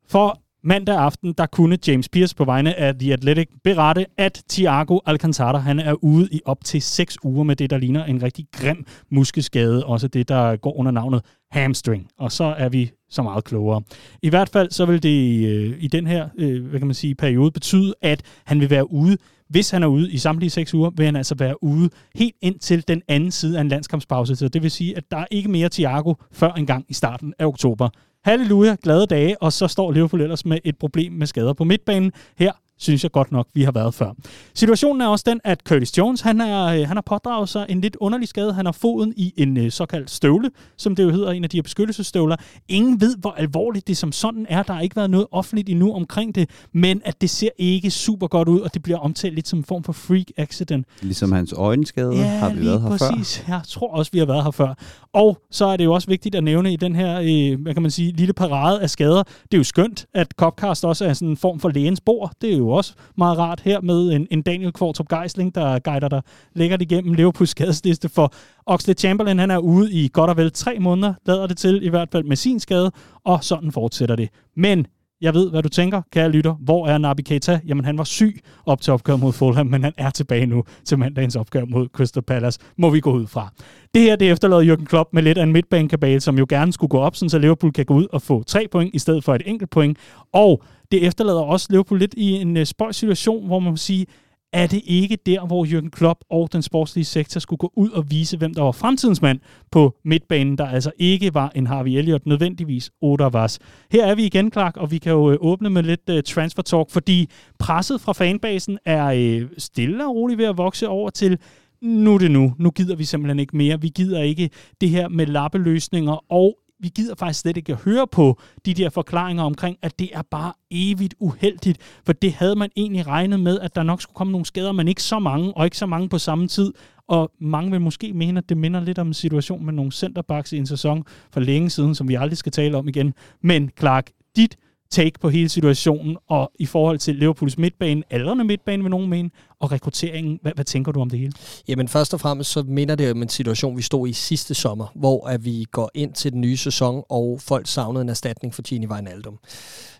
For 0.08 0.40
Mandag 0.62 0.96
aften, 0.96 1.32
der 1.32 1.46
kunne 1.46 1.78
James 1.86 2.08
Pierce 2.08 2.36
på 2.36 2.44
vegne 2.44 2.74
af 2.74 2.94
The 2.94 3.12
Athletic 3.12 3.48
berette, 3.64 4.06
at 4.18 4.42
Thiago 4.50 4.98
Alcantara 5.06 5.58
han 5.58 5.78
er 5.78 5.94
ude 6.04 6.28
i 6.32 6.40
op 6.44 6.64
til 6.64 6.82
6 6.82 7.16
uger 7.24 7.44
med 7.44 7.56
det, 7.56 7.70
der 7.70 7.78
ligner 7.78 8.04
en 8.04 8.22
rigtig 8.22 8.46
grim 8.52 8.86
muskelskade, 9.10 9.86
Også 9.86 10.08
det, 10.08 10.28
der 10.28 10.56
går 10.56 10.78
under 10.78 10.92
navnet 10.92 11.24
hamstring. 11.50 12.08
Og 12.18 12.32
så 12.32 12.44
er 12.44 12.68
vi 12.68 12.90
så 13.10 13.22
meget 13.22 13.44
klogere. 13.44 13.82
I 14.22 14.28
hvert 14.28 14.48
fald 14.48 14.70
så 14.70 14.86
vil 14.86 15.02
det 15.02 15.46
øh, 15.46 15.76
i 15.80 15.88
den 15.88 16.06
her 16.06 16.28
øh, 16.38 16.66
hvad 16.66 16.80
kan 16.80 16.86
man 16.86 16.94
sige, 16.94 17.14
periode 17.14 17.50
betyde, 17.50 17.94
at 18.02 18.22
han 18.44 18.60
vil 18.60 18.70
være 18.70 18.92
ude 18.92 19.16
hvis 19.50 19.70
han 19.70 19.82
er 19.82 19.86
ude 19.86 20.10
i 20.12 20.18
samtlige 20.18 20.50
seks 20.50 20.74
uger, 20.74 20.90
vil 20.96 21.06
han 21.06 21.16
altså 21.16 21.34
være 21.38 21.64
ude 21.64 21.90
helt 22.14 22.34
ind 22.42 22.58
til 22.58 22.88
den 22.88 23.02
anden 23.08 23.30
side 23.30 23.56
af 23.56 23.60
en 23.60 23.68
landskampspause. 23.68 24.36
Så 24.36 24.48
det 24.48 24.62
vil 24.62 24.70
sige, 24.70 24.96
at 24.96 25.04
der 25.10 25.16
er 25.16 25.26
ikke 25.30 25.48
mere 25.48 25.68
Thiago 25.68 26.14
før 26.32 26.52
en 26.52 26.66
gang 26.66 26.84
i 26.88 26.94
starten 26.94 27.34
af 27.38 27.46
oktober. 27.46 27.88
Halleluja, 28.24 28.76
glade 28.82 29.06
dage, 29.06 29.42
og 29.42 29.52
så 29.52 29.68
står 29.68 29.92
Liverpool 29.92 30.20
ellers 30.20 30.46
med 30.46 30.58
et 30.64 30.78
problem 30.78 31.12
med 31.12 31.26
skader 31.26 31.52
på 31.52 31.64
midtbanen. 31.64 32.12
Her 32.38 32.52
synes 32.80 33.02
jeg 33.02 33.12
godt 33.12 33.32
nok, 33.32 33.46
vi 33.54 33.62
har 33.62 33.72
været 33.72 33.94
før. 33.94 34.12
Situationen 34.54 35.00
er 35.00 35.06
også 35.06 35.24
den, 35.28 35.40
at 35.44 35.60
Curtis 35.68 35.98
Jones, 35.98 36.20
han, 36.20 36.40
er, 36.40 36.64
øh, 36.64 36.88
han 36.88 36.96
har 36.96 37.02
pådraget 37.06 37.48
sig 37.48 37.66
en 37.68 37.80
lidt 37.80 37.96
underlig 38.00 38.28
skade. 38.28 38.52
Han 38.52 38.64
har 38.64 38.72
foden 38.72 39.14
i 39.16 39.32
en 39.36 39.56
øh, 39.56 39.70
såkaldt 39.70 40.10
støvle, 40.10 40.50
som 40.76 40.96
det 40.96 41.02
jo 41.02 41.10
hedder, 41.10 41.30
en 41.30 41.44
af 41.44 41.50
de 41.50 41.56
her 41.56 41.62
beskyttelsesstøvler. 41.62 42.36
Ingen 42.68 43.00
ved, 43.00 43.16
hvor 43.16 43.30
alvorligt 43.30 43.88
det 43.88 43.96
som 43.96 44.12
sådan 44.12 44.46
er. 44.48 44.62
Der 44.62 44.72
har 44.72 44.80
ikke 44.80 44.96
været 44.96 45.10
noget 45.10 45.26
offentligt 45.32 45.68
endnu 45.68 45.94
omkring 45.94 46.34
det, 46.34 46.50
men 46.72 47.02
at 47.04 47.20
det 47.20 47.30
ser 47.30 47.48
ikke 47.58 47.90
super 47.90 48.26
godt 48.26 48.48
ud, 48.48 48.60
og 48.60 48.74
det 48.74 48.82
bliver 48.82 48.98
omtalt 48.98 49.34
lidt 49.34 49.48
som 49.48 49.58
en 49.58 49.64
form 49.64 49.84
for 49.84 49.92
freak 49.92 50.26
accident. 50.36 50.86
Ligesom 51.02 51.32
hans 51.32 51.52
øjenskade 51.52 52.12
ja, 52.12 52.26
har 52.26 52.54
vi 52.54 52.64
været 52.64 52.82
her 52.82 52.88
præcis. 52.88 53.38
før. 53.38 53.54
Jeg 53.54 53.62
tror 53.68 53.94
også, 53.94 54.12
vi 54.12 54.18
har 54.18 54.26
været 54.26 54.44
her 54.44 54.50
før. 54.50 54.74
Og 55.12 55.38
så 55.50 55.66
er 55.66 55.76
det 55.76 55.84
jo 55.84 55.92
også 55.92 56.08
vigtigt 56.08 56.34
at 56.34 56.44
nævne 56.44 56.72
i 56.72 56.76
den 56.76 56.96
her, 56.96 57.20
øh, 57.20 57.60
hvad 57.62 57.74
kan 57.74 57.82
man 57.82 57.90
sige, 57.90 58.12
lille 58.12 58.32
parade 58.32 58.80
af 58.82 58.90
skader. 58.90 59.22
Det 59.22 59.54
er 59.54 59.58
jo 59.58 59.64
skønt, 59.64 60.06
at 60.14 60.26
Copcast 60.36 60.84
også 60.84 61.04
er 61.04 61.12
sådan 61.12 61.28
en 61.28 61.36
form 61.36 61.60
for 61.60 61.68
lægens 61.68 62.00
bord. 62.00 62.32
Det 62.40 62.52
er 62.52 62.56
jo 62.56 62.69
også 62.72 62.94
meget 63.16 63.38
rart 63.38 63.60
her 63.60 63.80
med 63.80 64.12
en, 64.12 64.26
en 64.30 64.42
Daniel 64.42 64.72
Kvartrup 64.72 65.08
Geisling, 65.08 65.54
der 65.54 65.78
guider 65.78 66.08
dig 66.08 66.22
lækkert 66.54 66.82
igennem 66.82 67.14
Liverpools 67.14 67.50
skadesliste. 67.50 68.08
For 68.08 68.32
Oxley 68.66 68.94
Chamberlain 68.94 69.38
han 69.38 69.50
er 69.50 69.58
ude 69.58 69.92
i 69.92 70.10
godt 70.12 70.30
og 70.30 70.36
vel 70.36 70.52
tre 70.52 70.78
måneder, 70.78 71.14
lader 71.26 71.46
det 71.46 71.56
til, 71.56 71.82
i 71.82 71.88
hvert 71.88 72.08
fald 72.12 72.24
med 72.24 72.36
sin 72.36 72.60
skade, 72.60 72.92
og 73.24 73.44
sådan 73.44 73.72
fortsætter 73.72 74.16
det. 74.16 74.28
Men 74.56 74.86
jeg 75.20 75.34
ved, 75.34 75.50
hvad 75.50 75.62
du 75.62 75.68
tænker, 75.68 76.02
kære 76.12 76.28
lytter. 76.30 76.54
Hvor 76.54 76.86
er 76.86 76.98
Nabi 76.98 77.22
Keita? 77.22 77.60
Jamen, 77.66 77.84
han 77.84 77.98
var 77.98 78.04
syg 78.04 78.40
op 78.66 78.80
til 78.80 78.92
opgøret 78.92 79.20
mod 79.20 79.32
Fulham, 79.32 79.66
men 79.66 79.84
han 79.84 79.92
er 79.96 80.10
tilbage 80.10 80.46
nu 80.46 80.64
til 80.84 80.98
mandagens 80.98 81.36
opgør 81.36 81.64
mod 81.64 81.88
Crystal 81.92 82.22
Palace. 82.22 82.60
Må 82.78 82.90
vi 82.90 83.00
gå 83.00 83.12
ud 83.12 83.26
fra. 83.26 83.52
Det 83.94 84.02
her, 84.02 84.16
det 84.16 84.30
efterlader 84.30 84.74
Jürgen 84.74 84.84
Klopp 84.84 85.12
med 85.12 85.22
lidt 85.22 85.38
af 85.38 85.42
en 85.42 85.52
midtbanekabale, 85.52 86.20
som 86.20 86.38
jo 86.38 86.46
gerne 86.48 86.72
skulle 86.72 86.88
gå 86.88 86.98
op, 86.98 87.16
så 87.16 87.38
Liverpool 87.38 87.72
kan 87.72 87.84
gå 87.84 87.94
ud 87.94 88.06
og 88.12 88.22
få 88.22 88.42
tre 88.42 88.66
point 88.72 88.94
i 88.94 88.98
stedet 88.98 89.24
for 89.24 89.34
et 89.34 89.42
enkelt 89.46 89.70
point. 89.70 89.98
Og 90.32 90.62
det 90.90 91.06
efterlader 91.06 91.40
også 91.40 91.66
Liverpool 91.70 91.98
lidt 91.98 92.14
i 92.16 92.30
en 92.32 92.56
uh, 92.56 92.64
spøjs 92.64 92.96
situation, 92.96 93.46
hvor 93.46 93.58
man 93.58 93.70
må 93.70 93.76
sige, 93.76 94.06
er 94.52 94.66
det 94.66 94.82
ikke 94.84 95.18
der, 95.26 95.46
hvor 95.46 95.64
Jürgen 95.64 95.90
Klopp 95.90 96.20
og 96.30 96.52
den 96.52 96.62
sportslige 96.62 97.04
sektor 97.04 97.40
skulle 97.40 97.58
gå 97.58 97.72
ud 97.76 97.90
og 97.90 98.10
vise, 98.10 98.36
hvem 98.36 98.54
der 98.54 98.62
var 98.62 98.72
fremtidens 98.72 99.22
mand 99.22 99.40
på 99.70 99.94
midtbanen, 100.04 100.58
der 100.58 100.66
altså 100.66 100.92
ikke 100.98 101.34
var 101.34 101.52
en 101.54 101.66
Harvey 101.66 101.90
Elliott, 101.90 102.26
nødvendigvis 102.26 102.90
Oda 103.00 103.46
Her 103.92 104.06
er 104.06 104.14
vi 104.14 104.24
igen, 104.24 104.52
Clark, 104.52 104.76
og 104.76 104.90
vi 104.90 104.98
kan 104.98 105.12
jo 105.12 105.30
øh, 105.30 105.38
åbne 105.40 105.70
med 105.70 105.82
lidt 105.82 106.10
uh, 106.10 106.20
transfer 106.26 106.62
talk, 106.62 106.90
fordi 106.90 107.28
presset 107.58 108.00
fra 108.00 108.12
fanbasen 108.12 108.78
er 108.84 109.40
uh, 109.42 109.48
stille 109.58 110.06
og 110.06 110.14
roligt 110.14 110.38
ved 110.38 110.46
at 110.46 110.58
vokse 110.58 110.88
over 110.88 111.10
til 111.10 111.38
nu 111.82 112.14
er 112.14 112.18
det 112.18 112.30
nu. 112.30 112.54
Nu 112.58 112.70
gider 112.70 112.96
vi 112.96 113.04
simpelthen 113.04 113.38
ikke 113.38 113.56
mere. 113.56 113.80
Vi 113.80 113.88
gider 113.88 114.22
ikke 114.22 114.50
det 114.80 114.88
her 114.88 115.08
med 115.08 115.26
lappeløsninger, 115.26 116.32
og 116.32 116.58
vi 116.80 116.88
gider 116.88 117.14
faktisk 117.14 117.40
slet 117.40 117.56
ikke 117.56 117.72
at 117.72 117.78
høre 117.78 118.06
på 118.06 118.40
de 118.66 118.74
der 118.74 118.90
forklaringer 118.90 119.42
omkring, 119.42 119.76
at 119.82 119.98
det 119.98 120.10
er 120.12 120.22
bare 120.22 120.52
evigt 120.70 121.14
uheldigt, 121.18 121.78
for 122.04 122.12
det 122.12 122.32
havde 122.32 122.56
man 122.56 122.70
egentlig 122.76 123.06
regnet 123.06 123.40
med, 123.40 123.60
at 123.60 123.74
der 123.74 123.82
nok 123.82 124.02
skulle 124.02 124.14
komme 124.14 124.30
nogle 124.30 124.46
skader, 124.46 124.72
men 124.72 124.88
ikke 124.88 125.02
så 125.02 125.18
mange, 125.18 125.56
og 125.56 125.64
ikke 125.64 125.76
så 125.76 125.86
mange 125.86 126.08
på 126.08 126.18
samme 126.18 126.48
tid. 126.48 126.72
Og 127.08 127.32
mange 127.40 127.70
vil 127.70 127.80
måske 127.80 128.12
mene, 128.12 128.38
at 128.38 128.48
det 128.48 128.56
minder 128.56 128.80
lidt 128.80 128.98
om 128.98 129.06
en 129.06 129.14
situation 129.14 129.64
med 129.64 129.72
nogle 129.72 129.92
centerbacks 129.92 130.52
i 130.52 130.56
en 130.56 130.66
sæson 130.66 131.04
for 131.32 131.40
længe 131.40 131.70
siden, 131.70 131.94
som 131.94 132.08
vi 132.08 132.14
aldrig 132.14 132.38
skal 132.38 132.52
tale 132.52 132.76
om 132.76 132.88
igen. 132.88 133.14
Men 133.42 133.70
Clark, 133.78 134.10
dit 134.36 134.56
take 134.90 135.20
på 135.20 135.28
hele 135.28 135.48
situationen, 135.48 136.16
og 136.28 136.50
i 136.58 136.66
forhold 136.66 136.98
til 136.98 137.16
Liverpools 137.16 137.58
midtbane, 137.58 138.02
aldrende 138.10 138.44
midtbane 138.44 138.82
vil 138.82 138.90
nogen 138.90 139.10
mene, 139.10 139.30
og 139.60 139.72
rekrutteringen. 139.72 140.38
Hvad, 140.42 140.52
hvad 140.54 140.64
tænker 140.64 140.92
du 140.92 141.00
om 141.00 141.10
det 141.10 141.18
hele? 141.18 141.32
Jamen 141.68 141.88
først 141.88 142.14
og 142.14 142.20
fremmest 142.20 142.50
så 142.50 142.62
minder 142.62 142.94
det 142.94 143.10
om 143.10 143.22
en 143.22 143.28
situation, 143.28 143.76
vi 143.76 143.82
stod 143.82 144.08
i 144.08 144.12
sidste 144.12 144.54
sommer, 144.54 144.86
hvor 144.94 145.26
at 145.26 145.44
vi 145.44 145.66
går 145.72 145.90
ind 145.94 146.12
til 146.12 146.32
den 146.32 146.40
nye 146.40 146.56
sæson, 146.56 147.02
og 147.08 147.40
folk 147.40 147.66
savnede 147.66 148.02
en 148.02 148.08
erstatning 148.08 148.54
for 148.54 148.62
Gini 148.62 148.86
Wijnaldum. 148.86 149.38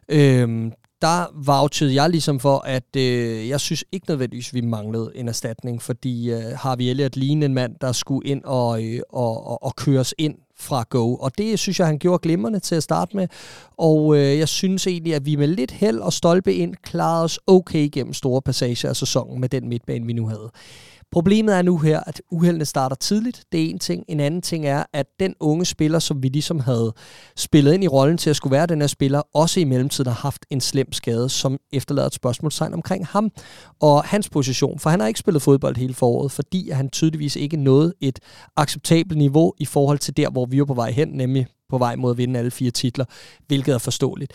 Øhm, 0.09 0.72
der 1.03 1.44
vouchede 1.44 1.94
jeg 1.94 2.11
ligesom 2.11 2.40
for, 2.40 2.59
at 2.59 2.96
øh, 2.96 3.48
jeg 3.48 3.61
synes 3.61 3.85
ikke 3.92 4.07
nødvendigvis, 4.09 4.55
vi 4.55 4.61
manglede 4.61 5.12
en 5.14 5.29
erstatning, 5.29 5.83
fordi 5.83 6.31
øh, 6.31 6.42
har 6.57 6.76
vi 6.76 6.90
Elliot 6.90 7.16
lignende 7.16 7.44
en 7.44 7.55
mand, 7.55 7.74
der 7.81 7.92
skulle 7.92 8.29
ind 8.29 8.44
og, 8.44 8.85
øh, 8.85 9.00
og, 9.11 9.46
og, 9.46 9.62
og 9.62 9.76
køres 9.76 10.14
ind 10.18 10.35
fra 10.60 10.84
Go. 10.90 11.14
Og 11.14 11.38
det 11.38 11.58
synes 11.58 11.78
jeg, 11.78 11.86
han 11.86 11.98
gjorde 11.98 12.22
glimrende 12.22 12.58
til 12.58 12.74
at 12.74 12.82
starte 12.82 13.16
med. 13.16 13.28
Og 13.76 14.16
øh, 14.16 14.38
jeg 14.38 14.48
synes 14.48 14.86
egentlig, 14.86 15.14
at 15.14 15.26
vi 15.26 15.36
med 15.36 15.46
lidt 15.46 15.70
held 15.70 15.98
og 15.98 16.12
stolpe 16.12 16.54
ind 16.54 16.74
klarede 16.82 17.24
os 17.24 17.38
okay 17.46 17.88
gennem 17.92 18.14
store 18.14 18.42
passager 18.42 18.88
af 18.88 18.96
sæsonen 18.96 19.40
med 19.40 19.48
den 19.48 19.68
midtbane, 19.68 20.06
vi 20.06 20.12
nu 20.12 20.26
havde. 20.26 20.50
Problemet 21.12 21.56
er 21.56 21.62
nu 21.62 21.78
her, 21.78 22.00
at 22.06 22.22
uheldene 22.30 22.64
starter 22.64 22.96
tidligt. 22.96 23.44
Det 23.52 23.64
er 23.64 23.70
en 23.70 23.78
ting. 23.78 24.04
En 24.08 24.20
anden 24.20 24.42
ting 24.42 24.66
er, 24.66 24.84
at 24.92 25.06
den 25.20 25.34
unge 25.40 25.64
spiller, 25.64 25.98
som 25.98 26.22
vi 26.22 26.28
ligesom 26.28 26.60
havde 26.60 26.92
spillet 27.36 27.74
ind 27.74 27.84
i 27.84 27.88
rollen 27.88 28.18
til 28.18 28.30
at 28.30 28.36
skulle 28.36 28.52
være 28.52 28.66
den 28.66 28.80
her 28.80 28.86
spiller, 28.86 29.22
også 29.34 29.60
i 29.60 29.64
mellemtiden 29.64 30.08
har 30.12 30.20
haft 30.20 30.46
en 30.50 30.60
slem 30.60 30.92
skade, 30.92 31.28
som 31.28 31.58
efterlader 31.72 32.06
et 32.06 32.14
spørgsmålstegn 32.14 32.74
omkring 32.74 33.06
ham 33.06 33.30
og 33.80 34.04
hans 34.04 34.28
position. 34.28 34.78
For 34.78 34.90
han 34.90 35.00
har 35.00 35.06
ikke 35.06 35.20
spillet 35.20 35.42
fodbold 35.42 35.76
hele 35.76 35.94
foråret, 35.94 36.32
fordi 36.32 36.70
han 36.70 36.90
tydeligvis 36.90 37.36
ikke 37.36 37.56
nåede 37.56 37.94
et 38.00 38.18
acceptabelt 38.56 39.18
niveau 39.18 39.52
i 39.58 39.64
forhold 39.64 39.98
til 39.98 40.16
der, 40.16 40.30
hvor 40.30 40.46
vi 40.46 40.58
er 40.58 40.64
på 40.64 40.74
vej 40.74 40.90
hen, 40.90 41.08
nemlig 41.08 41.46
på 41.68 41.78
vej 41.78 41.96
mod 41.96 42.10
at 42.10 42.18
vinde 42.18 42.38
alle 42.38 42.50
fire 42.50 42.70
titler, 42.70 43.04
hvilket 43.46 43.74
er 43.74 43.78
forståeligt. 43.78 44.32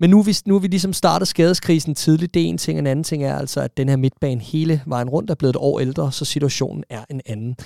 Men 0.00 0.10
nu 0.10 0.18
er, 0.18 0.22
vi, 0.22 0.36
nu 0.46 0.56
er 0.56 0.58
vi 0.58 0.66
ligesom 0.66 0.92
startet 0.92 1.28
skadeskrisen 1.28 1.94
tidligt. 1.94 2.34
Det 2.34 2.42
er 2.42 2.46
en 2.46 2.58
ting, 2.58 2.78
en 2.78 2.86
anden 2.86 3.04
ting 3.04 3.24
er 3.24 3.38
altså, 3.38 3.60
at 3.60 3.76
den 3.76 3.88
her 3.88 3.96
midtbane 3.96 4.40
hele 4.40 4.82
vejen 4.86 5.08
rundt 5.08 5.30
er 5.30 5.34
blevet 5.34 5.52
et 5.52 5.60
år 5.60 5.80
ældre, 5.80 6.12
så 6.12 6.24
situationen 6.24 6.84
er 6.90 7.04
en 7.10 7.20
anden. 7.26 7.56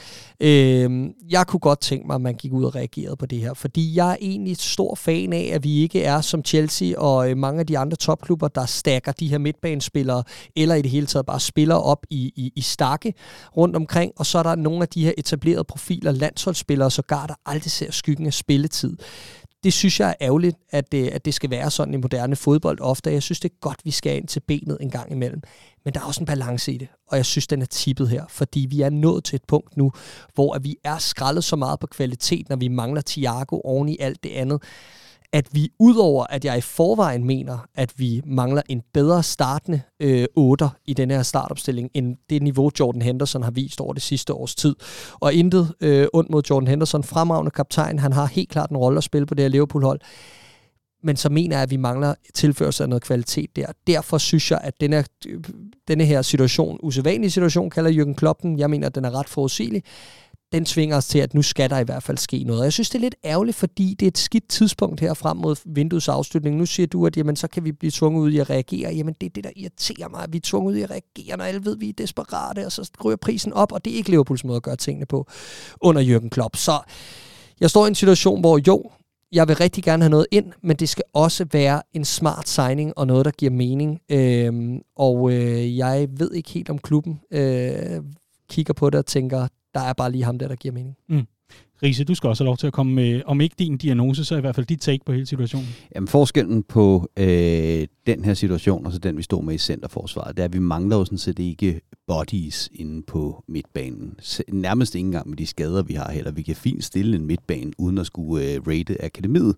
Øh, 0.41 1.11
jeg 1.31 1.47
kunne 1.47 1.61
godt 1.61 1.81
tænke 1.81 2.07
mig, 2.07 2.15
at 2.15 2.21
man 2.21 2.35
gik 2.35 2.53
ud 2.53 2.65
og 2.65 2.75
reagerede 2.75 3.17
på 3.17 3.27
det 3.27 3.39
her, 3.39 3.55
fordi 3.55 3.97
jeg 3.97 4.11
er 4.11 4.17
egentlig 4.21 4.57
stor 4.57 4.95
fan 4.95 5.33
af, 5.33 5.51
at 5.53 5.65
vi 5.65 5.79
ikke 5.79 6.03
er 6.03 6.21
som 6.21 6.45
Chelsea 6.45 6.99
og 6.99 7.31
øh, 7.31 7.37
mange 7.37 7.61
af 7.61 7.67
de 7.67 7.79
andre 7.79 7.97
topklubber, 7.97 8.49
der 8.49 8.67
stakker 8.67 9.13
de 9.13 9.29
her 9.29 9.39
midtbanespillere, 9.39 10.23
eller 10.57 10.75
i 10.75 10.83
det 10.83 10.91
hele 10.91 11.07
taget 11.07 11.27
bare 11.27 11.41
spiller 11.41 11.75
op 11.75 12.07
i, 12.11 12.33
i, 12.37 12.53
i 12.57 12.61
stakke 12.61 13.15
rundt 13.57 13.77
omkring, 13.77 14.13
og 14.17 14.27
så 14.27 14.39
er 14.39 14.43
der 14.43 14.55
nogle 14.55 14.83
af 14.83 14.89
de 14.89 15.05
her 15.05 15.13
etablerede 15.19 15.65
profiler, 15.65 16.13
landsholdsspillere, 16.13 16.91
sågar 16.91 17.27
der 17.27 17.35
aldrig 17.47 17.71
ser 17.71 17.93
skyggen 17.93 18.27
af 18.27 18.33
spilletid 18.33 18.97
det 19.65 19.73
synes 19.73 20.01
jeg 20.01 20.09
er 20.09 20.15
ærgerligt, 20.21 20.57
at 20.71 20.93
det, 20.93 21.09
at 21.09 21.25
det 21.25 21.35
skal 21.35 21.51
være 21.51 21.71
sådan 21.71 21.95
i 21.95 21.97
moderne 21.97 22.37
fodbold 22.37 22.81
ofte. 22.81 23.13
Jeg 23.13 23.23
synes, 23.23 23.41
det 23.41 23.51
er 23.51 23.55
godt, 23.61 23.81
vi 23.85 23.91
skal 23.91 24.17
ind 24.17 24.29
til 24.29 24.41
benet 24.41 24.79
en 24.81 24.91
gang 24.91 25.13
imellem. 25.13 25.43
Men 25.85 25.95
der 25.95 26.01
er 26.01 26.05
også 26.05 26.21
en 26.21 26.27
balance 26.27 26.73
i 26.73 26.79
det, 26.79 26.89
og 27.09 27.17
jeg 27.17 27.27
synes, 27.27 27.47
den 27.47 27.63
er 27.63 27.67
tippet 27.67 28.09
her, 28.09 28.25
fordi 28.29 28.67
vi 28.71 28.81
er 28.81 28.91
nået 28.91 29.25
til 29.25 29.37
et 29.37 29.45
punkt 29.49 29.77
nu, 29.77 29.93
hvor 30.35 30.59
vi 30.59 30.77
er 30.85 30.99
skrællet 30.99 31.45
så 31.45 31.57
meget 31.57 31.81
på 31.81 31.87
kvalitet, 31.87 32.49
når 32.49 32.57
vi 32.57 32.69
mangler 32.69 33.03
Thiago 33.07 33.61
oven 33.65 33.89
i 33.89 33.97
alt 34.01 34.23
det 34.23 34.31
andet, 34.31 34.63
at 35.33 35.49
vi 35.53 35.69
udover 35.79 36.27
at 36.31 36.45
jeg 36.45 36.59
i 36.59 36.61
forvejen 36.61 37.25
mener, 37.25 37.59
at 37.75 37.93
vi 37.97 38.23
mangler 38.25 38.63
en 38.69 38.83
bedre 38.95 39.23
startende 39.23 39.81
øh, 40.01 40.27
8 40.37 40.71
i 40.87 40.95
den 40.95 41.11
her 41.11 41.23
startopstilling, 41.23 41.91
end 41.95 42.17
det 42.31 42.43
niveau, 42.43 42.71
Jordan 42.81 43.03
Henderson 43.03 43.43
har 43.43 43.51
vist 43.51 43.81
over 43.81 43.93
det 43.93 44.03
sidste 44.03 44.35
års 44.35 44.55
tid. 44.55 44.77
Og 45.21 45.35
intet 45.35 45.75
øh, 45.81 46.07
ondt 46.13 46.31
mod 46.31 46.43
Jordan 46.51 46.69
Henderson, 46.69 47.05
fremragende 47.05 47.51
kaptajn, 47.51 47.99
han 47.99 48.13
har 48.13 48.27
helt 48.27 48.49
klart 48.49 48.71
en 48.71 48.77
rolle 48.77 48.99
at 48.99 49.05
spille 49.05 49.27
på 49.27 49.35
det 49.35 49.43
her 49.43 49.49
Liverpool-hold. 49.49 50.01
Men 51.03 51.17
så 51.17 51.29
mener 51.29 51.57
jeg, 51.57 51.63
at 51.63 51.71
vi 51.71 51.77
mangler 51.77 52.15
tilførsel 52.35 52.83
af 52.83 52.89
noget 52.89 53.03
kvalitet 53.03 53.57
der. 53.57 53.67
Derfor 53.87 54.19
synes 54.19 54.51
jeg, 54.51 54.61
at 54.63 54.81
denne, 54.81 55.05
øh, 55.29 55.41
denne 55.89 56.05
her 56.05 56.23
situation, 56.23 56.79
usædvanlig 56.83 57.33
situation, 57.33 57.71
kalder 57.71 57.91
Jürgen 57.91 58.15
Kloppen. 58.15 58.59
Jeg 58.59 58.71
mener, 58.71 58.87
at 58.87 58.95
den 58.95 59.05
er 59.05 59.19
ret 59.19 59.29
forudsigelig 59.29 59.83
den 60.53 60.67
svinger 60.67 60.97
os 60.97 61.07
til, 61.07 61.19
at 61.19 61.35
nu 61.35 61.43
skal 61.43 61.71
der 61.71 61.79
i 61.79 61.85
hvert 61.85 62.03
fald 62.03 62.19
ske 62.19 62.45
noget. 62.45 62.65
Jeg 62.65 62.73
synes, 62.73 62.91
det 62.91 62.99
er 62.99 63.01
lidt 63.01 63.15
ærgerligt, 63.25 63.57
fordi 63.57 63.97
det 64.01 64.07
er 64.07 64.11
et 64.11 64.19
skidt 64.19 64.49
tidspunkt 64.49 65.01
her 65.01 65.15
frem 65.15 65.37
mod 65.37 65.57
vinduets 65.67 66.09
afslutning. 66.09 66.57
Nu 66.57 66.67
siger 66.67 66.87
du, 66.87 67.07
at 67.07 67.17
jamen, 67.17 67.37
så 67.37 67.49
kan 67.49 67.65
vi 67.65 67.73
blive 67.73 67.91
tvunget 67.91 68.21
ud 68.21 68.31
i 68.31 68.39
at 68.39 68.51
reagere. 68.51 68.95
Jamen, 68.95 69.15
det 69.21 69.27
er 69.27 69.31
det, 69.31 69.45
der 69.45 69.51
irriterer 69.57 70.09
mig, 70.09 70.23
at 70.23 70.33
vi 70.33 70.37
er 70.37 70.43
tvunget 70.45 70.73
ud 70.73 70.77
i 70.77 70.83
at 70.83 70.91
reagere, 70.91 71.37
når 71.37 71.45
alle 71.45 71.65
ved, 71.65 71.73
at 71.75 71.81
vi 71.81 71.89
er 71.89 71.93
desperate, 71.93 72.67
og 72.67 72.73
så 72.73 72.91
ryger 73.05 73.17
prisen 73.17 73.53
op, 73.53 73.73
og 73.73 73.85
det 73.85 73.93
er 73.93 73.97
ikke 73.97 74.11
Liverpools 74.11 74.45
måde 74.45 74.57
at 74.57 74.63
gøre 74.63 74.77
tingene 74.77 75.07
på 75.07 75.27
under 75.81 76.03
Jürgen 76.03 76.29
Klopp. 76.29 76.57
Så 76.57 76.81
jeg 77.61 77.71
står 77.71 77.85
i 77.85 77.89
en 77.89 77.95
situation, 77.95 78.41
hvor 78.41 78.61
jo, 78.67 78.91
jeg 79.33 79.49
vil 79.49 79.57
rigtig 79.57 79.85
gerne 79.85 80.03
have 80.03 80.11
noget 80.11 80.27
ind, 80.31 80.53
men 80.63 80.77
det 80.77 80.89
skal 80.89 81.05
også 81.13 81.47
være 81.53 81.83
en 81.93 82.05
smart 82.05 82.49
signing 82.49 82.93
og 82.99 83.07
noget, 83.07 83.25
der 83.25 83.31
giver 83.31 83.53
mening. 83.53 84.01
Øhm, 84.11 84.81
og 84.97 85.33
øh, 85.33 85.77
jeg 85.77 86.09
ved 86.11 86.33
ikke 86.33 86.51
helt 86.51 86.71
om 86.71 86.79
klubben 86.79 87.21
øh, 87.31 88.01
kigger 88.51 88.75
på 88.75 88.91
det 88.91 88.99
og 88.99 89.07
tænker, 89.07 89.49
der 89.75 89.81
er 89.81 89.93
bare 89.93 90.13
lige 90.13 90.25
ham 90.25 90.39
der, 90.39 90.49
der 90.49 90.57
giver 90.57 90.75
mening. 90.75 90.97
Mm. 91.09 91.27
Riese, 91.83 92.05
du 92.05 92.15
skal 92.15 92.29
også 92.29 92.45
have 92.45 92.47
lov 92.47 92.57
til 92.57 92.67
at 92.67 92.73
komme 92.73 92.95
med, 92.95 93.23
om 93.27 93.41
ikke 93.41 93.57
din 93.59 93.79
diagnose, 93.79 94.25
så 94.25 94.37
i 94.37 94.41
hvert 94.41 94.55
fald 94.55 94.67
dit 94.67 94.81
take 94.81 95.05
på 95.07 95.13
hele 95.13 95.27
situationen. 95.27 95.69
Jamen 95.95 96.09
forskellen 96.09 96.63
på 96.63 97.11
øh, 97.17 97.87
den 98.17 98.25
her 98.25 98.35
situation, 98.35 98.87
og 98.87 98.93
så 98.93 98.99
den 98.99 99.17
vi 99.17 99.23
står 99.23 99.41
med 99.41 99.55
i 99.55 99.59
centerforsvaret, 99.59 100.37
det 100.37 100.43
er, 100.43 100.45
at 100.45 100.53
vi 100.53 100.59
mangler 100.59 100.97
jo 100.97 101.05
sådan 101.05 101.19
set 101.19 101.39
ikke 101.39 101.81
bodies 102.07 102.69
inde 102.73 103.03
på 103.03 103.45
midtbanen. 103.49 104.15
Nærmest 104.49 104.95
ikke 104.95 105.07
engang 105.07 105.29
med 105.29 105.37
de 105.37 105.47
skader, 105.47 105.83
vi 105.83 105.95
har 105.95 106.11
heller. 106.11 106.31
Vi 106.31 106.43
kan 106.43 106.57
fint 106.57 106.85
stille 106.85 107.17
en 107.17 107.27
midtbane, 107.27 107.73
uden 107.79 107.99
at 107.99 108.07
skulle 108.07 108.45
øh, 108.45 108.61
rate 108.67 109.05
akademiet. 109.05 109.57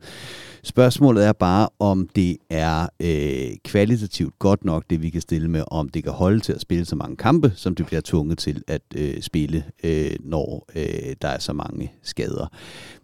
Spørgsmålet 0.62 1.26
er 1.26 1.32
bare, 1.32 1.68
om 1.78 2.08
det 2.16 2.36
er 2.50 2.88
øh, 3.00 3.56
kvalitativt 3.64 4.38
godt 4.38 4.64
nok, 4.64 4.84
det 4.90 5.02
vi 5.02 5.10
kan 5.10 5.20
stille 5.20 5.48
med, 5.48 5.64
om 5.66 5.88
det 5.88 6.02
kan 6.02 6.12
holde 6.12 6.40
til 6.40 6.52
at 6.52 6.60
spille 6.60 6.84
så 6.84 6.96
mange 6.96 7.16
kampe, 7.16 7.52
som 7.56 7.74
det 7.74 7.86
bliver 7.86 8.00
tvunget 8.04 8.38
til 8.38 8.62
at 8.68 8.82
øh, 8.94 9.22
spille, 9.22 9.64
øh, 9.84 10.16
når 10.20 10.66
øh, 10.76 11.16
der 11.22 11.28
er 11.28 11.38
så 11.38 11.52
mange 11.52 11.92
skader. 12.02 12.46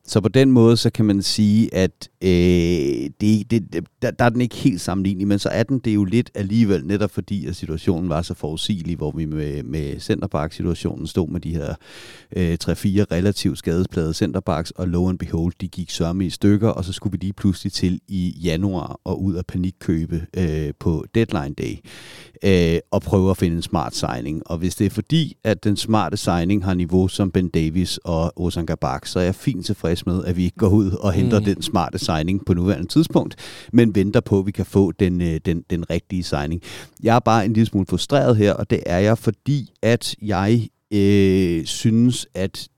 Så 0.08 0.20
på 0.20 0.28
den 0.28 0.52
måde, 0.52 0.76
så 0.76 0.90
kan 0.90 1.04
man 1.04 1.22
sige, 1.22 1.74
at 1.74 2.08
øh, 2.22 3.10
det, 3.20 3.50
det, 3.50 3.86
der, 4.02 4.10
der 4.10 4.24
er 4.24 4.28
den 4.28 4.40
ikke 4.40 4.56
helt 4.56 4.80
sammenlignelig, 4.80 5.28
men 5.28 5.38
så 5.38 5.48
er 5.48 5.62
den 5.62 5.78
det 5.78 5.94
jo 5.94 6.04
lidt 6.04 6.30
alligevel, 6.34 6.86
netop 6.86 7.10
fordi 7.10 7.46
at 7.46 7.56
situationen 7.56 8.08
var 8.08 8.22
så 8.22 8.34
forudsigelig, 8.34 8.96
hvor 8.96 9.10
vi 9.10 9.24
med, 9.24 9.62
med 9.62 10.00
centerpark-situationen 10.00 11.06
stod 11.06 11.28
med 11.28 11.40
de 11.40 11.50
her 11.50 11.74
øh, 12.36 12.58
3-4 12.64 12.68
relativt 13.12 13.58
skadesplade 13.58 14.14
centerbacks, 14.14 14.70
og 14.70 14.88
low 14.88 15.08
and 15.08 15.18
behold, 15.18 15.52
de 15.60 15.68
gik 15.68 15.90
sørme 15.90 16.26
i 16.26 16.30
stykker, 16.30 16.68
og 16.68 16.84
så 16.84 16.92
skulle 16.92 17.12
vi 17.12 17.18
lige 17.18 17.32
pludselig 17.32 17.72
til 17.72 18.00
i 18.08 18.38
januar 18.42 19.00
og 19.04 19.22
ud 19.22 19.34
af 19.34 19.46
panikkøbe 19.46 20.26
øh, 20.36 20.72
på 20.78 21.04
deadline 21.14 21.54
day 21.54 21.76
øh, 22.44 22.78
og 22.90 23.02
prøve 23.02 23.30
at 23.30 23.36
finde 23.36 23.56
en 23.56 23.62
smart 23.62 23.96
signing. 23.96 24.42
Og 24.46 24.58
hvis 24.58 24.74
det 24.74 24.86
er 24.86 24.90
fordi, 24.90 25.36
at 25.44 25.64
den 25.64 25.76
smarte 25.76 26.16
signing 26.16 26.64
har 26.64 26.74
niveau 26.74 27.08
som 27.08 27.30
Ben 27.30 27.48
Davis 27.48 27.98
og 28.04 28.32
Ozan 28.36 28.66
Kabak, 28.66 29.06
så 29.06 29.18
er 29.18 29.24
jeg 29.24 29.34
fint 29.34 29.66
tilfreds 29.66 30.06
med, 30.06 30.24
at 30.24 30.36
vi 30.36 30.44
ikke 30.44 30.56
går 30.56 30.68
ud 30.68 30.90
og 30.90 31.12
henter 31.12 31.38
mm. 31.38 31.44
den 31.44 31.62
smarte 31.62 31.98
signing 31.98 32.44
på 32.46 32.54
nuværende 32.54 32.88
tidspunkt, 32.88 33.36
men 33.72 33.94
venter 33.94 34.20
på, 34.20 34.38
at 34.38 34.46
vi 34.46 34.50
kan 34.50 34.66
få 34.66 34.92
den, 34.92 35.20
øh, 35.20 35.40
den, 35.46 35.64
den 35.70 35.90
rigtige 35.90 36.22
signing. 36.22 36.62
Jeg 37.02 37.16
er 37.16 37.20
bare 37.20 37.44
en 37.44 37.52
lille 37.52 37.66
smule 37.66 37.86
frustreret 37.86 38.36
her, 38.36 38.52
og 38.52 38.70
det 38.70 38.82
er 38.86 38.98
jeg, 38.98 39.18
fordi 39.18 39.70
at 39.82 40.14
jeg 40.22 40.68
øh, 40.92 41.64
synes, 41.64 42.26
at 42.34 42.68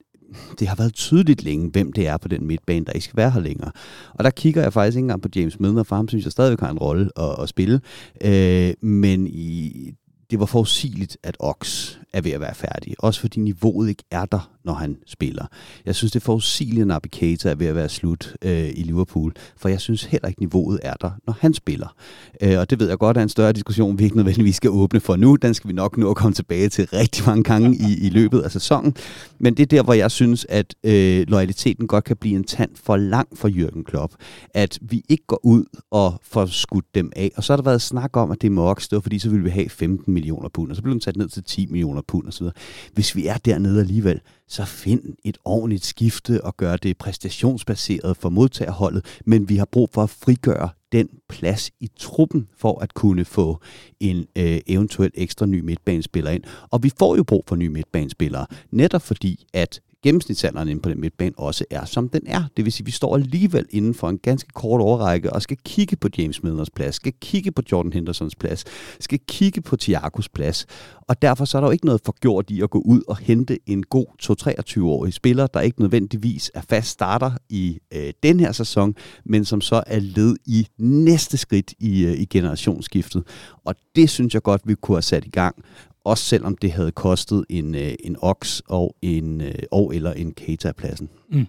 det 0.59 0.69
har 0.69 0.77
været 0.77 0.95
tydeligt 0.95 1.43
længe, 1.43 1.71
hvem 1.71 1.93
det 1.93 2.09
er 2.09 2.16
på 2.16 2.29
den 2.29 2.47
midtbane, 2.47 2.85
der 2.85 2.93
ikke 2.93 3.05
skal 3.05 3.16
være 3.16 3.31
her 3.31 3.40
længere. 3.40 3.71
Og 4.14 4.25
der 4.25 4.31
kigger 4.31 4.62
jeg 4.62 4.73
faktisk 4.73 4.97
ikke 4.97 5.05
engang 5.05 5.23
på 5.23 5.29
James 5.37 5.61
Midler, 5.61 5.83
for 5.83 5.97
ham 5.97 6.09
synes 6.09 6.25
jeg 6.25 6.33
stadigvæk 6.33 6.61
har 6.61 6.71
en 6.71 6.79
rolle 6.79 7.11
at, 7.16 7.43
at 7.43 7.49
spille. 7.49 7.81
Øh, 8.25 8.73
men 8.83 9.27
i, 9.27 9.90
det 10.31 10.40
var 10.40 10.47
forudsigeligt, 10.47 11.19
at 11.23 11.37
Ox 11.40 11.97
er 12.12 12.20
ved 12.20 12.31
at 12.31 12.40
være 12.40 12.55
færdig. 12.55 12.94
Også 12.99 13.20
fordi 13.20 13.40
niveauet 13.40 13.88
ikke 13.88 14.05
er 14.11 14.25
der, 14.25 14.51
når 14.64 14.73
han 14.73 14.96
spiller. 15.07 15.46
Jeg 15.87 15.94
synes, 15.94 16.12
det 16.12 16.23
forudsigelige 16.23 16.61
forudsigeligt, 16.61 16.87
Naby 16.87 17.07
Keita 17.12 17.51
er 17.51 17.55
ved 17.55 17.66
at 17.66 17.75
være 17.75 17.88
slut 17.88 18.37
øh, 18.42 18.68
i 18.75 18.83
Liverpool. 18.83 19.33
For 19.57 19.68
jeg 19.68 19.81
synes 19.81 20.05
heller 20.05 20.29
ikke, 20.29 20.40
niveauet 20.40 20.81
er 20.83 20.94
der, 20.94 21.11
når 21.27 21.37
han 21.40 21.55
spiller. 21.55 21.94
Øh, 22.42 22.59
og 22.59 22.70
det 22.70 22.81
ved 22.81 22.88
jeg 22.88 22.99
godt 22.99 23.16
er 23.16 23.23
en 23.23 23.29
større 23.29 23.53
diskussion, 23.53 23.99
vi 23.99 24.05
ikke 24.05 24.16
nødvendigvis 24.16 24.57
skal 24.57 24.70
åbne 24.70 25.01
for 25.01 25.16
nu. 25.16 25.37
Den 25.37 25.55
skal 25.55 25.68
vi 25.68 25.75
nok 25.75 25.96
nå 25.96 26.11
at 26.11 26.16
komme 26.16 26.35
tilbage 26.35 26.68
til 26.68 26.88
rigtig 26.92 27.27
mange 27.27 27.42
gange 27.42 27.77
i, 27.77 28.07
i 28.07 28.11
løbet 28.11 28.40
af 28.40 28.51
sæsonen. 28.51 28.94
Men 29.38 29.55
det 29.55 29.62
er 29.62 29.66
der, 29.66 29.83
hvor 29.83 29.92
jeg 29.92 30.11
synes, 30.11 30.46
at 30.49 30.75
øh, 30.85 31.25
loyaliteten 31.29 31.87
godt 31.87 32.05
kan 32.05 32.16
blive 32.16 32.37
en 32.37 32.44
tand 32.44 32.70
for 32.75 32.96
lang 32.96 33.29
for 33.35 33.49
Jürgen 33.49 33.83
Klopp. 33.83 34.12
At 34.55 34.79
vi 34.83 35.03
ikke 35.09 35.25
går 35.27 35.40
ud 35.42 35.64
og 35.90 36.20
får 36.23 36.46
skudt 36.46 36.94
dem 36.94 37.12
af. 37.16 37.31
Og 37.37 37.44
så 37.44 37.53
har 37.53 37.57
der 37.57 37.64
været 37.64 37.83
snak 37.83 38.16
om, 38.16 38.31
at 38.31 38.42
det 38.42 38.53
må 38.53 38.70
Ox, 38.70 38.88
fordi 39.03 39.18
så 39.18 39.31
ville 39.31 39.44
vi 39.44 39.51
have 39.51 39.68
15 39.68 40.14
millioner 40.14 40.49
pund, 40.49 40.70
og 40.70 40.77
så 40.77 40.83
blev 40.83 40.92
den 40.92 41.01
sat 41.01 41.16
ned 41.16 41.29
til 41.29 41.44
10 41.44 41.66
millioner 41.66 41.99
pund 42.02 42.28
osv. 42.28 42.46
Hvis 42.92 43.16
vi 43.16 43.26
er 43.26 43.36
dernede 43.36 43.80
alligevel, 43.80 44.20
så 44.48 44.64
find 44.64 45.02
et 45.24 45.38
ordentligt 45.44 45.84
skifte 45.84 46.44
og 46.44 46.56
gør 46.56 46.76
det 46.76 46.98
præstationsbaseret 46.98 48.16
for 48.16 48.28
modtagerholdet, 48.28 49.04
men 49.24 49.48
vi 49.48 49.56
har 49.56 49.64
brug 49.64 49.90
for 49.92 50.02
at 50.02 50.10
frigøre 50.10 50.68
den 50.92 51.08
plads 51.28 51.70
i 51.80 51.90
truppen 51.96 52.48
for 52.56 52.80
at 52.80 52.94
kunne 52.94 53.24
få 53.24 53.60
en 54.00 54.26
øh, 54.36 54.60
eventuel 54.66 55.10
ekstra 55.14 55.46
ny 55.46 55.60
midtbanespiller 55.60 56.30
ind. 56.30 56.44
Og 56.70 56.82
vi 56.82 56.92
får 56.98 57.16
jo 57.16 57.22
brug 57.22 57.44
for 57.48 57.56
nye 57.56 57.68
midtbanespillere, 57.68 58.46
netop 58.70 59.02
fordi 59.02 59.46
at 59.52 59.80
gennemsnitsalderen 60.02 60.68
inde 60.68 60.82
på 60.82 60.88
den 60.88 61.00
midtbane 61.00 61.38
også 61.38 61.64
er, 61.70 61.84
som 61.84 62.08
den 62.08 62.22
er. 62.26 62.42
Det 62.56 62.64
vil 62.64 62.72
sige, 62.72 62.84
at 62.84 62.86
vi 62.86 62.90
står 62.90 63.14
alligevel 63.14 63.66
inden 63.70 63.94
for 63.94 64.08
en 64.08 64.18
ganske 64.18 64.48
kort 64.54 64.80
overrække 64.80 65.32
og 65.32 65.42
skal 65.42 65.56
kigge 65.64 65.96
på 65.96 66.08
James 66.18 66.42
Midlers 66.42 66.70
plads, 66.70 66.94
skal 66.94 67.12
kigge 67.20 67.52
på 67.52 67.62
Jordan 67.72 67.92
Hendersons 67.92 68.34
plads, 68.34 68.64
skal 69.00 69.18
kigge 69.28 69.60
på 69.60 69.76
Thiagos 69.76 70.28
plads. 70.28 70.66
Og 71.08 71.22
derfor 71.22 71.44
så 71.44 71.58
er 71.58 71.60
der 71.60 71.68
jo 71.68 71.72
ikke 71.72 71.86
noget 71.86 72.00
forgjort 72.04 72.50
i 72.50 72.60
at 72.62 72.70
gå 72.70 72.78
ud 72.78 73.02
og 73.08 73.16
hente 73.16 73.58
en 73.66 73.82
god 73.82 74.06
2-23-årig 74.22 75.12
spiller, 75.12 75.46
der 75.46 75.60
ikke 75.60 75.80
nødvendigvis 75.80 76.50
er 76.54 76.60
fast 76.68 76.88
starter 76.88 77.30
i 77.48 77.78
øh, 77.94 78.12
den 78.22 78.40
her 78.40 78.52
sæson, 78.52 78.94
men 79.24 79.44
som 79.44 79.60
så 79.60 79.82
er 79.86 79.98
led 79.98 80.36
i 80.46 80.66
næste 80.78 81.36
skridt 81.36 81.74
i, 81.78 82.04
øh, 82.04 82.12
i 82.12 82.24
generationsskiftet. 82.24 83.22
Og 83.64 83.74
det 83.96 84.10
synes 84.10 84.34
jeg 84.34 84.42
godt, 84.42 84.62
vi 84.64 84.74
kunne 84.74 84.96
have 84.96 85.02
sat 85.02 85.24
i 85.24 85.30
gang 85.30 85.56
også 86.04 86.24
selvom 86.24 86.56
det 86.56 86.72
havde 86.72 86.92
kostet 86.92 87.44
en, 87.48 87.74
øh, 87.74 87.94
en 88.04 88.16
Ox 88.20 88.60
og, 88.68 88.96
en, 89.02 89.40
øh, 89.40 89.54
og 89.70 89.94
eller 89.94 90.12
en 90.12 90.32
Keita-pladsen. 90.32 91.08
Mm. 91.28 91.46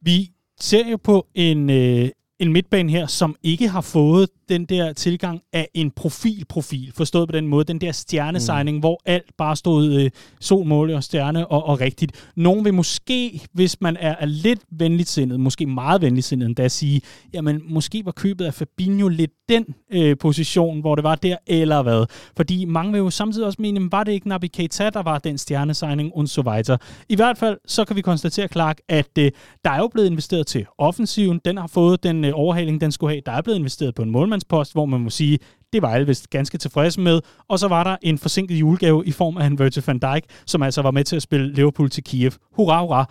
Vi 0.00 0.30
ser 0.60 0.88
jo 0.90 0.96
på 0.96 1.26
en, 1.34 1.70
øh, 1.70 2.08
en 2.38 2.52
midtbane 2.52 2.90
her, 2.90 3.06
som 3.06 3.36
ikke 3.42 3.68
har 3.68 3.80
fået 3.80 4.28
den 4.48 4.64
der 4.64 4.92
tilgang 4.92 5.40
af 5.52 5.68
en 5.74 5.90
profil-profil, 5.90 6.92
forstået 6.96 7.28
på 7.28 7.32
den 7.32 7.46
måde, 7.46 7.64
den 7.64 7.80
der 7.80 7.92
stjernesigning, 7.92 8.76
mm. 8.76 8.80
hvor 8.80 9.02
alt 9.04 9.36
bare 9.38 9.56
stod 9.56 9.92
øh, 9.92 10.10
sol, 10.40 10.90
og 10.90 11.04
stjerne 11.04 11.46
og, 11.46 11.66
og 11.66 11.80
rigtigt. 11.80 12.30
Nogen 12.36 12.64
vil 12.64 12.74
måske, 12.74 13.40
hvis 13.52 13.80
man 13.80 13.96
er, 14.00 14.14
er 14.20 14.26
lidt 14.26 14.60
venligsindet, 14.70 15.40
måske 15.40 15.66
meget 15.66 16.00
venligsindet 16.02 16.46
endda, 16.46 16.68
sige, 16.68 17.00
jamen 17.34 17.62
måske 17.68 18.04
var 18.04 18.12
købet 18.12 18.44
af 18.44 18.54
Fabinho 18.54 19.08
lidt 19.08 19.30
den 19.48 19.64
øh, 19.92 20.16
position, 20.20 20.80
hvor 20.80 20.94
det 20.94 21.04
var 21.04 21.14
der, 21.14 21.36
eller 21.46 21.82
hvad. 21.82 22.06
Fordi 22.36 22.64
mange 22.64 22.92
vil 22.92 22.98
jo 22.98 23.10
samtidig 23.10 23.46
også 23.46 23.62
mene, 23.62 23.92
var 23.92 24.04
det 24.04 24.12
ikke 24.12 24.28
Naby 24.28 24.46
Keita, 24.52 24.90
der 24.90 25.02
var 25.02 25.18
den 25.18 25.38
stjernesigning, 25.38 26.12
und 26.14 26.26
so 26.26 26.42
weiter. 26.42 26.76
I 27.08 27.16
hvert 27.16 27.38
fald, 27.38 27.58
så 27.66 27.84
kan 27.84 27.96
vi 27.96 28.00
konstatere, 28.00 28.48
Clark, 28.48 28.78
at 28.88 29.18
øh, 29.18 29.30
der 29.64 29.70
er 29.70 29.78
jo 29.78 29.88
blevet 29.88 30.06
investeret 30.06 30.46
til 30.46 30.66
offensiven. 30.78 31.40
Den 31.44 31.56
har 31.56 31.66
fået 31.66 32.02
den 32.02 32.24
øh, 32.24 32.30
overhaling, 32.34 32.80
den 32.80 32.92
skulle 32.92 33.10
have. 33.10 33.22
Der 33.26 33.32
er 33.32 33.42
blevet 33.42 33.58
investeret 33.58 33.94
på 33.94 34.02
en 34.02 34.10
målmand 34.10 34.35
målmandspost, 34.36 34.72
hvor 34.72 34.86
man 34.86 35.00
må 35.00 35.10
sige, 35.10 35.38
det 35.72 35.82
var 35.82 35.88
alle 35.88 36.06
vist 36.06 36.30
ganske 36.30 36.58
tilfredse 36.58 37.00
med. 37.00 37.20
Og 37.48 37.58
så 37.58 37.68
var 37.68 37.84
der 37.84 37.96
en 38.02 38.18
forsinket 38.18 38.54
julegave 38.54 39.06
i 39.06 39.12
form 39.12 39.36
af 39.36 39.46
en 39.46 39.58
Virgil 39.58 39.82
van 39.86 39.98
Dijk, 39.98 40.24
som 40.46 40.62
altså 40.62 40.82
var 40.82 40.90
med 40.90 41.04
til 41.04 41.16
at 41.16 41.22
spille 41.22 41.52
Liverpool 41.52 41.90
til 41.90 42.04
Kiev. 42.04 42.32
Hurra, 42.52 42.80
hurra. 42.80 43.10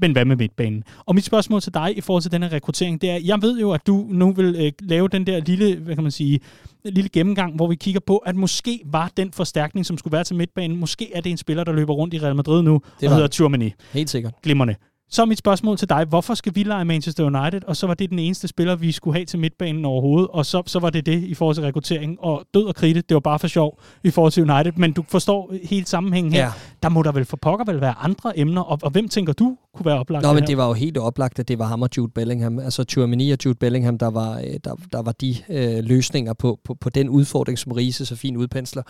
Men 0.00 0.12
hvad 0.12 0.24
med 0.24 0.36
midtbanen? 0.36 0.84
Og 1.06 1.14
mit 1.14 1.24
spørgsmål 1.24 1.60
til 1.60 1.74
dig 1.74 1.98
i 1.98 2.00
forhold 2.00 2.22
til 2.22 2.32
den 2.32 2.42
her 2.42 2.52
rekruttering, 2.52 3.00
det 3.00 3.10
er, 3.10 3.18
jeg 3.24 3.42
ved 3.42 3.60
jo, 3.60 3.72
at 3.72 3.86
du 3.86 4.06
nu 4.10 4.32
vil 4.32 4.56
øh, 4.58 4.72
lave 4.80 5.08
den 5.08 5.26
der 5.26 5.40
lille, 5.40 5.76
hvad 5.76 5.94
kan 5.94 6.02
man 6.02 6.12
sige, 6.12 6.40
lille 6.84 7.08
gennemgang, 7.08 7.56
hvor 7.56 7.66
vi 7.68 7.74
kigger 7.74 8.00
på, 8.00 8.16
at 8.16 8.36
måske 8.36 8.80
var 8.84 9.10
den 9.16 9.32
forstærkning, 9.32 9.86
som 9.86 9.98
skulle 9.98 10.12
være 10.12 10.24
til 10.24 10.36
midtbanen, 10.36 10.76
måske 10.76 11.14
er 11.14 11.20
det 11.20 11.30
en 11.30 11.36
spiller, 11.36 11.64
der 11.64 11.72
løber 11.72 11.94
rundt 11.94 12.14
i 12.14 12.18
Real 12.18 12.36
Madrid 12.36 12.62
nu, 12.62 12.80
det 13.00 13.08
og 13.08 13.14
hedder 13.14 13.28
Tchouameni. 13.28 13.72
Helt 13.92 14.10
sikkert. 14.10 14.32
Glimrende. 14.42 14.74
Så 15.10 15.24
mit 15.24 15.38
spørgsmål 15.38 15.76
til 15.76 15.88
dig, 15.88 16.04
hvorfor 16.08 16.34
skal 16.34 16.54
vi 16.54 16.62
lege 16.62 16.84
Manchester 16.84 17.24
United? 17.24 17.60
Og 17.66 17.76
så 17.76 17.86
var 17.86 17.94
det 17.94 18.10
den 18.10 18.18
eneste 18.18 18.48
spiller, 18.48 18.76
vi 18.76 18.92
skulle 18.92 19.16
have 19.16 19.24
til 19.24 19.38
midtbanen 19.38 19.84
overhovedet, 19.84 20.28
og 20.28 20.46
så, 20.46 20.62
så 20.66 20.78
var 20.78 20.90
det 20.90 21.06
det 21.06 21.22
i 21.22 21.34
forhold 21.34 21.54
til 21.54 21.64
rekruttering. 21.64 22.20
Og 22.20 22.44
død 22.54 22.64
og 22.64 22.74
kritte, 22.74 23.00
det 23.00 23.14
var 23.14 23.20
bare 23.20 23.38
for 23.38 23.46
sjov 23.46 23.80
i 24.04 24.10
forhold 24.10 24.32
til 24.32 24.50
United, 24.50 24.72
men 24.76 24.92
du 24.92 25.04
forstår 25.08 25.54
hele 25.62 25.86
sammenhængen 25.86 26.32
her. 26.32 26.44
Ja. 26.44 26.52
Der 26.82 26.88
må 26.88 27.02
der 27.02 27.12
vel 27.12 27.24
for 27.24 27.36
pokker 27.36 27.64
vel 27.64 27.80
være 27.80 27.94
andre 27.98 28.38
emner, 28.38 28.62
og, 28.62 28.78
og 28.82 28.90
hvem 28.90 29.08
tænker 29.08 29.32
du 29.32 29.56
kunne 29.74 29.86
være 29.86 29.98
oplagt? 29.98 30.22
Nå, 30.22 30.32
men 30.32 30.46
det 30.46 30.56
var 30.56 30.66
jo 30.66 30.72
helt 30.72 30.98
oplagt, 30.98 31.38
at 31.38 31.48
det 31.48 31.58
var 31.58 31.66
ham 31.66 31.82
og 31.82 31.88
Jude 31.96 32.12
Bellingham. 32.12 32.58
Altså 32.58 32.84
Tuamini 32.84 33.30
og 33.30 33.38
Jude 33.44 33.58
Bellingham, 33.58 33.98
der 33.98 34.10
var, 34.10 34.38
øh, 34.38 34.44
der, 34.64 34.74
der 34.92 35.02
var 35.02 35.12
de 35.12 35.36
øh, 35.48 35.84
løsninger 35.84 36.32
på, 36.32 36.58
på, 36.64 36.74
på 36.74 36.90
den 36.90 37.08
udfordring, 37.08 37.58
som 37.58 37.72
Riese 37.72 38.06
så 38.06 38.16
fint 38.16 38.36
udpensler. 38.36 38.82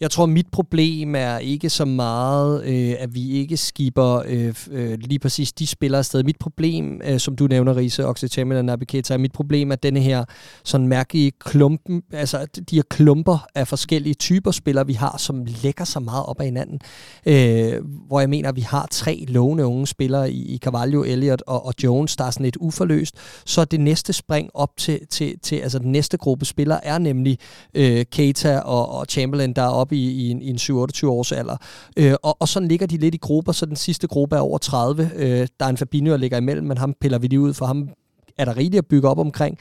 Jeg 0.00 0.10
tror, 0.10 0.26
mit 0.26 0.46
problem 0.52 1.14
er 1.14 1.38
ikke 1.38 1.70
så 1.70 1.84
meget, 1.84 2.64
øh, 2.64 2.94
at 2.98 3.14
vi 3.14 3.30
ikke 3.30 3.56
skipper 3.56 4.22
øh, 4.26 4.54
øh, 4.70 4.98
lige 5.00 5.18
præcis 5.18 5.52
de 5.52 5.66
spillere 5.66 5.98
afsted. 5.98 6.24
Mit 6.24 6.38
problem, 6.38 7.00
øh, 7.04 7.20
som 7.20 7.36
du 7.36 7.46
nævner, 7.46 7.76
Riese, 7.76 8.06
Oxytamin 8.06 8.56
og 8.58 8.64
Naby 8.64 8.84
Keita, 8.84 9.14
er 9.14 9.18
mit 9.18 9.32
problem, 9.32 9.72
at 9.72 9.82
denne 9.82 10.00
her 10.00 10.24
sådan 10.64 10.86
mærkelige 10.86 11.30
klumpen, 11.30 12.02
altså 12.12 12.46
de 12.70 12.76
her 12.76 12.82
klumper 12.90 13.46
af 13.54 13.68
forskellige 13.68 14.14
typer 14.14 14.50
spillere, 14.50 14.86
vi 14.86 14.92
har, 14.92 15.16
som 15.18 15.44
lægger 15.62 15.84
sig 15.84 16.02
meget 16.02 16.26
op 16.26 16.40
ad 16.40 16.44
hinanden. 16.44 16.80
Øh, 17.26 17.84
hvor 18.06 18.20
jeg 18.20 18.30
mener, 18.30 18.48
at 18.48 18.56
vi 18.56 18.60
har 18.60 18.88
tre 18.90 19.24
lovende 19.28 19.66
unge 19.66 19.86
spillere 19.86 20.32
i, 20.32 20.54
i 20.54 20.58
Carvalho, 20.58 21.02
Elliot 21.02 21.42
og, 21.46 21.66
og 21.66 21.74
Jones, 21.84 22.16
der 22.16 22.24
er 22.24 22.30
sådan 22.30 22.44
lidt 22.44 22.56
uforløst. 22.60 23.14
Så 23.46 23.64
det 23.64 23.80
næste 23.80 24.12
spring 24.12 24.50
op 24.54 24.70
til, 24.76 25.00
til, 25.10 25.38
til 25.42 25.56
altså 25.56 25.78
den 25.78 25.92
næste 25.92 26.16
gruppe 26.16 26.44
spillere 26.44 26.84
er 26.84 26.98
nemlig 26.98 27.38
øh, 27.74 28.04
Keita 28.12 28.58
og, 28.58 28.88
og 28.88 29.06
Chamberlain, 29.08 29.52
der 29.52 29.62
er 29.62 29.68
op 29.68 29.87
i, 29.96 30.10
i 30.10 30.30
en, 30.30 30.42
i 30.42 30.50
en 30.50 30.56
7-28 30.56 31.06
års 31.06 31.32
alder. 31.32 31.56
Øh, 31.96 32.14
og, 32.22 32.36
og 32.40 32.48
sådan 32.48 32.68
ligger 32.68 32.86
de 32.86 32.96
lidt 32.96 33.14
i 33.14 33.18
grupper, 33.18 33.52
så 33.52 33.66
den 33.66 33.76
sidste 33.76 34.06
gruppe 34.06 34.36
er 34.36 34.40
over 34.40 34.58
30. 34.58 35.10
Øh, 35.16 35.46
der 35.60 35.66
er 35.66 35.70
en 35.70 35.76
Fabinho, 35.76 36.10
der 36.10 36.16
ligger 36.16 36.38
imellem, 36.38 36.66
men 36.66 36.78
ham 36.78 36.94
piller 37.00 37.18
vi 37.18 37.26
lige 37.26 37.40
ud, 37.40 37.54
for 37.54 37.66
ham 37.66 37.88
er 38.38 38.44
der 38.44 38.56
rigeligt 38.56 38.78
at 38.78 38.86
bygge 38.86 39.08
op 39.08 39.18
omkring. 39.18 39.58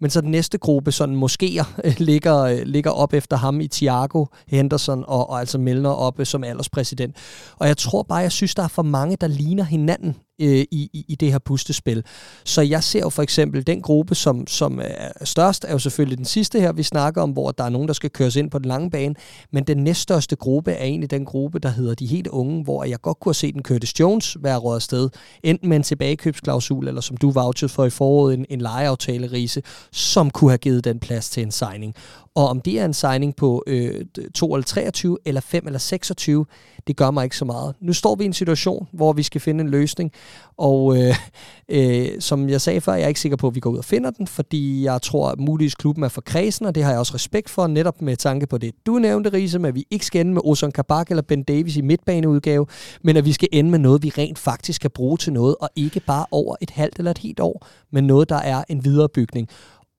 Men 0.00 0.10
så 0.10 0.20
den 0.20 0.30
næste 0.30 0.58
gruppe, 0.58 0.92
sådan 0.92 1.16
måske 1.16 1.64
øh, 1.84 1.94
ligger, 1.98 2.38
øh, 2.38 2.58
ligger 2.64 2.90
op 2.90 3.14
efter 3.14 3.36
ham 3.36 3.60
i 3.60 3.68
Thiago 3.68 4.24
Henderson 4.48 5.04
og, 5.06 5.30
og 5.30 5.40
altså 5.40 5.58
Melner 5.58 5.90
oppe 5.90 6.24
som 6.24 6.44
alderspræsident. 6.44 7.16
Og 7.56 7.68
jeg 7.68 7.76
tror 7.76 8.02
bare, 8.02 8.18
jeg 8.18 8.32
synes, 8.32 8.54
der 8.54 8.62
er 8.62 8.68
for 8.68 8.82
mange, 8.82 9.16
der 9.20 9.26
ligner 9.26 9.64
hinanden 9.64 10.16
øh, 10.40 10.64
i, 10.70 10.90
i, 10.92 11.04
i 11.08 11.14
det 11.14 11.32
her 11.32 11.38
pustespil. 11.38 12.04
Så 12.44 12.62
jeg 12.62 12.84
ser 12.84 13.00
jo 13.00 13.08
for 13.08 13.22
eksempel 13.22 13.66
den 13.66 13.82
gruppe, 13.82 14.14
som, 14.14 14.46
som 14.46 14.80
er 14.84 15.24
størst, 15.24 15.64
er 15.64 15.72
jo 15.72 15.78
selvfølgelig 15.78 16.18
den 16.18 16.24
sidste 16.24 16.60
her, 16.60 16.72
vi 16.72 16.82
snakker 16.82 17.22
om, 17.22 17.30
hvor 17.30 17.50
der 17.50 17.64
er 17.64 17.68
nogen, 17.68 17.88
der 17.88 17.94
skal 17.94 18.10
køres 18.10 18.36
ind 18.36 18.50
på 18.50 18.58
den 18.58 18.66
lange 18.66 18.90
bane. 18.90 19.14
Men 19.52 19.64
den 19.64 19.76
næststørste 19.76 20.36
gruppe 20.36 20.72
er 20.72 20.84
egentlig 20.84 21.10
den 21.10 21.24
gruppe, 21.24 21.58
der 21.58 21.68
hedder 21.68 21.94
de 21.94 22.06
helt 22.06 22.26
unge, 22.26 22.64
hvor 22.64 22.84
jeg 22.84 23.00
godt 23.00 23.20
kunne 23.20 23.30
have 23.30 23.34
set 23.34 23.54
en 23.54 23.62
Curtis 23.62 24.00
Jones 24.00 24.36
være 24.40 24.56
råd 24.56 24.76
afsted. 24.76 25.10
Enten 25.42 25.68
med 25.68 25.76
en 25.76 25.82
tilbagekøbsklausul, 25.82 26.88
eller 26.88 27.00
som 27.00 27.16
du 27.16 27.30
vouchede 27.30 27.68
for 27.68 27.84
i 27.84 27.90
foråret, 27.90 28.34
en, 28.34 28.46
en 28.50 28.60
lejeaftale, 28.60 29.32
Riese, 29.32 29.62
som 29.92 30.30
kunne 30.30 30.50
have 30.50 30.58
givet 30.58 30.84
den 30.84 30.98
plads 30.98 31.30
til 31.30 31.42
en 31.42 31.50
signing. 31.50 31.94
Og 32.38 32.48
om 32.48 32.60
det 32.60 32.80
er 32.80 32.84
en 32.84 32.94
signing 32.94 33.36
på 33.36 33.64
øh, 33.66 34.04
2 34.34 34.54
eller 34.54 34.64
23, 34.64 35.18
eller 35.24 35.40
5 35.40 35.66
eller 35.66 35.78
26, 35.78 36.46
det 36.86 36.96
gør 36.96 37.10
mig 37.10 37.24
ikke 37.24 37.36
så 37.36 37.44
meget. 37.44 37.74
Nu 37.80 37.92
står 37.92 38.14
vi 38.14 38.24
i 38.24 38.26
en 38.26 38.32
situation, 38.32 38.88
hvor 38.92 39.12
vi 39.12 39.22
skal 39.22 39.40
finde 39.40 39.64
en 39.64 39.70
løsning, 39.70 40.12
og 40.56 40.96
øh, 40.98 41.14
øh, 41.76 42.08
som 42.20 42.48
jeg 42.48 42.60
sagde 42.60 42.80
før, 42.80 42.92
jeg 42.94 43.04
er 43.04 43.08
ikke 43.08 43.20
sikker 43.20 43.36
på, 43.36 43.46
at 43.46 43.54
vi 43.54 43.60
går 43.60 43.70
ud 43.70 43.78
og 43.78 43.84
finder 43.84 44.10
den, 44.10 44.26
fordi 44.26 44.84
jeg 44.84 45.02
tror, 45.02 45.28
at 45.28 45.40
muligvis 45.40 45.74
klubben 45.74 46.04
er 46.04 46.08
for 46.08 46.20
kredsen, 46.20 46.66
og 46.66 46.74
det 46.74 46.82
har 46.82 46.90
jeg 46.90 46.98
også 46.98 47.14
respekt 47.14 47.50
for, 47.50 47.66
netop 47.66 48.02
med 48.02 48.16
tanke 48.16 48.46
på 48.46 48.58
det, 48.58 48.74
du 48.86 48.98
nævnte, 48.98 49.32
Riese, 49.32 49.58
med 49.58 49.68
at 49.68 49.74
vi 49.74 49.84
ikke 49.90 50.06
skal 50.06 50.20
ende 50.20 50.34
med 50.34 50.42
Ozon 50.44 50.72
Kabak 50.72 51.10
eller 51.10 51.22
Ben 51.22 51.42
Davis 51.42 51.76
i 51.76 51.80
midtbaneudgave, 51.80 52.66
men 53.02 53.16
at 53.16 53.24
vi 53.24 53.32
skal 53.32 53.48
ende 53.52 53.70
med 53.70 53.78
noget, 53.78 54.02
vi 54.02 54.12
rent 54.18 54.38
faktisk 54.38 54.80
kan 54.80 54.90
bruge 54.90 55.16
til 55.16 55.32
noget, 55.32 55.56
og 55.60 55.68
ikke 55.76 56.00
bare 56.00 56.26
over 56.30 56.56
et 56.60 56.70
halvt 56.70 56.98
eller 56.98 57.10
et 57.10 57.18
helt 57.18 57.40
år, 57.40 57.66
men 57.90 58.04
noget, 58.04 58.28
der 58.28 58.36
er 58.36 58.64
en 58.68 58.84
viderebygning. 58.84 59.48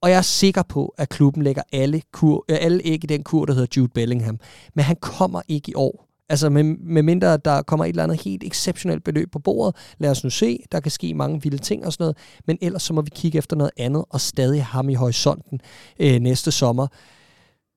Og 0.02 0.10
jeg 0.10 0.18
er 0.18 0.22
sikker 0.22 0.62
på, 0.62 0.93
at 0.97 1.10
klubben 1.10 1.43
lægger 1.43 1.62
alle, 1.72 2.02
kur, 2.12 2.45
øh, 2.50 2.58
alle 2.62 2.82
æg 2.84 3.04
i 3.04 3.08
den 3.08 3.24
kur, 3.24 3.45
der 3.45 3.54
hedder 3.54 3.68
Jude 3.78 3.88
Bellingham. 3.88 4.39
Men 4.76 4.86
han 4.86 4.95
kommer 4.95 5.41
ikke 5.47 5.72
i 5.72 5.74
år. 5.76 6.06
Altså 6.30 6.50
med, 6.50 6.64
med 6.64 7.04
mindre 7.04 7.38
der 7.38 7.62
kommer 7.62 7.86
et 7.86 7.89
eller 7.89 8.04
andet 8.04 8.22
helt 8.22 8.43
exceptionelt 8.43 9.04
beløb 9.04 9.32
på 9.32 9.39
bordet. 9.39 9.76
Lad 9.97 10.12
os 10.12 10.24
nu 10.24 10.30
se, 10.30 10.60
der 10.72 10.80
kan 10.80 10.91
ske 10.91 11.14
mange 11.14 11.41
vilde 11.41 11.58
ting 11.58 11.86
og 11.86 11.93
sådan 11.93 12.04
noget. 12.04 12.18
Men 12.47 12.58
ellers 12.62 12.84
så 12.84 12.93
må 12.93 13.02
vi 13.02 13.10
kigge 13.16 13.38
efter 13.38 13.56
noget 13.56 13.72
andet 13.78 14.06
og 14.10 14.22
stadig 14.22 14.60
have 14.60 14.72
ham 14.72 14.89
i 14.89 14.93
horisonten 14.93 15.62
øh, 16.00 16.20
næste 16.20 16.52
sommer. 16.52 16.88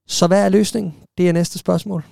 Så 0.06 0.26
hvad 0.26 0.44
er 0.44 0.48
løsningen? 0.48 0.94
Det 1.18 1.28
er 1.28 1.32
næste 1.32 1.58
spørgsmål. 1.58 2.04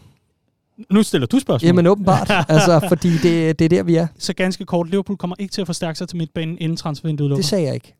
Nu 0.90 1.02
stiller 1.02 1.26
du 1.26 1.38
spørgsmål. 1.38 1.66
Jamen 1.66 1.86
åbenbart, 1.86 2.30
altså, 2.48 2.86
fordi 2.88 3.11
det, 3.18 3.58
det 3.58 3.64
er 3.64 3.68
der, 3.68 3.82
vi 3.82 3.96
er. 3.96 4.06
Så 4.18 4.34
ganske 4.34 4.64
kort, 4.64 4.90
Liverpool 4.90 5.16
kommer 5.16 5.36
ikke 5.38 5.52
til 5.52 5.61
at 5.61 5.66
forstærke 5.66 5.98
sig 5.98 6.08
til 6.08 6.16
midtbanen 6.18 6.58
inden 6.61 6.76
transfervinduet 6.76 7.28
lukker? 7.28 7.42
Det 7.42 7.48
sagde 7.48 7.64
jeg 7.64 7.74
ikke. 7.74 7.94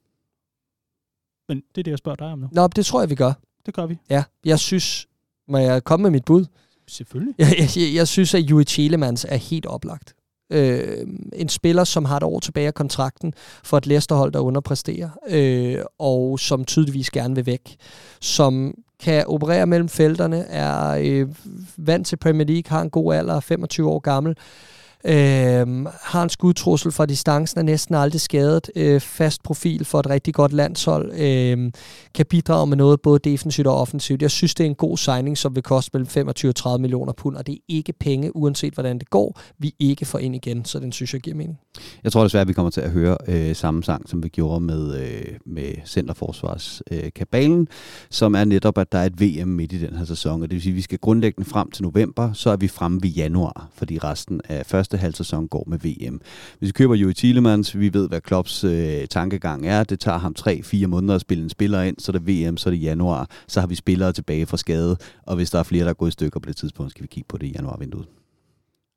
Men 1.51 1.63
det 1.75 1.81
er 1.81 1.83
det, 1.83 1.91
jeg 1.91 1.99
spørger 1.99 2.17
dig 2.17 2.27
om 2.27 2.39
nu. 2.39 2.49
Nå, 2.53 2.67
det 2.67 2.87
tror 2.87 3.01
jeg, 3.01 3.11
vi 3.11 3.15
gør. 3.15 3.33
Det 3.67 3.75
gør 3.75 3.87
vi. 3.87 3.99
Ja, 4.11 4.25
jeg 4.45 4.59
synes, 4.59 5.07
må 5.49 5.59
jeg 5.59 5.85
komme 5.85 6.03
med 6.03 6.11
mit 6.11 6.25
bud? 6.25 6.45
Selvfølgelig. 6.89 7.35
Jeg, 7.39 7.49
jeg, 7.59 7.95
jeg 7.95 8.09
synes, 8.09 8.35
at 8.35 8.41
Juri 8.41 8.65
Chelemans 8.65 9.27
er 9.29 9.37
helt 9.37 9.67
oplagt. 9.67 10.15
Øh, 10.53 11.07
en 11.33 11.49
spiller, 11.49 11.85
som 11.85 12.05
har 12.05 12.17
et 12.17 12.23
år 12.23 12.41
tilbage 12.41 12.67
af 12.67 12.75
kontrakten 12.75 13.35
for 13.65 13.77
et 13.79 13.87
Leicester-hold, 13.87 14.33
der 14.33 14.41
underpræsterer, 14.41 15.11
øh, 15.29 15.79
og 15.99 16.41
som 16.41 16.65
tydeligvis 16.65 17.11
gerne 17.11 17.35
vil 17.35 17.47
væk. 17.47 17.77
Som 18.21 18.75
kan 19.01 19.27
operere 19.27 19.67
mellem 19.67 19.89
felterne, 19.89 20.39
er 20.39 20.99
øh, 21.03 21.29
vant 21.77 22.07
til 22.07 22.17
Premier 22.17 22.47
League, 22.47 22.71
har 22.71 22.83
en 22.83 22.91
god 22.91 23.15
alder, 23.15 23.35
er 23.35 23.41
25 23.41 23.89
år 23.89 23.99
gammel, 23.99 24.31
Øh, 24.31 24.80
Øhm, 25.05 25.87
har 26.03 26.23
en 26.23 26.29
skudtrussel 26.29 26.93
fra 26.93 27.07
distancen, 27.07 27.59
er 27.59 27.63
næsten 27.63 27.95
aldrig 27.95 28.21
skadet. 28.21 28.71
Øh, 28.77 29.01
fast 29.01 29.43
profil 29.43 29.85
for 29.85 30.01
et 30.01 30.11
rigtig 30.11 30.35
godt 30.35 30.53
landshold. 30.53 31.13
Øh, 31.13 31.73
kan 32.15 32.27
bidrage 32.27 32.67
med 32.67 32.77
noget 32.77 33.01
både 33.01 33.19
defensivt 33.19 33.67
og 33.67 33.81
offensivt. 33.81 34.23
Jeg 34.23 34.31
synes, 34.31 34.55
det 34.55 34.65
er 34.65 34.69
en 34.69 34.75
god 34.75 34.97
signing, 34.97 35.39
som 35.39 35.55
vil 35.55 35.63
koste 35.63 35.91
mellem 35.93 36.07
25 36.07 36.51
og 36.51 36.57
30 36.57 36.83
millioner 36.83 37.13
pund, 37.13 37.37
og 37.37 37.47
det 37.47 37.53
er 37.53 37.59
ikke 37.69 37.93
penge, 37.93 38.37
uanset 38.37 38.75
hvordan 38.75 38.99
det 38.99 39.11
går, 39.11 39.41
vi 39.59 39.75
ikke 39.79 40.05
får 40.05 40.19
ind 40.19 40.35
igen, 40.35 40.65
så 40.65 40.79
den 40.79 40.93
synes 40.93 41.15
jeg 41.15 41.21
giver 41.21 41.37
mening. 41.37 41.59
Jeg 42.05 42.13
tror 42.13 42.23
desværre, 42.23 42.43
at 42.43 42.49
vi 42.49 42.53
kommer 42.53 42.71
til 42.71 42.81
at 42.81 42.91
høre 42.91 43.17
øh, 43.29 43.57
samme 43.57 43.85
sang, 43.85 44.09
som 44.09 44.23
vi 44.23 44.29
gjorde 44.29 44.61
med, 44.61 45.01
øh, 45.01 45.25
med 45.47 45.73
Centerforsvarskabalen, 45.87 47.61
øh, 47.61 47.67
som 48.11 48.35
er 48.35 48.45
netop, 48.45 48.79
at 48.79 48.93
der 48.93 48.99
er 48.99 49.07
et 49.07 49.21
VM 49.21 49.49
midt 49.49 49.73
i 49.73 49.81
den 49.81 49.97
her 49.97 50.05
sæson, 50.05 50.43
og 50.43 50.51
det 50.51 50.55
vil 50.55 50.63
sige, 50.63 50.73
at 50.73 50.77
vi 50.77 50.83
skal 50.83 50.99
grundlæggende 50.99 51.51
frem 51.51 51.71
til 51.71 51.83
november, 51.83 52.33
så 52.33 52.51
er 52.51 52.57
vi 52.57 52.69
fremme 52.69 53.01
ved 53.03 53.11
januar, 53.11 53.69
fordi 53.75 53.99
resten 53.99 54.41
af 54.49 54.67
første 54.67 54.90
første 54.91 55.03
halv 55.03 55.15
sæson 55.15 55.49
går 55.49 55.65
med 55.67 55.79
VM. 55.79 56.21
Hvis 56.59 56.69
vi 56.69 56.73
køber 56.73 56.95
Joey 56.95 57.13
Thielemans, 57.13 57.79
vi 57.79 57.93
ved, 57.93 58.09
hvad 58.09 58.21
Klopps 58.21 58.65
øh, 58.65 59.07
tankegang 59.11 59.67
er. 59.67 59.85
Det 59.85 60.01
tager 60.01 60.19
ham 60.19 60.35
3-4 60.39 60.87
måneder 60.87 61.15
at 61.15 61.21
spille 61.21 61.45
en 61.45 61.51
spiller 61.51 61.83
ind, 61.83 61.97
så 61.99 62.13
er 62.13 62.19
det 62.19 62.27
VM, 62.27 62.57
så 62.57 62.69
er 62.69 62.71
det 62.71 62.83
januar. 62.83 63.31
Så 63.49 63.61
har 63.61 63.67
vi 63.67 63.75
spillere 63.75 64.13
tilbage 64.13 64.47
fra 64.47 64.57
skade, 64.57 64.97
og 65.27 65.37
hvis 65.37 65.51
der 65.51 65.59
er 65.59 65.63
flere, 65.63 65.85
der 65.85 65.91
er 65.91 65.95
gået 65.95 66.09
i 66.09 66.13
stykker 66.13 66.41
på 66.41 66.49
det 66.49 66.57
tidspunkt, 66.57 66.91
skal 66.91 67.03
vi 67.03 67.09
kigge 67.09 67.29
på 67.29 67.39
det 67.39 67.47
i 67.47 67.53
januarvinduet. 67.53 68.20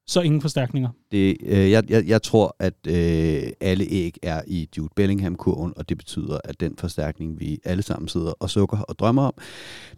Så 0.08 0.22
ingen 0.22 0.42
forstærkninger? 0.42 0.90
Det, 1.12 1.38
øh, 1.46 1.72
jeg, 1.72 1.84
jeg, 1.90 2.08
jeg 2.08 2.22
tror, 2.22 2.56
at 2.60 2.74
øh, 2.88 3.52
alle 3.62 3.86
æg 3.90 4.18
er 4.22 4.42
i 4.48 4.70
Jude 4.78 4.90
Bellingham-kurven, 4.96 5.74
og 5.76 5.90
det 5.90 5.98
betyder, 5.98 6.40
at 6.44 6.60
den 6.60 6.78
forstærkning, 6.78 7.40
vi 7.40 7.60
alle 7.64 7.84
sammen 7.84 8.08
sidder 8.08 8.32
og 8.40 8.50
sukker 8.50 8.78
og 8.78 9.00
drømmer 9.00 9.24
om, 9.24 9.34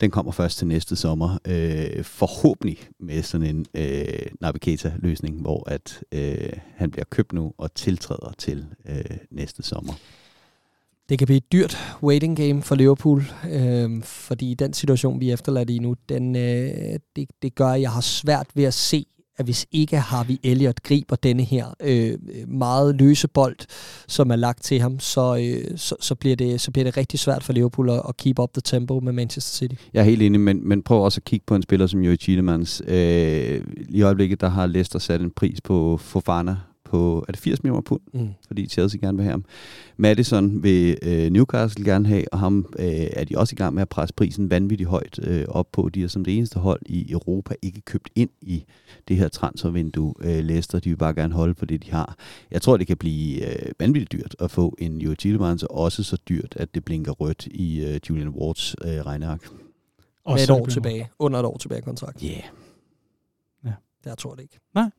den 0.01 0.11
kommer 0.11 0.31
først 0.31 0.57
til 0.57 0.67
næste 0.67 0.95
sommer. 0.95 1.37
Øh, 1.47 2.03
forhåbentlig 2.03 2.77
med 2.99 3.23
sådan 3.23 3.55
en 3.55 3.65
øh, 3.73 4.25
Navigator-løsning, 4.41 5.41
hvor 5.41 5.69
at 5.69 6.03
øh, 6.11 6.53
han 6.75 6.91
bliver 6.91 7.05
købt 7.09 7.33
nu 7.33 7.53
og 7.57 7.75
tiltræder 7.75 8.33
til 8.37 8.65
øh, 8.89 9.17
næste 9.31 9.63
sommer. 9.63 9.93
Det 11.09 11.19
kan 11.19 11.25
blive 11.25 11.37
et 11.37 11.51
dyrt 11.51 11.77
waiting 12.03 12.37
game 12.37 12.61
for 12.61 12.75
Liverpool, 12.75 13.23
øh, 13.51 14.03
fordi 14.03 14.53
den 14.53 14.73
situation, 14.73 15.19
vi 15.19 15.29
er 15.29 15.33
efterladt 15.33 15.69
i 15.69 15.79
nu, 15.79 15.95
den, 16.09 16.35
øh, 16.35 16.99
det, 17.15 17.29
det 17.41 17.55
gør, 17.55 17.67
at 17.67 17.81
jeg 17.81 17.91
har 17.91 18.01
svært 18.01 18.47
ved 18.55 18.63
at 18.63 18.73
se 18.73 19.05
at 19.37 19.45
hvis 19.45 19.65
ikke 19.71 19.97
Harvey 19.97 20.37
Elliott 20.43 20.83
griber 20.83 21.15
denne 21.15 21.43
her 21.43 21.65
øh, 21.79 22.17
meget 22.47 22.95
løse 22.95 23.27
bold, 23.27 23.57
som 24.07 24.31
er 24.31 24.35
lagt 24.35 24.63
til 24.63 24.79
ham, 24.79 24.99
så, 24.99 25.35
øh, 25.35 25.77
så, 25.77 25.95
så, 25.99 26.15
bliver 26.15 26.35
det, 26.35 26.61
så 26.61 26.71
bliver 26.71 26.83
det 26.83 26.97
rigtig 26.97 27.19
svært 27.19 27.43
for 27.43 27.53
Liverpool 27.53 27.89
at, 27.89 28.01
at 28.09 28.17
keep 28.17 28.39
up 28.39 28.53
the 28.53 28.61
tempo 28.61 28.99
med 28.99 29.13
Manchester 29.13 29.57
City. 29.57 29.75
Jeg 29.93 29.99
er 29.99 30.05
helt 30.05 30.21
enig, 30.21 30.39
men, 30.39 30.67
men 30.67 30.81
prøv 30.81 31.03
også 31.03 31.19
at 31.19 31.25
kigge 31.25 31.43
på 31.47 31.55
en 31.55 31.61
spiller 31.61 31.87
som 31.87 32.01
Joey 32.01 32.19
Chielemans. 32.19 32.81
Øh, 32.87 33.61
I 33.89 34.01
øjeblikket 34.01 34.41
der 34.41 34.49
har 34.49 34.65
Leicester 34.65 34.99
sat 34.99 35.21
en 35.21 35.31
pris 35.31 35.61
på 35.61 35.97
Fofana 35.97 36.55
på 36.95 37.25
er 37.27 37.31
det 37.31 37.41
80 37.41 37.63
millioner 37.63 37.81
pund? 37.81 38.01
Mm. 38.13 38.29
Fordi 38.47 38.67
Chelsea 38.67 38.99
gerne 38.99 39.17
vil 39.17 39.23
have 39.23 39.31
ham. 39.31 39.45
Madison 39.97 40.63
vil 40.63 40.97
øh, 41.01 41.31
Newcastle 41.31 41.85
gerne 41.85 42.07
have, 42.07 42.33
og 42.33 42.39
ham 42.39 42.73
øh, 42.79 42.85
er 42.87 43.23
de 43.23 43.37
også 43.37 43.53
i 43.53 43.55
gang 43.55 43.73
med 43.73 43.81
at 43.81 43.89
presse 43.89 44.13
prisen 44.13 44.49
vanvittigt 44.49 44.89
højt 44.89 45.19
øh, 45.23 45.45
op 45.47 45.71
på. 45.71 45.89
De 45.89 46.03
er 46.03 46.07
som 46.07 46.25
det 46.25 46.37
eneste 46.37 46.59
hold 46.59 46.81
i 46.85 47.11
Europa 47.11 47.55
ikke 47.61 47.81
købt 47.81 48.09
ind 48.15 48.29
i 48.41 48.65
det 49.07 49.17
her 49.17 49.27
transfervindue. 49.27 50.13
Øh, 50.21 50.43
Leicester, 50.43 50.79
de 50.79 50.89
vil 50.89 50.97
bare 50.97 51.13
gerne 51.13 51.33
holde 51.33 51.53
på 51.53 51.65
det, 51.65 51.83
de 51.83 51.91
har. 51.91 52.15
Jeg 52.51 52.61
tror, 52.61 52.77
det 52.77 52.87
kan 52.87 52.97
blive 52.97 53.45
øh, 53.45 53.71
vanvittigt 53.79 54.11
dyrt 54.11 54.35
at 54.39 54.51
få 54.51 54.75
en 54.79 55.01
Joe 55.01 55.15
Tillemans, 55.15 55.63
og 55.63 55.77
også 55.77 56.03
så 56.03 56.17
dyrt, 56.29 56.55
at 56.55 56.75
det 56.75 56.85
blinker 56.85 57.11
rødt 57.11 57.47
i 57.51 57.85
øh, 57.85 57.99
Julian 58.09 58.29
Wards 58.29 58.75
øh, 58.85 58.89
regneark. 58.89 59.47
Og 60.25 60.33
med 60.33 60.43
et 60.43 60.49
år 60.49 60.65
tilbage. 60.65 61.09
Under 61.19 61.39
et 61.39 61.45
år 61.45 61.57
tilbage 61.57 61.81
kontrakt. 61.81 62.23
Ja. 62.23 62.27
Yeah. 62.27 62.43
Ja. 63.65 63.73
Der 64.03 64.15
tror 64.15 64.31
jeg 64.31 64.37
det 64.37 64.43
ikke. 64.43 64.59
Nej. 64.73 64.89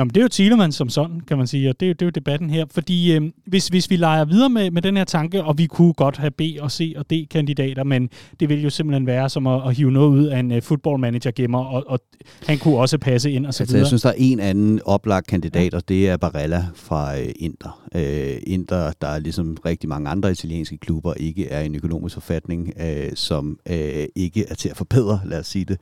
Nå, 0.00 0.04
men 0.04 0.10
det 0.10 0.16
er 0.16 0.22
jo 0.22 0.28
Thielemann 0.28 0.72
som 0.72 0.88
sådan, 0.88 1.20
kan 1.20 1.38
man 1.38 1.46
sige, 1.46 1.70
og 1.70 1.80
det 1.80 1.86
er 1.86 1.90
jo, 1.90 1.92
det 1.92 2.02
er 2.02 2.06
jo 2.06 2.10
debatten 2.10 2.50
her. 2.50 2.64
Fordi 2.70 3.12
øh, 3.12 3.22
hvis, 3.46 3.68
hvis 3.68 3.90
vi 3.90 3.96
leger 3.96 4.24
videre 4.24 4.48
med, 4.48 4.70
med 4.70 4.82
den 4.82 4.96
her 4.96 5.04
tanke, 5.04 5.44
og 5.44 5.58
vi 5.58 5.66
kunne 5.66 5.92
godt 5.92 6.16
have 6.16 6.30
B 6.30 6.40
og 6.60 6.70
C 6.70 6.94
og 6.96 7.10
D-kandidater, 7.10 7.84
men 7.84 8.08
det 8.40 8.48
ville 8.48 8.64
jo 8.64 8.70
simpelthen 8.70 9.06
være 9.06 9.28
som 9.28 9.46
at, 9.46 9.62
at 9.68 9.74
hive 9.74 9.92
noget 9.92 10.08
ud 10.08 10.26
af 10.26 10.38
en 10.38 10.52
uh, 10.52 10.62
footballmanager-gemmer, 10.62 11.58
og, 11.58 11.84
og 11.86 12.00
han 12.46 12.58
kunne 12.58 12.76
også 12.76 12.98
passe 12.98 13.32
ind 13.32 13.46
og 13.46 13.54
så 13.54 13.62
altså, 13.62 13.72
videre. 13.72 13.80
Jeg 13.80 13.86
synes, 13.86 14.02
der 14.02 14.08
er 14.08 14.14
en 14.16 14.40
anden 14.40 14.80
oplagt 14.84 15.26
kandidat, 15.26 15.74
og 15.74 15.88
det 15.88 16.08
er 16.08 16.16
Barella 16.16 16.66
fra 16.74 17.12
uh, 17.12 17.26
Inter. 17.36 17.80
Uh, 17.94 18.02
Inter, 18.46 18.92
der 19.00 19.08
er 19.08 19.18
ligesom 19.18 19.56
rigtig 19.66 19.88
mange 19.88 20.10
andre 20.10 20.30
italienske 20.30 20.78
klubber, 20.78 21.14
ikke 21.14 21.48
er 21.48 21.60
i 21.60 21.66
en 21.66 21.74
økonomisk 21.74 22.14
forfatning, 22.14 22.72
uh, 22.76 22.84
som 23.14 23.58
uh, 23.70 23.76
ikke 24.16 24.44
er 24.48 24.54
til 24.54 24.68
at 24.68 24.76
forbedre, 24.76 25.20
lad 25.24 25.38
os 25.38 25.46
sige 25.46 25.64
det, 25.64 25.78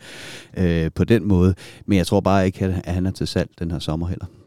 uh, 0.87 0.93
på 0.95 1.05
den 1.05 1.29
måde. 1.29 1.55
Men 1.87 1.99
jeg 1.99 2.07
tror 2.07 2.21
bare 2.21 2.47
ikke, 2.47 2.65
at 2.65 2.95
han 2.95 3.07
er 3.07 3.11
til 3.11 3.27
salg 3.27 3.51
den 3.59 3.71
her 3.71 3.79
sommer 3.79 4.08
heller. 4.09 4.38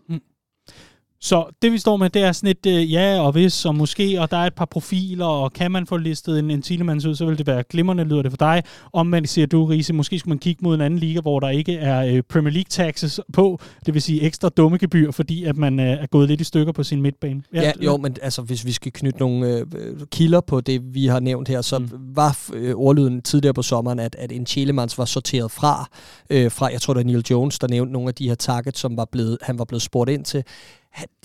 Så 1.23 1.45
det 1.61 1.71
vi 1.71 1.77
står 1.77 1.97
med, 1.97 2.09
det 2.09 2.21
er 2.21 2.31
sådan 2.31 2.49
et 2.49 2.65
øh, 2.65 2.93
ja 2.93 3.19
og 3.19 3.31
hvis 3.31 3.65
og 3.65 3.75
måske, 3.75 4.21
og 4.21 4.31
der 4.31 4.37
er 4.37 4.47
et 4.47 4.53
par 4.53 4.65
profiler, 4.65 5.25
og 5.25 5.53
kan 5.53 5.71
man 5.71 5.87
få 5.87 5.97
listet 5.97 6.39
en, 6.39 6.51
en 6.51 6.61
Thielemans 6.61 7.05
ud, 7.05 7.15
så 7.15 7.25
vil 7.25 7.37
det 7.37 7.47
være 7.47 7.63
glimrende, 7.69 8.03
lyder 8.03 8.21
det 8.21 8.31
for 8.31 8.37
dig. 8.37 8.63
Om 8.93 9.07
man 9.07 9.25
siger 9.25 9.47
du, 9.47 9.65
Riese, 9.65 9.93
måske 9.93 10.19
skulle 10.19 10.31
man 10.31 10.39
kigge 10.39 10.63
mod 10.63 10.75
en 10.75 10.81
anden 10.81 10.99
liga, 10.99 11.19
hvor 11.21 11.39
der 11.39 11.49
ikke 11.49 11.77
er 11.77 12.05
øh, 12.05 12.21
Premier 12.21 12.53
League 12.53 12.69
taxes 12.69 13.19
på, 13.33 13.59
det 13.85 13.93
vil 13.93 14.01
sige 14.01 14.21
ekstra 14.21 14.49
dumme 14.49 14.77
gebyr, 14.77 15.11
fordi 15.11 15.43
at 15.43 15.57
man 15.57 15.79
øh, 15.79 15.85
er 15.85 16.05
gået 16.05 16.27
lidt 16.27 16.41
i 16.41 16.43
stykker 16.43 16.73
på 16.73 16.83
sin 16.83 17.01
midtbane. 17.01 17.43
Ja, 17.53 17.61
ja 17.61 17.71
jo, 17.81 17.97
men 17.97 18.15
altså 18.21 18.41
hvis 18.41 18.65
vi 18.65 18.71
skal 18.71 18.91
knytte 18.91 19.19
nogle 19.19 19.47
øh, 19.47 19.65
kilder 20.11 20.41
på 20.41 20.61
det, 20.61 20.93
vi 20.93 21.05
har 21.05 21.19
nævnt 21.19 21.47
her, 21.47 21.61
så 21.61 21.79
mm. 21.79 21.89
var 22.15 22.37
øh, 22.53 22.75
ordlyden 22.75 23.21
tidligere 23.21 23.53
på 23.53 23.61
sommeren, 23.61 23.99
at, 23.99 24.15
at 24.19 24.31
en 24.31 24.45
Thielemans 24.45 24.97
var 24.97 25.05
sorteret 25.05 25.51
fra, 25.51 25.89
øh, 26.29 26.51
fra, 26.51 26.67
jeg 26.67 26.81
tror 26.81 26.93
det 26.93 27.01
er 27.01 27.05
Neil 27.05 27.25
Jones, 27.29 27.59
der 27.59 27.67
nævnte 27.67 27.93
nogle 27.93 28.07
af 28.07 28.15
de 28.15 28.27
her 28.27 28.35
targets, 28.35 28.79
som 28.79 28.97
var 28.97 29.05
blevet, 29.11 29.37
han 29.41 29.59
var 29.59 29.65
blevet 29.65 29.81
spurgt 29.81 30.09
ind 30.09 30.25
til 30.25 30.43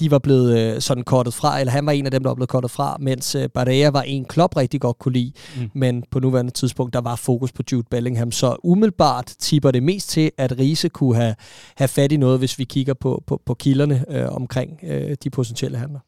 de 0.01 0.11
var 0.11 0.19
blevet 0.19 0.59
øh, 0.59 0.81
sådan 0.81 1.05
kortet 1.05 1.35
fra, 1.35 1.61
eller 1.61 1.73
han 1.73 1.87
var 1.87 1.93
en 1.93 2.05
af 2.05 2.11
dem, 2.11 2.23
der 2.23 2.31
var 2.31 2.35
blevet 2.35 2.49
kortet 2.49 2.71
fra, 2.71 2.97
mens 3.01 3.35
øh, 3.35 3.49
Barea 3.49 3.91
var 3.91 4.03
en 4.03 4.25
klub 4.25 4.57
rigtig 4.57 4.81
godt 4.81 4.99
kunne 4.99 5.13
lide, 5.13 5.33
mm. 5.57 5.71
men 5.75 6.05
på 6.11 6.21
nuværende 6.21 6.53
tidspunkt, 6.53 6.93
der 6.93 7.01
var 7.01 7.17
fokus 7.17 7.53
på 7.53 7.63
Jude 7.73 7.87
Bellingham, 7.91 8.33
så 8.33 8.57
umiddelbart 8.65 9.35
tipper 9.39 9.71
det 9.71 9.83
mest 9.83 10.09
til, 10.09 10.31
at 10.39 10.59
Riese 10.59 10.89
kunne 10.89 11.17
have, 11.17 11.35
have 11.77 11.89
fat 11.89 12.13
i 12.13 12.17
noget, 12.17 12.39
hvis 12.39 12.59
vi 12.59 12.65
kigger 12.65 12.95
på, 12.95 13.23
på, 13.27 13.43
på 13.47 13.55
kilderne 13.55 14.05
øh, 14.09 14.33
omkring 14.33 14.79
øh, 14.83 15.17
de 15.25 15.31
potentielle 15.31 15.79
handler. 15.79 16.01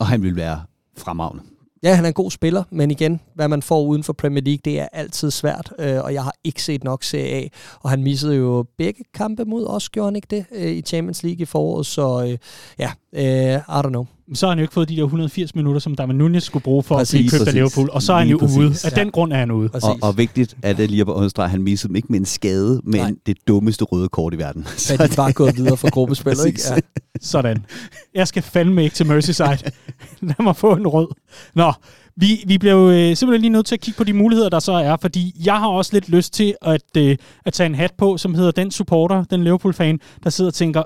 Og 0.00 0.06
han 0.06 0.22
vil 0.22 0.36
være 0.36 0.62
fremragende. 0.98 1.42
Ja, 1.84 1.94
han 1.94 2.04
er 2.04 2.08
en 2.08 2.14
god 2.14 2.30
spiller, 2.30 2.62
men 2.70 2.90
igen, 2.90 3.20
hvad 3.34 3.48
man 3.48 3.62
får 3.62 3.82
uden 3.82 4.04
for 4.04 4.12
Premier 4.12 4.42
League, 4.42 4.60
det 4.64 4.80
er 4.80 4.88
altid 4.92 5.30
svært, 5.30 5.72
øh, 5.78 6.04
og 6.04 6.14
jeg 6.14 6.24
har 6.24 6.34
ikke 6.44 6.62
set 6.62 6.84
nok 6.84 7.02
Serie 7.02 7.44
A, 7.44 7.48
og 7.80 7.90
han 7.90 8.02
missede 8.02 8.36
jo 8.36 8.66
begge 8.78 9.04
kampe 9.14 9.44
mod 9.44 9.66
os, 9.66 9.88
gjorde 9.88 10.06
han 10.06 10.16
ikke 10.16 10.28
det, 10.30 10.44
øh, 10.52 10.72
i 10.72 10.82
Champions 10.82 11.22
League 11.22 11.42
i 11.42 11.44
foråret, 11.44 11.86
så 11.86 12.22
øh, 12.22 12.38
ja, 12.78 12.92
øh, 13.12 13.58
I 13.58 13.80
don't 13.86 13.88
know. 13.88 14.06
Så 14.34 14.46
har 14.46 14.50
han 14.50 14.58
jo 14.58 14.62
ikke 14.62 14.74
fået 14.74 14.88
de 14.88 14.96
der 14.96 15.02
180 15.02 15.54
minutter, 15.54 15.80
som 15.80 15.94
Darwin 15.94 16.16
Nunez 16.16 16.44
skulle 16.44 16.62
bruge 16.62 16.82
for 16.82 16.94
præcis, 16.94 17.14
at 17.14 17.18
blive 17.20 17.38
købt 17.38 17.48
af 17.48 17.54
Liverpool, 17.54 17.90
og 17.92 18.02
så 18.02 18.12
er 18.12 18.18
han 18.18 18.28
jo 18.28 18.38
præcis. 18.38 18.56
ude. 18.56 18.68
Af 18.84 18.96
ja. 18.96 19.00
den 19.00 19.10
grund 19.10 19.32
er 19.32 19.36
han 19.36 19.50
ude. 19.50 19.70
Og, 19.82 19.98
og 20.02 20.18
vigtigt 20.18 20.56
er 20.62 20.72
det 20.72 20.90
lige 20.90 21.00
at 21.00 21.08
understrege, 21.08 21.44
at 21.44 21.50
han 21.50 21.62
missede 21.62 21.88
dem 21.88 21.96
ikke 21.96 22.08
med 22.10 22.18
en 22.18 22.26
skade, 22.26 22.80
men 22.84 23.00
Nej. 23.00 23.12
det 23.26 23.36
dummeste 23.48 23.84
røde 23.84 24.08
kort 24.08 24.34
i 24.34 24.38
verden. 24.38 24.66
Så 24.76 24.96
de 24.96 25.16
bare 25.16 25.32
gået 25.32 25.56
videre 25.56 25.76
fra 25.76 25.88
gruppespillet, 25.88 26.46
ikke? 26.46 26.60
Ja. 26.70 26.76
Sådan. 27.20 27.64
Jeg 28.14 28.28
skal 28.28 28.42
fandme 28.42 28.84
ikke 28.84 28.94
til 28.96 29.06
Merseyside. 29.06 29.48
Lad 30.20 30.42
mig 30.42 30.56
få 30.56 30.76
en 30.76 30.86
rød. 30.86 31.08
Nå, 31.54 31.72
vi, 32.16 32.44
vi 32.46 32.58
bliver 32.58 32.74
jo 32.74 32.90
øh, 32.90 33.16
simpelthen 33.16 33.40
lige 33.40 33.52
nødt 33.52 33.66
til 33.66 33.74
at 33.74 33.80
kigge 33.80 33.98
på 33.98 34.04
de 34.04 34.12
muligheder, 34.12 34.48
der 34.48 34.58
så 34.58 34.72
er, 34.72 34.96
fordi 35.00 35.42
jeg 35.44 35.54
har 35.58 35.68
også 35.68 35.90
lidt 35.92 36.08
lyst 36.08 36.32
til 36.34 36.54
at, 36.62 36.96
øh, 36.96 37.16
at 37.44 37.52
tage 37.52 37.66
en 37.66 37.74
hat 37.74 37.92
på, 37.98 38.16
som 38.16 38.34
hedder 38.34 38.50
den 38.50 38.70
supporter, 38.70 39.24
den 39.24 39.44
Liverpool-fan, 39.44 40.00
der 40.24 40.30
sidder 40.30 40.50
og 40.50 40.54
tænker, 40.54 40.82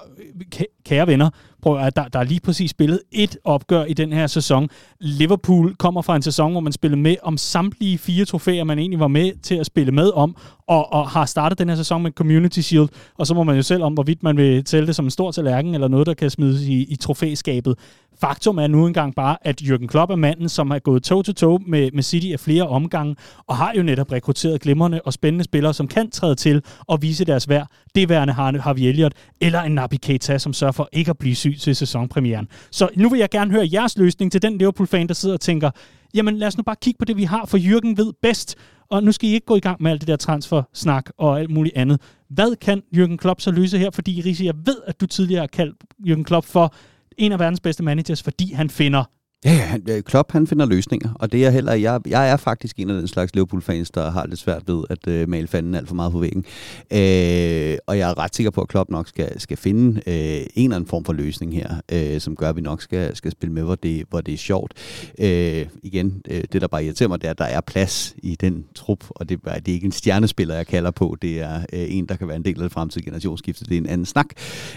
kære 0.85 1.07
venner, 1.07 1.31
prøv 1.63 1.79
at 1.79 1.97
der, 1.97 2.09
der 2.09 2.19
er 2.19 2.25
lige 2.25 2.41
præcis 2.41 2.71
spillet 2.71 3.01
et 3.13 3.39
opgør 3.45 3.85
i 3.85 3.93
den 3.93 4.13
her 4.13 4.27
sæson. 4.27 4.69
Liverpool 5.01 5.75
kommer 5.75 6.03
fra 6.03 6.17
en 6.17 6.23
sæson, 6.23 6.53
hvor 6.53 6.61
man 6.61 6.73
spillede 6.73 7.01
med 7.01 7.17
om 7.23 7.37
samtlige 7.37 7.99
fire 7.99 8.25
trofæer, 8.25 8.65
man 8.65 8.79
egentlig 8.79 9.01
var 9.01 9.09
med 9.09 9.33
til 9.43 9.55
at 9.55 9.67
spille 9.67 9.93
med 9.93 10.11
om, 10.15 10.37
og, 10.67 10.93
og 10.93 11.09
har 11.09 11.25
startet 11.27 11.59
den 11.59 11.69
her 11.69 11.77
sæson 11.77 12.03
med 12.03 12.11
Community 12.11 12.61
Shield, 12.61 12.89
og 13.19 13.27
så 13.27 13.35
må 13.35 13.43
man 13.43 13.57
jo 13.57 13.63
selv 13.63 13.83
om, 13.83 13.93
hvorvidt 13.95 14.23
man 14.23 14.37
vil 14.37 14.65
tælle 14.65 14.87
det 14.87 14.97
som 14.97 15.05
en 15.05 15.11
stor 15.11 15.31
tallerken, 15.31 15.75
eller 15.75 15.89
noget, 15.89 16.07
der 16.07 16.15
kan 16.15 16.31
smides 16.31 16.63
i, 16.63 16.85
i 16.89 16.97
trofæskabet. 16.97 17.79
Faktum 18.21 18.59
er 18.59 18.67
nu 18.67 18.87
engang 18.87 19.15
bare, 19.15 19.37
at 19.43 19.63
Jürgen 19.63 19.87
Klopp 19.87 20.13
er 20.13 20.17
manden, 20.17 20.49
som 20.49 20.71
har 20.71 20.79
gået 20.79 21.03
toe-to-toe 21.03 21.59
med, 21.67 21.91
med 21.93 22.03
City 22.03 22.27
af 22.33 22.41
flere 22.41 22.69
omgange, 22.69 23.17
og 23.47 23.57
har 23.57 23.73
jo 23.77 23.83
netop 23.83 24.13
rekrutteret 24.13 24.61
glimrende 24.61 25.01
og 25.05 25.13
spændende 25.13 25.45
spillere, 25.45 25.75
som 25.75 25.89
kan 25.89 26.11
træde 26.11 26.35
til 26.35 26.63
og 26.87 27.03
vise 27.03 27.25
deres 27.25 27.49
værd. 27.49 27.67
Det 27.95 28.09
værende 28.09 28.33
har 28.33 28.59
Harvey 28.61 28.83
Elliott, 28.83 29.15
eller 29.41 29.63
en 29.63 29.73
Naby 29.73 29.95
Keita, 30.03 30.39
som 30.39 30.53
sørger 30.53 30.73
for 30.73 30.89
ikke 30.93 31.11
at 31.11 31.19
blive 31.19 31.35
syg 31.35 31.57
til 31.61 31.77
sæsonpremieren. 31.77 32.49
Så 32.71 32.89
nu 32.97 33.09
vil 33.09 33.19
jeg 33.19 33.31
gerne 33.31 33.51
høre 33.51 33.69
jeres 33.73 33.99
løsning 33.99 34.33
til 34.33 34.43
den 34.43 34.59
Liverpool-fan, 34.59 35.07
der 35.07 35.15
sidder 35.15 35.35
og 35.35 35.41
tænker, 35.41 35.71
jamen 36.15 36.37
lad 36.37 36.49
os 36.49 36.57
nu 36.57 36.63
bare 36.63 36.77
kigge 36.81 36.99
på 36.99 37.05
det, 37.05 37.17
vi 37.17 37.25
har, 37.25 37.47
for 37.47 37.59
Jürgen 37.59 37.95
ved 37.97 38.13
bedst, 38.23 38.57
og 38.91 39.03
nu 39.03 39.13
skal 39.13 39.29
I 39.29 39.33
ikke 39.33 39.47
gå 39.47 39.57
i 39.57 39.61
gang 39.61 39.83
med 39.83 39.91
alt 39.91 40.01
det 40.01 40.09
der 40.09 40.17
transfer-snak 40.17 41.11
og 41.19 41.41
alt 41.41 41.51
muligt 41.51 41.77
andet. 41.77 42.01
Hvad 42.31 42.57
kan 42.57 42.83
Jürgen 42.97 43.17
Klopp 43.17 43.41
så 43.41 43.51
løse 43.51 43.79
her? 43.79 43.91
Fordi 43.91 44.23
Risi, 44.25 44.47
jeg 44.47 44.55
ved, 44.65 44.77
at 44.87 45.01
du 45.01 45.07
tidligere 45.07 45.41
har 45.41 45.47
kaldt 45.47 45.77
Jürgen 46.07 46.23
Klopp 46.23 46.47
for 46.47 46.75
en 47.19 47.33
af 47.33 47.39
verdens 47.39 47.61
bedste 47.61 47.83
managers, 47.83 48.23
fordi 48.23 48.53
han 48.53 48.71
finder 48.71 49.05
Ja, 49.45 49.51
han, 49.51 49.83
øh, 49.91 50.03
Klopp 50.03 50.33
han 50.33 50.47
finder 50.47 50.67
løsninger, 50.67 51.11
og 51.15 51.33
det 51.33 51.47
er 51.47 51.51
heller, 51.51 51.73
jeg, 51.73 52.01
jeg 52.07 52.31
er 52.31 52.37
faktisk 52.37 52.79
en 52.79 52.91
af 52.91 52.97
den 52.97 53.09
slags 53.09 53.35
Liverpool-fans, 53.35 53.91
der 53.91 54.11
har 54.11 54.27
lidt 54.27 54.41
svært 54.41 54.63
ved 54.67 54.85
at 54.91 55.09
øh, 55.09 55.29
male 55.29 55.47
fanden 55.47 55.75
alt 55.75 55.89
for 55.89 55.95
meget 55.95 56.13
på 56.13 56.19
væggen. 56.19 56.45
Øh, 56.93 57.79
og 57.87 57.99
jeg 57.99 58.11
er 58.11 58.19
ret 58.19 58.37
sikker 58.37 58.51
på, 58.51 58.61
at 58.61 58.69
Klopp 58.69 58.91
nok 58.91 59.09
skal, 59.09 59.41
skal 59.41 59.57
finde 59.57 60.01
øh, 60.07 60.47
en 60.55 60.65
eller 60.65 60.77
anden 60.77 60.89
form 60.89 61.05
for 61.05 61.13
løsning 61.13 61.55
her, 61.55 61.75
øh, 61.93 62.21
som 62.21 62.37
gør, 62.37 62.49
at 62.49 62.57
vi 62.57 62.61
nok 62.61 62.83
skal, 62.83 63.17
skal 63.17 63.31
spille 63.31 63.53
med, 63.53 63.63
hvor 63.63 63.75
det, 63.75 64.05
hvor 64.11 64.21
det 64.21 64.35
er 64.35 64.39
sjovt. 64.39 64.75
Øh, 65.19 65.67
igen, 65.83 66.23
øh, 66.31 66.45
det 66.53 66.61
der 66.61 66.69
bare 66.69 66.85
irriterer 66.85 67.09
mig, 67.09 67.21
det 67.21 67.27
er, 67.27 67.31
at 67.31 67.39
der 67.39 67.45
er 67.45 67.61
plads 67.61 68.15
i 68.23 68.37
den 68.41 68.65
trup, 68.75 69.05
og 69.11 69.29
det, 69.29 69.45
det 69.45 69.69
er 69.69 69.73
ikke 69.73 69.87
en 69.87 69.93
stjernespiller, 69.93 70.55
jeg 70.55 70.67
kalder 70.67 70.91
på, 70.91 71.17
det 71.23 71.41
er 71.41 71.57
øh, 71.73 71.87
en, 71.89 72.07
der 72.07 72.17
kan 72.17 72.29
være 72.29 72.37
en 72.37 72.45
del 72.45 72.57
af 72.57 72.63
det 72.63 72.73
fremtidige 72.73 73.05
generationsskifte, 73.05 73.65
det 73.65 73.75
er 73.75 73.79
en 73.79 73.87
anden 73.87 74.07
snak. 74.07 74.27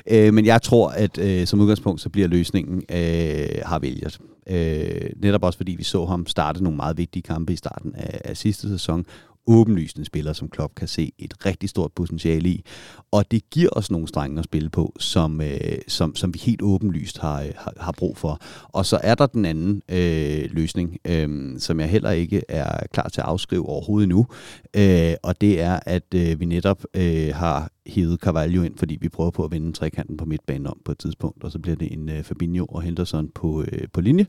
Øh, 0.07 0.33
men 0.33 0.45
jeg 0.45 0.61
tror, 0.61 0.89
at 0.89 1.17
øh, 1.17 1.47
som 1.47 1.59
udgangspunkt, 1.59 2.01
så 2.01 2.09
bliver 2.09 2.27
løsningen 2.27 2.83
øh, 2.91 3.47
har 3.65 3.79
vælget. 3.79 4.19
Øh, 4.47 5.09
netop 5.15 5.43
også 5.43 5.57
fordi 5.57 5.71
vi 5.71 5.83
så 5.83 6.05
ham 6.05 6.27
starte 6.27 6.63
nogle 6.63 6.77
meget 6.77 6.97
vigtige 6.97 7.23
kampe 7.23 7.53
i 7.53 7.55
starten 7.55 7.95
af, 7.95 8.21
af 8.25 8.37
sidste 8.37 8.69
sæson. 8.69 9.05
Åbenlyst 9.47 9.97
en 9.97 10.05
spiller, 10.05 10.33
som 10.33 10.49
Klopp 10.49 10.75
kan 10.75 10.87
se 10.87 11.11
et 11.19 11.45
rigtig 11.45 11.69
stort 11.69 11.91
potentiale 11.91 12.49
i. 12.49 12.65
Og 13.11 13.31
det 13.31 13.49
giver 13.49 13.69
os 13.71 13.91
nogle 13.91 14.07
strenge 14.07 14.39
at 14.39 14.45
spille 14.45 14.69
på, 14.69 14.95
som, 14.99 15.41
øh, 15.41 15.77
som, 15.87 16.15
som 16.15 16.33
vi 16.33 16.39
helt 16.39 16.61
åbenlyst 16.61 17.17
har, 17.17 17.41
øh, 17.41 17.51
har, 17.57 17.73
har 17.79 17.91
brug 17.91 18.17
for. 18.17 18.39
Og 18.63 18.85
så 18.85 18.99
er 19.03 19.15
der 19.15 19.25
den 19.25 19.45
anden 19.45 19.81
øh, 19.89 20.49
løsning, 20.51 20.97
øh, 21.07 21.59
som 21.59 21.79
jeg 21.79 21.89
heller 21.89 22.11
ikke 22.11 22.41
er 22.49 22.87
klar 22.93 23.09
til 23.09 23.21
at 23.21 23.27
afskrive 23.27 23.69
overhovedet 23.69 24.09
nu. 24.09 24.27
Øh, 24.73 25.13
og 25.23 25.41
det 25.41 25.61
er, 25.61 25.79
at 25.85 26.13
øh, 26.15 26.39
vi 26.39 26.45
netop 26.45 26.83
øh, 26.93 27.35
har 27.35 27.69
hævet 27.91 28.19
Carvalho 28.19 28.61
ind, 28.63 28.77
fordi 28.77 28.97
vi 29.01 29.09
prøver 29.09 29.31
på 29.31 29.43
at 29.43 29.51
vende 29.51 29.73
trekanten 29.73 30.17
på 30.17 30.25
midtbanen 30.25 30.67
om 30.67 30.81
på 30.85 30.91
et 30.91 30.97
tidspunkt, 30.97 31.43
og 31.43 31.51
så 31.51 31.59
bliver 31.59 31.75
det 31.75 31.93
en 31.93 32.09
øh, 32.09 32.23
Fabinho 32.23 32.65
og 32.65 32.81
Henderson 32.81 33.29
på, 33.35 33.61
øh, 33.61 33.87
på 33.93 34.01
linje, 34.01 34.25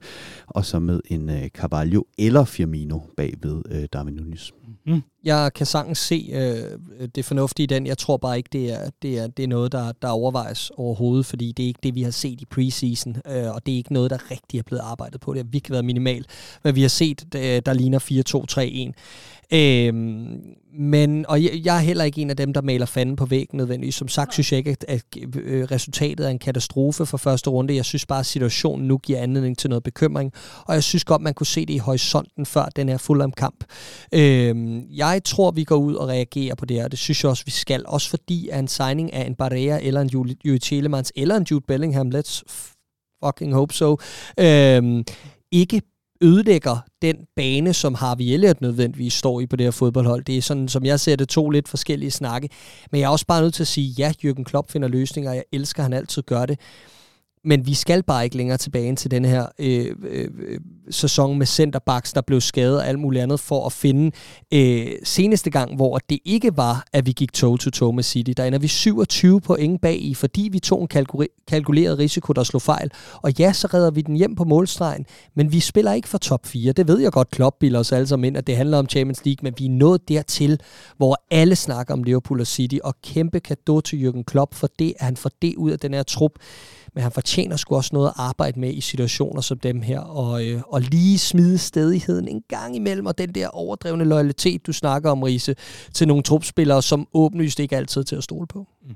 og 0.46 0.64
så 0.64 0.78
med 0.78 1.00
en 1.06 1.30
øh, 1.30 1.48
Carvalho 1.48 2.02
eller 2.18 2.44
Firmino 2.44 2.98
bagved 3.16 3.62
øh, 3.70 3.84
Darwin 3.92 4.14
Nunes. 4.14 4.52
Mm. 4.86 5.02
Jeg 5.24 5.50
kan 5.54 5.66
sagtens 5.66 5.98
se 5.98 6.30
uh, 6.32 7.06
det 7.14 7.24
fornuftige 7.24 7.64
i 7.64 7.66
den. 7.66 7.86
Jeg 7.86 7.98
tror 7.98 8.16
bare 8.16 8.36
ikke, 8.36 8.48
det 8.52 8.72
er, 8.72 8.90
det 9.02 9.18
er, 9.18 9.26
det 9.26 9.42
er 9.42 9.48
noget, 9.48 9.72
der, 9.72 9.92
der 10.02 10.08
overvejes 10.08 10.70
overhovedet, 10.76 11.26
fordi 11.26 11.52
det 11.52 11.62
er 11.62 11.66
ikke 11.66 11.80
det, 11.82 11.94
vi 11.94 12.02
har 12.02 12.10
set 12.10 12.40
i 12.40 12.44
preseason, 12.44 13.16
uh, 13.16 13.54
og 13.54 13.66
det 13.66 13.72
er 13.72 13.76
ikke 13.76 13.92
noget, 13.92 14.10
der 14.10 14.30
rigtig 14.30 14.58
er 14.58 14.62
blevet 14.62 14.82
arbejdet 14.84 15.20
på. 15.20 15.32
Det 15.32 15.38
har 15.38 15.50
virkelig 15.50 15.72
været 15.72 15.84
minimalt. 15.84 16.26
Hvad 16.62 16.72
vi 16.72 16.82
har 16.82 16.88
set, 16.88 17.24
der 17.32 17.72
ligner 17.72 18.92
4-2-3-1. 18.92 18.92
Øhm, 19.54 20.40
men, 20.78 21.26
og 21.28 21.42
jeg, 21.42 21.60
jeg 21.64 21.76
er 21.76 21.80
heller 21.80 22.04
ikke 22.04 22.20
en 22.22 22.30
af 22.30 22.36
dem, 22.36 22.52
der 22.52 22.62
maler 22.62 22.86
fanden 22.86 23.16
på 23.16 23.26
væggen 23.26 23.56
nødvendigvis. 23.56 23.94
Som 23.94 24.08
sagt 24.08 24.32
synes 24.32 24.52
jeg 24.52 24.58
ikke, 24.58 24.70
at, 24.70 24.84
at 24.88 25.02
øh, 25.34 25.64
resultatet 25.64 26.26
er 26.26 26.30
en 26.30 26.38
katastrofe 26.38 27.06
for 27.06 27.16
første 27.16 27.50
runde. 27.50 27.76
Jeg 27.76 27.84
synes 27.84 28.06
bare, 28.06 28.20
at 28.20 28.26
situationen 28.26 28.88
nu 28.88 28.98
giver 28.98 29.18
anledning 29.18 29.58
til 29.58 29.70
noget 29.70 29.82
bekymring. 29.82 30.32
Og 30.66 30.74
jeg 30.74 30.82
synes 30.82 31.04
godt, 31.04 31.22
man 31.22 31.34
kunne 31.34 31.46
se 31.46 31.66
det 31.66 31.74
i 31.74 31.78
horisonten 31.78 32.46
før 32.46 32.64
den 32.64 32.88
her 32.88 32.98
Fulham-kamp. 32.98 33.64
Øhm, 34.12 34.82
jeg 34.90 35.11
jeg 35.12 35.24
tror, 35.24 35.50
vi 35.50 35.64
går 35.64 35.76
ud 35.76 35.94
og 35.94 36.08
reagerer 36.08 36.54
på 36.54 36.64
det 36.64 36.76
her. 36.76 36.88
Det 36.88 36.98
synes 36.98 37.24
jeg 37.24 37.30
også, 37.30 37.44
vi 37.44 37.50
skal. 37.50 37.84
Også 37.86 38.10
fordi 38.10 38.48
at 38.48 38.58
en 38.58 38.68
signing 38.68 39.12
af 39.12 39.26
en 39.26 39.34
Barrea 39.34 39.78
eller 39.82 40.00
en 40.00 40.08
Julie 40.08 40.58
Telemans 40.58 41.12
eller 41.16 41.36
en 41.36 41.46
Jude 41.50 41.64
Bellingham, 41.68 42.10
let's 42.14 42.42
fucking 43.24 43.54
hope 43.54 43.74
so, 43.74 43.96
øh, 44.40 45.04
ikke 45.52 45.82
ødelægger 46.22 46.76
den 47.02 47.16
bane, 47.36 47.74
som 47.74 47.94
Harvey 47.94 48.24
Elliott 48.24 48.60
nødvendigvis 48.60 49.12
står 49.12 49.40
i 49.40 49.46
på 49.46 49.56
det 49.56 49.66
her 49.66 49.70
fodboldhold. 49.70 50.24
Det 50.24 50.36
er 50.36 50.42
sådan, 50.42 50.68
som 50.68 50.84
jeg 50.84 51.00
ser 51.00 51.16
det, 51.16 51.28
to 51.28 51.50
lidt 51.50 51.68
forskellige 51.68 52.10
snakke. 52.10 52.48
Men 52.90 53.00
jeg 53.00 53.06
er 53.06 53.10
også 53.10 53.26
bare 53.26 53.42
nødt 53.42 53.54
til 53.54 53.62
at 53.62 53.68
sige, 53.68 53.88
ja, 53.98 54.12
Jürgen 54.24 54.42
Klopp 54.42 54.70
finder 54.70 54.88
løsninger, 54.88 55.30
og 55.30 55.36
jeg 55.36 55.44
elsker, 55.52 55.80
at 55.80 55.84
han 55.84 55.92
altid 55.92 56.22
gør 56.22 56.46
det. 56.46 56.60
Men 57.44 57.66
vi 57.66 57.74
skal 57.74 58.02
bare 58.02 58.24
ikke 58.24 58.36
længere 58.36 58.58
tilbage 58.58 58.96
til 58.96 59.10
den 59.10 59.24
her 59.24 59.46
øh, 59.58 59.96
øh, 60.04 60.28
øh, 60.48 60.60
sæson 60.90 61.38
med 61.38 61.46
centerbacks, 61.46 62.12
der 62.12 62.20
blev 62.20 62.40
skadet 62.40 62.78
og 62.78 62.88
alt 62.88 62.98
muligt 62.98 63.22
andet, 63.22 63.40
for 63.40 63.66
at 63.66 63.72
finde 63.72 64.10
øh, 64.54 64.86
seneste 65.04 65.50
gang, 65.50 65.76
hvor 65.76 65.98
det 65.98 66.18
ikke 66.24 66.56
var, 66.56 66.84
at 66.92 67.06
vi 67.06 67.12
gik 67.12 67.32
toe-to-toe 67.32 67.92
med 67.92 68.02
City. 68.02 68.32
Der 68.36 68.44
ender 68.44 68.58
vi 68.58 68.68
27 68.68 69.40
point 69.40 69.80
bag 69.80 70.02
i, 70.02 70.14
fordi 70.14 70.48
vi 70.52 70.58
tog 70.58 70.82
en 70.82 70.88
kalku- 70.94 71.44
kalkuleret 71.48 71.98
risiko, 71.98 72.32
der 72.32 72.42
slog 72.42 72.62
fejl. 72.62 72.90
Og 73.22 73.38
ja, 73.38 73.52
så 73.52 73.68
redder 73.74 73.90
vi 73.90 74.02
den 74.02 74.16
hjem 74.16 74.34
på 74.34 74.44
målstregen, 74.44 75.06
men 75.34 75.52
vi 75.52 75.60
spiller 75.60 75.92
ikke 75.92 76.08
for 76.08 76.18
top 76.18 76.46
4. 76.46 76.72
Det 76.72 76.88
ved 76.88 76.98
jeg 76.98 77.12
godt, 77.12 77.30
Klopp 77.30 77.56
bilder 77.60 77.80
os 77.80 77.92
alle 77.92 78.06
sammen 78.06 78.24
ind, 78.24 78.36
at 78.36 78.46
det 78.46 78.56
handler 78.56 78.78
om 78.78 78.88
Champions 78.88 79.24
League, 79.24 79.42
men 79.42 79.54
vi 79.58 79.66
er 79.66 79.70
nået 79.70 80.08
dertil, 80.08 80.60
hvor 80.96 81.24
alle 81.30 81.56
snakker 81.56 81.94
om 81.94 82.02
Liverpool 82.02 82.40
og 82.40 82.46
City, 82.46 82.76
og 82.84 82.94
kæmpe 83.02 83.40
kado 83.40 83.80
til 83.80 84.08
Jürgen 84.08 84.22
Klopp 84.22 84.54
for 84.54 84.68
det, 84.78 84.94
at 84.98 85.04
han 85.04 85.16
får 85.16 85.30
det 85.42 85.56
ud 85.56 85.70
af 85.70 85.78
den 85.78 85.94
her 85.94 86.02
trup 86.02 86.32
men 86.94 87.02
han 87.02 87.12
fortjener 87.12 87.56
sgu 87.56 87.76
også 87.76 87.90
noget 87.92 88.08
at 88.08 88.14
arbejde 88.16 88.60
med 88.60 88.74
i 88.74 88.80
situationer 88.80 89.40
som 89.40 89.58
dem 89.58 89.82
her, 89.82 90.00
og, 90.00 90.46
øh, 90.46 90.62
og 90.66 90.80
lige 90.80 91.18
smide 91.18 91.58
stedigheden 91.58 92.28
en 92.28 92.42
gang 92.48 92.76
imellem, 92.76 93.06
og 93.06 93.18
den 93.18 93.34
der 93.34 93.48
overdrevne 93.48 94.04
loyalitet, 94.04 94.66
du 94.66 94.72
snakker 94.72 95.10
om, 95.10 95.22
Riese, 95.22 95.54
til 95.94 96.08
nogle 96.08 96.22
trupspillere, 96.22 96.82
som 96.82 97.08
åbenlyst 97.14 97.60
ikke 97.60 97.76
altid 97.76 98.00
er 98.00 98.04
til 98.04 98.16
at 98.16 98.24
stole 98.24 98.46
på. 98.46 98.66
Mm. 98.82 98.94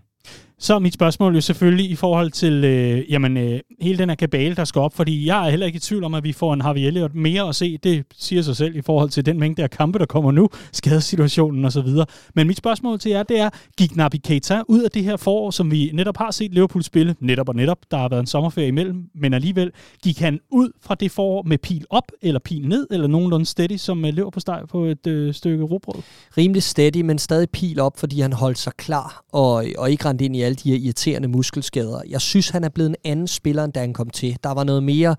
Så 0.59 0.75
er 0.75 0.79
mit 0.79 0.95
spørgsmål 0.95 1.35
jo 1.35 1.41
selvfølgelig 1.41 1.91
i 1.91 1.95
forhold 1.95 2.31
til 2.31 2.65
øh, 2.65 3.13
jamen, 3.13 3.37
øh, 3.37 3.61
hele 3.81 3.99
den 3.99 4.09
her 4.09 4.17
kabale, 4.17 4.55
der 4.55 4.65
skal 4.65 4.81
op, 4.81 4.95
fordi 4.95 5.27
jeg 5.27 5.47
er 5.47 5.51
heller 5.51 5.67
ikke 5.67 5.77
i 5.77 5.81
tvivl 5.81 6.05
om, 6.05 6.15
at 6.15 6.25
vi 6.25 6.33
får 6.33 6.55
en 6.55 6.61
Harvey 6.61 6.81
Elliott 6.81 7.15
mere 7.15 7.49
at 7.49 7.57
se. 7.57 7.79
Det 7.83 8.05
siger 8.17 8.43
sig 8.43 8.57
selv 8.57 8.77
i 8.77 8.83
forhold 8.83 9.11
til 9.11 9.27
den 9.27 9.41
mængde 9.41 9.63
af 9.63 9.71
kampe, 9.71 9.99
der 9.99 10.07
kommer 10.07 10.33
nu, 10.33 10.49
skadesituationen 10.73 11.65
osv. 11.65 11.89
Men 12.35 12.47
mit 12.47 12.57
spørgsmål 12.57 12.99
til 12.99 13.11
jer, 13.11 13.23
det 13.23 13.41
er, 13.41 13.51
gik 13.79 13.97
Nabi 13.97 14.17
Keita 14.17 14.63
ud 14.69 14.83
af 14.83 14.91
det 14.91 15.05
her 15.05 15.17
forår, 15.17 15.51
som 15.51 15.71
vi 15.71 15.91
netop 15.95 16.17
har 16.17 16.31
set 16.31 16.55
Liverpool 16.55 16.83
spille, 16.83 17.15
netop 17.21 17.49
og 17.49 17.55
netop, 17.55 17.79
der 17.91 17.97
har 17.97 18.09
været 18.09 18.21
en 18.21 18.27
sommerferie 18.27 18.69
imellem, 18.69 19.05
men 19.15 19.35
alligevel, 19.35 19.73
gik 20.03 20.19
han 20.19 20.41
ud 20.51 20.71
fra 20.83 20.95
det 20.95 21.11
forår 21.11 21.43
med 21.43 21.59
pil 21.59 21.85
op 21.91 22.13
eller 22.23 22.41
pil 22.41 22.69
ned, 22.69 22.87
eller 22.91 23.07
nogenlunde 23.07 23.47
steady, 23.47 23.77
som 23.77 24.05
øh, 24.05 24.15
lever 24.15 24.31
på 24.31 24.41
steg 24.41 24.63
på 24.69 24.85
et 24.85 25.07
øh, 25.07 25.35
stykke 25.35 25.65
robrød? 25.65 26.03
Rimelig 26.39 26.63
steady, 26.63 27.01
men 27.01 27.19
stadig 27.19 27.51
pil 27.51 27.81
op, 27.81 27.99
fordi 27.99 28.21
han 28.21 28.33
holdt 28.33 28.59
sig 28.59 28.73
klar 28.73 29.25
og, 29.33 29.65
og 29.79 29.91
ikke 29.91 30.05
rent 30.05 30.21
ind 30.21 30.37
i 30.37 30.46
alle 30.47 30.57
de 30.57 30.71
her 30.71 30.79
irriterende 30.79 31.29
muskelskader. 31.29 32.01
Jeg 32.09 32.21
synes, 32.21 32.49
han 32.49 32.65
er 32.65 32.69
blevet 32.69 32.91
en 32.91 32.97
anden 33.05 33.29
spiller, 33.29 33.65
end 33.65 33.73
da 33.73 33.81
han 33.81 33.93
kom 33.93 34.11
til. 34.11 34.37
Der 34.45 34.51
var 34.55 34.65
noget 34.65 34.83
mere 34.83 35.17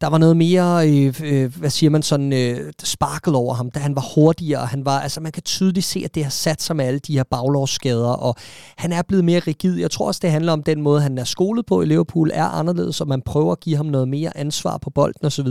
der 0.00 0.06
var 0.06 0.18
noget 0.18 0.36
mere, 0.36 0.88
øh, 0.88 1.14
øh, 1.24 1.56
hvad 1.56 1.70
siger 1.70 1.90
man, 1.90 2.02
sådan 2.02 2.32
øh, 2.32 2.72
sparkel 2.82 3.34
over 3.34 3.54
ham, 3.54 3.70
da 3.70 3.80
han 3.80 3.96
var 3.96 4.04
hurtigere. 4.14 4.66
Han 4.66 4.84
var, 4.84 5.00
altså 5.00 5.20
man 5.20 5.32
kan 5.32 5.42
tydeligt 5.42 5.86
se, 5.86 6.02
at 6.04 6.14
det 6.14 6.22
har 6.22 6.30
sat 6.30 6.62
sig 6.62 6.76
med 6.76 6.84
alle 6.84 6.98
de 6.98 7.12
her 7.12 7.22
baglovsskader, 7.22 8.12
og 8.12 8.34
han 8.76 8.92
er 8.92 9.02
blevet 9.02 9.24
mere 9.24 9.38
rigid. 9.38 9.78
Jeg 9.78 9.90
tror 9.90 10.06
også, 10.06 10.20
det 10.22 10.30
handler 10.30 10.52
om 10.52 10.62
den 10.62 10.82
måde, 10.82 11.00
han 11.00 11.18
er 11.18 11.24
skolet 11.24 11.66
på 11.66 11.82
i 11.82 11.86
Liverpool, 11.86 12.30
er 12.34 12.44
anderledes, 12.44 13.00
og 13.00 13.08
man 13.08 13.22
prøver 13.22 13.52
at 13.52 13.60
give 13.60 13.76
ham 13.76 13.86
noget 13.86 14.08
mere 14.08 14.36
ansvar 14.36 14.78
på 14.78 14.90
bolden 14.90 15.26
osv. 15.26 15.48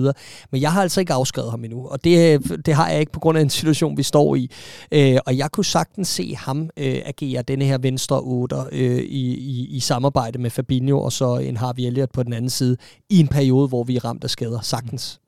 Men 0.52 0.62
jeg 0.62 0.72
har 0.72 0.82
altså 0.82 1.00
ikke 1.00 1.14
afskrevet 1.14 1.52
ham 1.52 1.64
endnu, 1.64 1.88
og 1.88 2.04
det, 2.04 2.34
øh, 2.34 2.58
det 2.66 2.74
har 2.74 2.90
jeg 2.90 3.00
ikke 3.00 3.12
på 3.12 3.20
grund 3.20 3.38
af 3.38 3.42
en 3.42 3.50
situation, 3.50 3.98
vi 3.98 4.04
står 4.04 4.36
i. 4.36 4.52
Øh, 4.92 5.18
og 5.26 5.38
jeg 5.38 5.52
kunne 5.52 5.66
sagtens 5.66 6.08
se 6.08 6.36
ham 6.36 6.70
øh, 6.78 7.02
agere 7.06 7.42
denne 7.42 7.66
her 7.66 7.78
venstre 7.78 8.22
otter 8.22 8.66
øh, 8.72 9.00
i, 9.00 9.34
i, 9.34 9.68
i 9.70 9.80
samarbejde 9.80 10.40
med 10.40 10.50
Fabinho 10.50 11.02
og 11.02 11.12
så 11.12 11.38
en 11.38 11.58
Harvey 11.58 11.84
Elliott 11.84 12.12
på 12.12 12.24
den 12.24 12.34
anden 12.34 12.50
side, 12.50 12.78
i 13.10 13.20
en 13.20 13.28
periode, 13.28 13.68
hvor 13.68 13.84
vi 13.84 13.96
er 13.96 14.06
ramt 14.06 14.24
af 14.24 14.30
skader, 14.40 14.62
sagtens. 14.62 15.20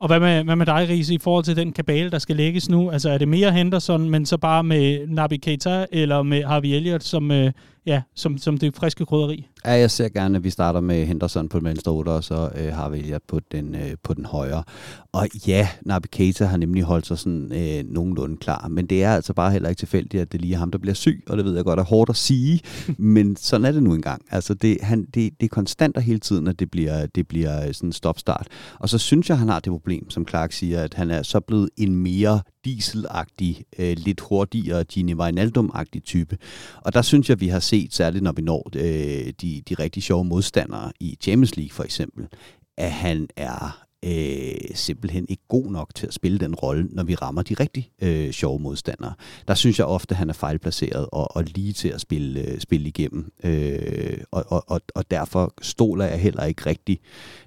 Og 0.00 0.06
hvad 0.06 0.20
med, 0.20 0.44
hvad 0.44 0.56
med 0.56 0.66
dig, 0.66 0.88
Riese, 0.88 1.14
i 1.14 1.18
forhold 1.18 1.44
til 1.44 1.56
den 1.56 1.72
kabale, 1.72 2.10
der 2.10 2.18
skal 2.18 2.36
lægges 2.36 2.68
nu? 2.68 2.90
Altså 2.90 3.10
er 3.10 3.18
det 3.18 3.28
mere 3.28 3.52
Henderson, 3.52 4.10
men 4.10 4.26
så 4.26 4.36
bare 4.36 4.64
med 4.64 5.06
Nabi 5.06 5.36
Keita, 5.36 5.86
eller 5.92 6.22
med 6.22 6.44
Harvey 6.44 6.68
Elliott 6.68 7.04
som, 7.04 7.30
øh, 7.30 7.52
ja, 7.88 8.02
som, 8.14 8.38
som 8.38 8.58
det 8.58 8.76
friske 8.76 9.06
krydderi? 9.06 9.46
Ja, 9.64 9.72
jeg 9.72 9.90
ser 9.90 10.08
gerne, 10.08 10.36
at 10.36 10.44
vi 10.44 10.50
starter 10.50 10.80
med 10.80 11.06
Henderson 11.06 11.48
på 11.48 11.58
den 11.58 11.66
venstre 11.66 11.92
otter, 11.92 12.12
og 12.12 12.24
så 12.24 12.50
øh, 12.56 12.72
har 12.72 12.88
vi 12.88 13.14
på 13.28 13.40
den, 13.52 13.74
øh, 13.74 13.90
på 14.02 14.14
den 14.14 14.24
højre. 14.24 14.64
Og 15.12 15.28
ja, 15.46 15.68
Nabi 15.82 16.08
Keita 16.12 16.44
har 16.44 16.56
nemlig 16.56 16.82
holdt 16.82 17.06
sig 17.06 17.18
sådan 17.18 17.52
øh, 17.52 17.84
nogenlunde 17.92 18.36
klar, 18.36 18.68
men 18.68 18.86
det 18.86 19.04
er 19.04 19.14
altså 19.14 19.32
bare 19.32 19.50
heller 19.50 19.68
ikke 19.68 19.78
tilfældigt, 19.78 20.20
at 20.20 20.32
det 20.32 20.40
lige 20.40 20.54
er 20.54 20.58
ham, 20.58 20.70
der 20.70 20.78
bliver 20.78 20.94
syg, 20.94 21.24
og 21.28 21.36
det 21.36 21.44
ved 21.44 21.54
jeg 21.54 21.64
godt 21.64 21.80
er 21.80 21.84
hårdt 21.84 22.10
at 22.10 22.16
sige, 22.16 22.60
men 23.14 23.36
sådan 23.36 23.64
er 23.64 23.72
det 23.72 23.82
nu 23.82 23.94
engang. 23.94 24.22
Altså 24.30 24.54
det, 24.54 24.78
han, 24.82 25.04
det, 25.04 25.14
det 25.40 25.46
er 25.46 25.48
konstant 25.48 25.96
og 25.96 26.02
hele 26.02 26.20
tiden, 26.20 26.46
at 26.46 26.58
det 26.58 26.70
bliver, 26.70 27.06
det 27.06 27.28
bliver 27.28 27.72
sådan 27.72 27.88
en 27.88 27.92
stopstart. 27.92 28.46
Og 28.78 28.88
så 28.88 28.98
synes 28.98 29.28
jeg, 29.28 29.38
han 29.38 29.48
har 29.48 29.60
det 29.60 29.70
problem, 29.70 30.10
som 30.10 30.28
Clark 30.28 30.52
siger, 30.52 30.82
at 30.82 30.94
han 30.94 31.10
er 31.10 31.22
så 31.22 31.40
blevet 31.40 31.70
en 31.76 31.96
mere 31.96 32.40
dieselagtig, 32.68 33.64
øh, 33.78 33.96
lidt 33.98 34.20
hurtigere 34.20 34.84
Gini 34.84 35.14
Wijnaldum-agtig 35.14 36.00
type. 36.00 36.38
Og 36.84 36.94
der 36.94 37.02
synes 37.02 37.30
jeg, 37.30 37.40
vi 37.40 37.48
har 37.48 37.60
set, 37.60 37.94
særligt 37.94 38.24
når 38.24 38.32
vi 38.32 38.42
når 38.42 38.70
øh, 38.76 39.32
de, 39.40 39.62
de 39.68 39.74
rigtig 39.74 40.02
sjove 40.02 40.24
modstandere 40.24 40.92
i 41.00 41.16
Champions 41.20 41.56
League 41.56 41.72
for 41.72 41.84
eksempel, 41.84 42.28
at 42.76 42.92
han 42.92 43.28
er 43.36 43.84
øh, 44.04 44.74
simpelthen 44.74 45.26
ikke 45.28 45.42
god 45.48 45.70
nok 45.72 45.94
til 45.94 46.06
at 46.06 46.14
spille 46.14 46.38
den 46.38 46.54
rolle, 46.54 46.88
når 46.90 47.04
vi 47.04 47.14
rammer 47.14 47.42
de 47.42 47.54
rigtig 47.54 47.90
øh, 48.02 48.30
sjove 48.30 48.60
modstandere. 48.60 49.14
Der 49.48 49.54
synes 49.54 49.78
jeg 49.78 49.86
ofte, 49.86 50.12
at 50.12 50.16
han 50.18 50.28
er 50.28 50.32
fejlplaceret 50.32 51.06
og, 51.12 51.36
og 51.36 51.44
lige 51.44 51.72
til 51.72 51.88
at 51.88 52.00
spille, 52.00 52.40
øh, 52.40 52.60
spille 52.60 52.88
igennem. 52.88 53.32
Øh, 53.44 54.18
og, 54.30 54.44
og, 54.48 54.64
og, 54.66 54.80
og 54.94 55.10
derfor 55.10 55.54
stoler 55.62 56.04
jeg 56.04 56.20
heller 56.20 56.44
ikke 56.44 56.66
rigtig 56.66 57.00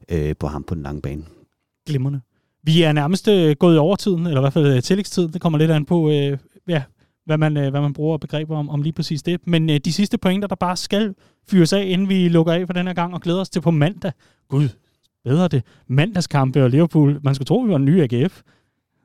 øh, 0.10 0.36
på 0.40 0.48
ham 0.48 0.64
på 0.64 0.76
den 0.76 0.84
lange 0.84 1.02
bane. 1.02 1.24
Glimrende. 1.88 2.22
Vi 2.64 2.82
er 2.84 2.92
nærmest 2.94 3.28
øh, 3.28 3.56
gået 3.56 3.76
i 3.76 3.78
overtiden, 3.78 4.28
eller 4.28 4.40
i 4.40 4.44
hvert 4.44 4.54
fald 4.54 4.76
øh, 4.76 4.82
tillægstiden. 4.82 5.34
Det 5.34 5.42
kommer 5.42 5.60
lidt 5.60 5.72
an 5.72 5.86
på, 5.86 6.10
øh, 6.10 6.38
ja, 6.68 6.84
hvad, 7.26 7.38
man, 7.38 7.58
øh, 7.58 7.70
hvad 7.70 7.82
man 7.82 7.94
bruger 7.94 8.18
begreber 8.18 8.58
om, 8.58 8.70
om 8.70 8.82
lige 8.82 8.94
præcis 8.94 9.24
det. 9.24 9.40
Men 9.48 9.70
øh, 9.70 9.80
de 9.86 9.94
sidste 9.94 10.18
pointer, 10.18 10.48
der 10.48 10.56
bare 10.56 10.78
skal 10.78 11.16
fyres 11.50 11.74
af, 11.74 11.86
inden 11.88 12.10
vi 12.10 12.30
lukker 12.30 12.54
af 12.54 12.68
for 12.68 12.74
den 12.74 12.88
her 12.88 12.94
gang, 12.94 13.14
og 13.14 13.22
glæder 13.22 13.42
os 13.42 13.50
til 13.50 13.62
på 13.62 13.72
mandag. 13.72 14.12
Gud, 14.50 14.70
bedre 15.24 15.48
det. 15.48 15.64
Mandagskampe 15.88 16.64
og 16.64 16.70
Liverpool. 16.70 17.20
Man 17.24 17.36
skulle 17.36 17.46
tro, 17.46 17.60
vi 17.60 17.70
var 17.70 17.76
en 17.76 17.86
ny 17.86 18.02
AGF. 18.02 18.42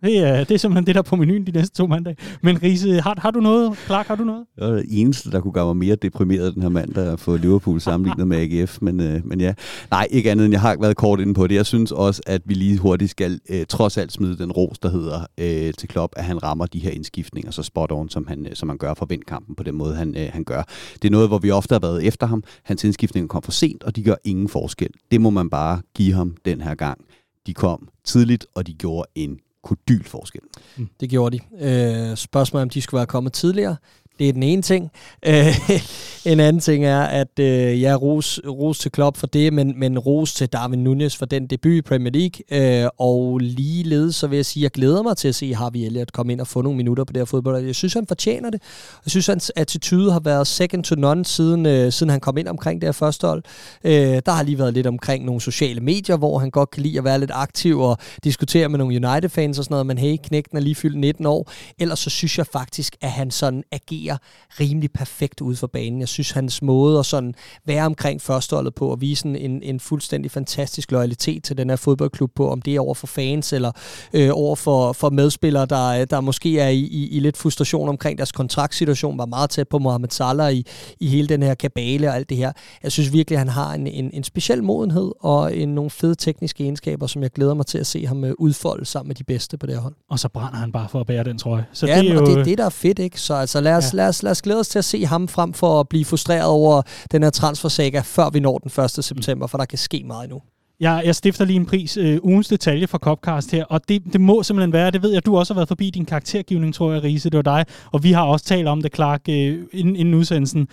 Det 0.05 0.19
er, 0.19 0.45
det 0.45 0.55
er 0.55 0.59
simpelthen 0.59 0.87
det, 0.87 0.95
der 0.95 0.99
er 0.99 1.03
på 1.03 1.17
menuen 1.17 1.47
de 1.47 1.53
næste 1.53 1.77
to 1.77 1.87
mandage. 1.87 2.17
Men 2.43 2.63
Riese, 2.63 3.01
har, 3.01 3.15
har 3.19 3.31
du 3.31 3.41
noget? 3.41 3.79
Clark, 3.87 4.07
har 4.07 4.17
du 4.17 4.25
noget? 4.25 4.45
Jeg 4.59 4.69
er 4.69 4.73
det 4.73 4.85
eneste, 4.89 5.31
der 5.31 5.41
kunne 5.41 5.53
gøre 5.53 5.67
mig 5.67 5.77
mere 5.77 5.97
deprimeret 5.97 6.55
den 6.55 6.63
her 6.63 6.69
mandag 6.69 7.13
at 7.13 7.21
få 7.21 7.37
Liverpool 7.37 7.81
sammenlignet 7.81 8.29
med 8.29 8.37
AGF. 8.39 8.79
Men, 8.83 9.01
øh, 9.01 9.27
men 9.27 9.41
ja, 9.41 9.55
nej, 9.91 10.07
ikke 10.11 10.31
andet 10.31 10.45
end 10.45 10.53
jeg 10.53 10.61
har 10.61 10.77
været 10.81 10.97
kort 10.97 11.21
inde 11.21 11.35
på 11.35 11.47
det. 11.47 11.55
Jeg 11.55 11.67
synes 11.67 11.93
også, 11.93 12.23
at 12.27 12.43
vi 12.45 12.55
lige 12.55 12.79
hurtigt 12.79 13.11
skal 13.11 13.41
øh, 13.49 13.67
trods 13.69 13.99
alt 13.99 14.13
smide 14.13 14.39
den 14.39 14.53
ros, 14.53 14.79
der 14.79 14.91
hedder 14.91 15.27
øh, 15.39 15.75
til 15.75 15.89
Klopp, 15.89 16.13
at 16.17 16.25
han 16.25 16.43
rammer 16.43 16.67
de 16.67 16.79
her 16.79 16.91
indskiftninger 16.91 17.51
så 17.51 17.63
spot 17.63 17.93
on, 17.93 18.09
som 18.09 18.27
han, 18.27 18.47
øh, 18.47 18.55
som 18.55 18.69
han 18.69 18.79
gør 18.79 18.95
for 18.95 19.07
vindkampen 19.07 19.57
på 19.57 19.63
den 19.63 19.75
måde, 19.75 19.95
han, 19.95 20.17
øh, 20.17 20.29
han 20.33 20.45
gør. 20.45 20.63
Det 21.03 21.05
er 21.05 21.13
noget, 21.13 21.29
hvor 21.29 21.39
vi 21.39 21.51
ofte 21.51 21.73
har 21.75 21.81
været 21.81 22.07
efter 22.07 22.27
ham. 22.27 22.45
Hans 22.63 22.85
indskiftninger 22.85 23.29
kom 23.29 23.43
for 23.43 23.53
sent, 23.53 23.83
og 23.85 23.97
de 23.97 24.03
gør 24.03 24.15
ingen 24.25 24.49
forskel. 24.49 24.91
Det 25.11 25.21
må 25.21 25.31
man 25.31 25.51
bare 25.51 25.81
give 25.95 26.13
ham 26.13 26.37
den 26.45 26.61
her 26.61 26.75
gang. 26.75 27.01
De 27.47 27.55
kom 27.55 27.89
tidligt, 28.05 28.47
og 28.55 28.67
de 28.67 28.75
gjorde 28.75 29.09
en 29.15 29.39
kodylforskel. 29.67 30.41
Mm. 30.77 30.89
Det 31.01 31.11
gjorde 31.11 31.39
de. 31.39 32.11
Øh, 32.11 32.17
spørgsmålet 32.17 32.63
om 32.63 32.71
de 32.71 32.83
skulle 32.83 32.99
være 32.99 33.07
kommet 33.07 33.33
tidligere. 33.33 33.77
Det 34.19 34.29
er 34.29 34.33
den 34.33 34.43
ene 34.43 34.63
ting. 34.63 34.91
Øh, 35.27 36.33
en 36.33 36.41
anden 36.41 36.61
ting 36.61 36.85
er, 36.85 37.01
at 37.01 37.39
øh, 37.39 37.83
ja, 37.83 37.95
ros, 37.95 38.41
ros 38.47 38.79
til 38.79 38.91
Klopp 38.91 39.17
for 39.17 39.27
det, 39.27 39.53
men, 39.53 39.79
men 39.79 39.99
ros 39.99 40.35
til 40.35 40.49
Darwin 40.49 40.79
Nunez 40.85 41.17
for 41.17 41.27
den 41.27 41.47
debut 41.47 41.73
i 41.73 41.83
Premier 41.83 42.13
League. 42.13 42.83
Øh, 42.85 42.89
og 42.99 43.39
ligeledes 43.39 44.17
så 44.17 44.27
vil 44.27 44.37
jeg 44.37 44.47
sige, 44.47 44.61
at 44.61 44.63
jeg 44.63 44.71
glæder 44.71 45.03
mig 45.03 45.17
til 45.17 45.29
at 45.29 45.35
se 45.35 45.55
Harvey 45.55 45.81
Elliott 45.81 46.13
komme 46.13 46.33
ind 46.33 46.41
og 46.41 46.47
få 46.47 46.63
nogle 46.63 46.77
minutter 46.77 47.05
på 47.05 47.13
det 47.13 47.21
her 47.21 47.25
fodbold. 47.25 47.65
Jeg 47.65 47.75
synes, 47.75 47.95
han 47.95 48.07
fortjener 48.07 48.51
det. 48.51 48.63
Jeg 49.05 49.11
synes, 49.11 49.27
hans 49.27 49.53
attitude 49.57 50.13
har 50.13 50.21
været 50.21 50.47
second 50.47 50.85
to 50.85 50.95
none, 50.95 51.25
siden, 51.25 51.67
øh, 51.67 51.93
siden 51.93 52.11
han 52.11 52.21
kom 52.21 52.37
ind 52.39 52.49
omkring 52.49 52.81
det 52.81 52.87
her 52.87 52.93
første 52.93 53.27
hold. 53.27 53.43
Øh, 53.85 53.93
der 54.27 54.31
har 54.31 54.43
lige 54.43 54.59
været 54.59 54.75
lidt 54.75 54.87
omkring 54.87 55.25
nogle 55.25 55.41
sociale 55.41 55.81
medier, 55.81 56.17
hvor 56.17 56.39
han 56.39 56.51
godt 56.51 56.71
kan 56.71 56.83
lide 56.83 56.99
at 56.99 57.05
være 57.05 57.21
lidt 57.21 57.33
aktiv 57.35 57.81
og 57.81 57.99
diskutere 58.25 58.69
med 58.69 58.79
nogle 58.79 59.09
United-fans 59.09 59.59
og 59.59 59.65
sådan 59.65 59.73
noget, 59.73 59.87
men 59.87 59.99
hey, 59.99 60.17
knægten 60.25 60.57
er 60.57 60.63
lige 60.63 60.75
fyldt 60.75 60.99
19 60.99 61.27
år. 61.27 61.53
Ellers 61.79 61.99
så 61.99 62.11
synes 62.11 62.39
jeg 62.39 62.47
faktisk, 62.47 62.97
at 63.01 63.11
han 63.11 63.31
sådan 63.31 63.63
agerer 63.73 64.06
fungerer 64.07 64.19
rimelig 64.61 64.91
perfekt 64.93 65.41
ude 65.41 65.57
for 65.57 65.67
banen. 65.67 66.01
Jeg 66.01 66.09
synes, 66.09 66.31
hans 66.31 66.63
måde 66.63 66.99
at 66.99 67.07
sådan 67.07 67.35
være 67.65 67.87
omkring 67.87 68.23
førsteholdet 68.23 68.75
på 68.75 68.89
og 68.89 69.01
vise 69.01 69.29
en, 69.29 69.63
en 69.63 69.81
fuldstændig 69.81 70.31
fantastisk 70.31 70.93
loyalitet 70.93 71.45
til 71.45 71.57
den 71.57 71.69
her 71.69 71.77
fodboldklub 71.77 72.31
på, 72.35 72.51
om 72.51 72.63
det 72.63 72.75
er 72.75 72.81
over 72.81 72.95
for 72.95 73.07
fans 73.07 73.53
eller 73.53 73.73
øh, 74.13 74.31
over 74.33 74.57
for, 74.57 74.93
for 74.93 75.11
medspillere, 75.11 75.67
der, 75.67 76.05
der 76.05 76.21
måske 76.21 76.59
er 76.59 76.69
i, 76.69 76.81
i, 76.81 77.09
i 77.09 77.21
lidt 77.21 77.37
frustration 77.37 77.89
omkring 77.89 78.19
deres 78.19 78.33
kontraktsituation, 78.33 79.19
var 79.19 79.27
meget 79.27 79.51
tæt 79.51 79.69
på 79.69 79.79
Mohamed 79.79 80.09
Salah 80.11 80.53
i, 80.53 80.67
i 81.01 81.09
hele 81.09 81.29
den 81.29 81.43
her 81.43 81.55
kabale 81.55 82.09
og 82.09 82.17
alt 82.17 82.29
det 82.29 82.37
her. 82.37 82.53
Jeg 82.83 82.93
synes 82.93 83.13
virkelig, 83.13 83.37
at 83.37 83.41
han 83.41 83.49
har 83.49 83.75
en, 83.75 83.87
en, 83.87 84.11
en 84.13 84.25
speciel 84.25 84.63
modenhed 84.63 85.13
og 85.21 85.57
en, 85.57 85.69
nogle 85.69 85.91
fede 85.91 86.15
tekniske 86.15 86.63
egenskaber, 86.65 87.07
som 87.07 87.23
jeg 87.23 87.31
glæder 87.31 87.55
mig 87.55 87.67
til 87.67 87.79
at 87.79 87.87
se 87.87 88.07
ham 88.07 88.25
øh, 88.25 88.35
udfolde 88.39 88.85
sammen 88.85 89.09
med 89.09 89.15
de 89.15 89.25
bedste 89.25 89.59
på 89.59 89.67
det 89.67 89.75
her 89.75 89.83
hold. 89.83 89.95
Og 90.11 90.19
så 90.19 90.29
brænder 90.29 90.59
han 90.59 90.73
bare 90.73 90.89
for 90.89 91.01
at 91.01 91.07
bære 91.07 91.25
den 91.25 91.39
trøje. 91.39 91.67
Så 91.73 91.87
ja, 91.87 92.01
det 92.01 92.11
er 92.11 92.15
jo... 92.15 92.21
jo... 92.21 92.27
det 92.27 92.39
er 92.39 92.45
det, 92.45 92.59
der 92.59 92.65
er 92.65 92.71
fedt, 92.71 92.99
ikke? 92.99 93.21
Så 93.21 93.35
altså, 93.35 93.61
lad 93.61 93.75
os, 93.75 93.93
lad, 93.97 94.09
os, 94.09 94.23
lad 94.23 94.31
os 94.31 94.43
glæde 94.43 94.61
os 94.61 94.69
til 94.69 94.79
at 94.79 94.85
se 94.85 95.07
ham 95.07 95.29
frem 95.29 95.53
for 95.53 95.81
at 95.81 95.89
blive 95.89 96.05
frustreret 96.05 96.45
over 96.47 96.83
den 97.13 97.23
her 97.23 97.31
transfersaga, 97.31 98.01
før 98.01 98.31
vi 98.31 98.41
når 98.41 98.59
den 98.59 98.85
1. 98.85 98.91
september, 98.91 99.47
for 99.47 99.59
der 99.59 99.65
kan 99.65 99.79
ske 99.79 100.03
meget 100.07 100.31
nu. 100.31 100.43
Jeg, 100.81 101.03
jeg 101.05 101.15
stifter 101.15 101.45
lige 101.45 101.57
en 101.57 101.67
pris, 101.67 101.97
øh, 101.97 102.19
ugens 102.23 102.49
detalje 102.49 102.87
fra 102.87 102.99
Copcast 102.99 103.53
her, 103.53 103.65
og 103.65 103.89
det, 103.89 104.03
det 104.13 104.21
må 104.21 104.43
simpelthen 104.43 104.73
være, 104.73 104.91
det 104.91 105.03
ved 105.03 105.13
jeg, 105.13 105.27
du 105.27 105.37
også 105.37 105.55
har 105.55 105.59
været 105.59 105.69
forbi 105.69 105.91
din 105.91 106.05
karaktergivning, 106.05 106.75
tror 106.75 106.93
jeg, 106.93 107.03
Riese, 107.03 107.31
det 107.31 107.37
var 107.37 107.43
dig, 107.43 107.65
og 107.93 108.05
vi 108.05 108.13
har 108.13 108.23
også 108.23 108.45
talt 108.45 108.69
om 108.69 108.83
det, 108.83 108.95
Clark, 108.95 109.23
øh, 109.29 109.59
inden, 109.73 109.97
inden 109.97 110.15
udsendelsen. 110.15 110.69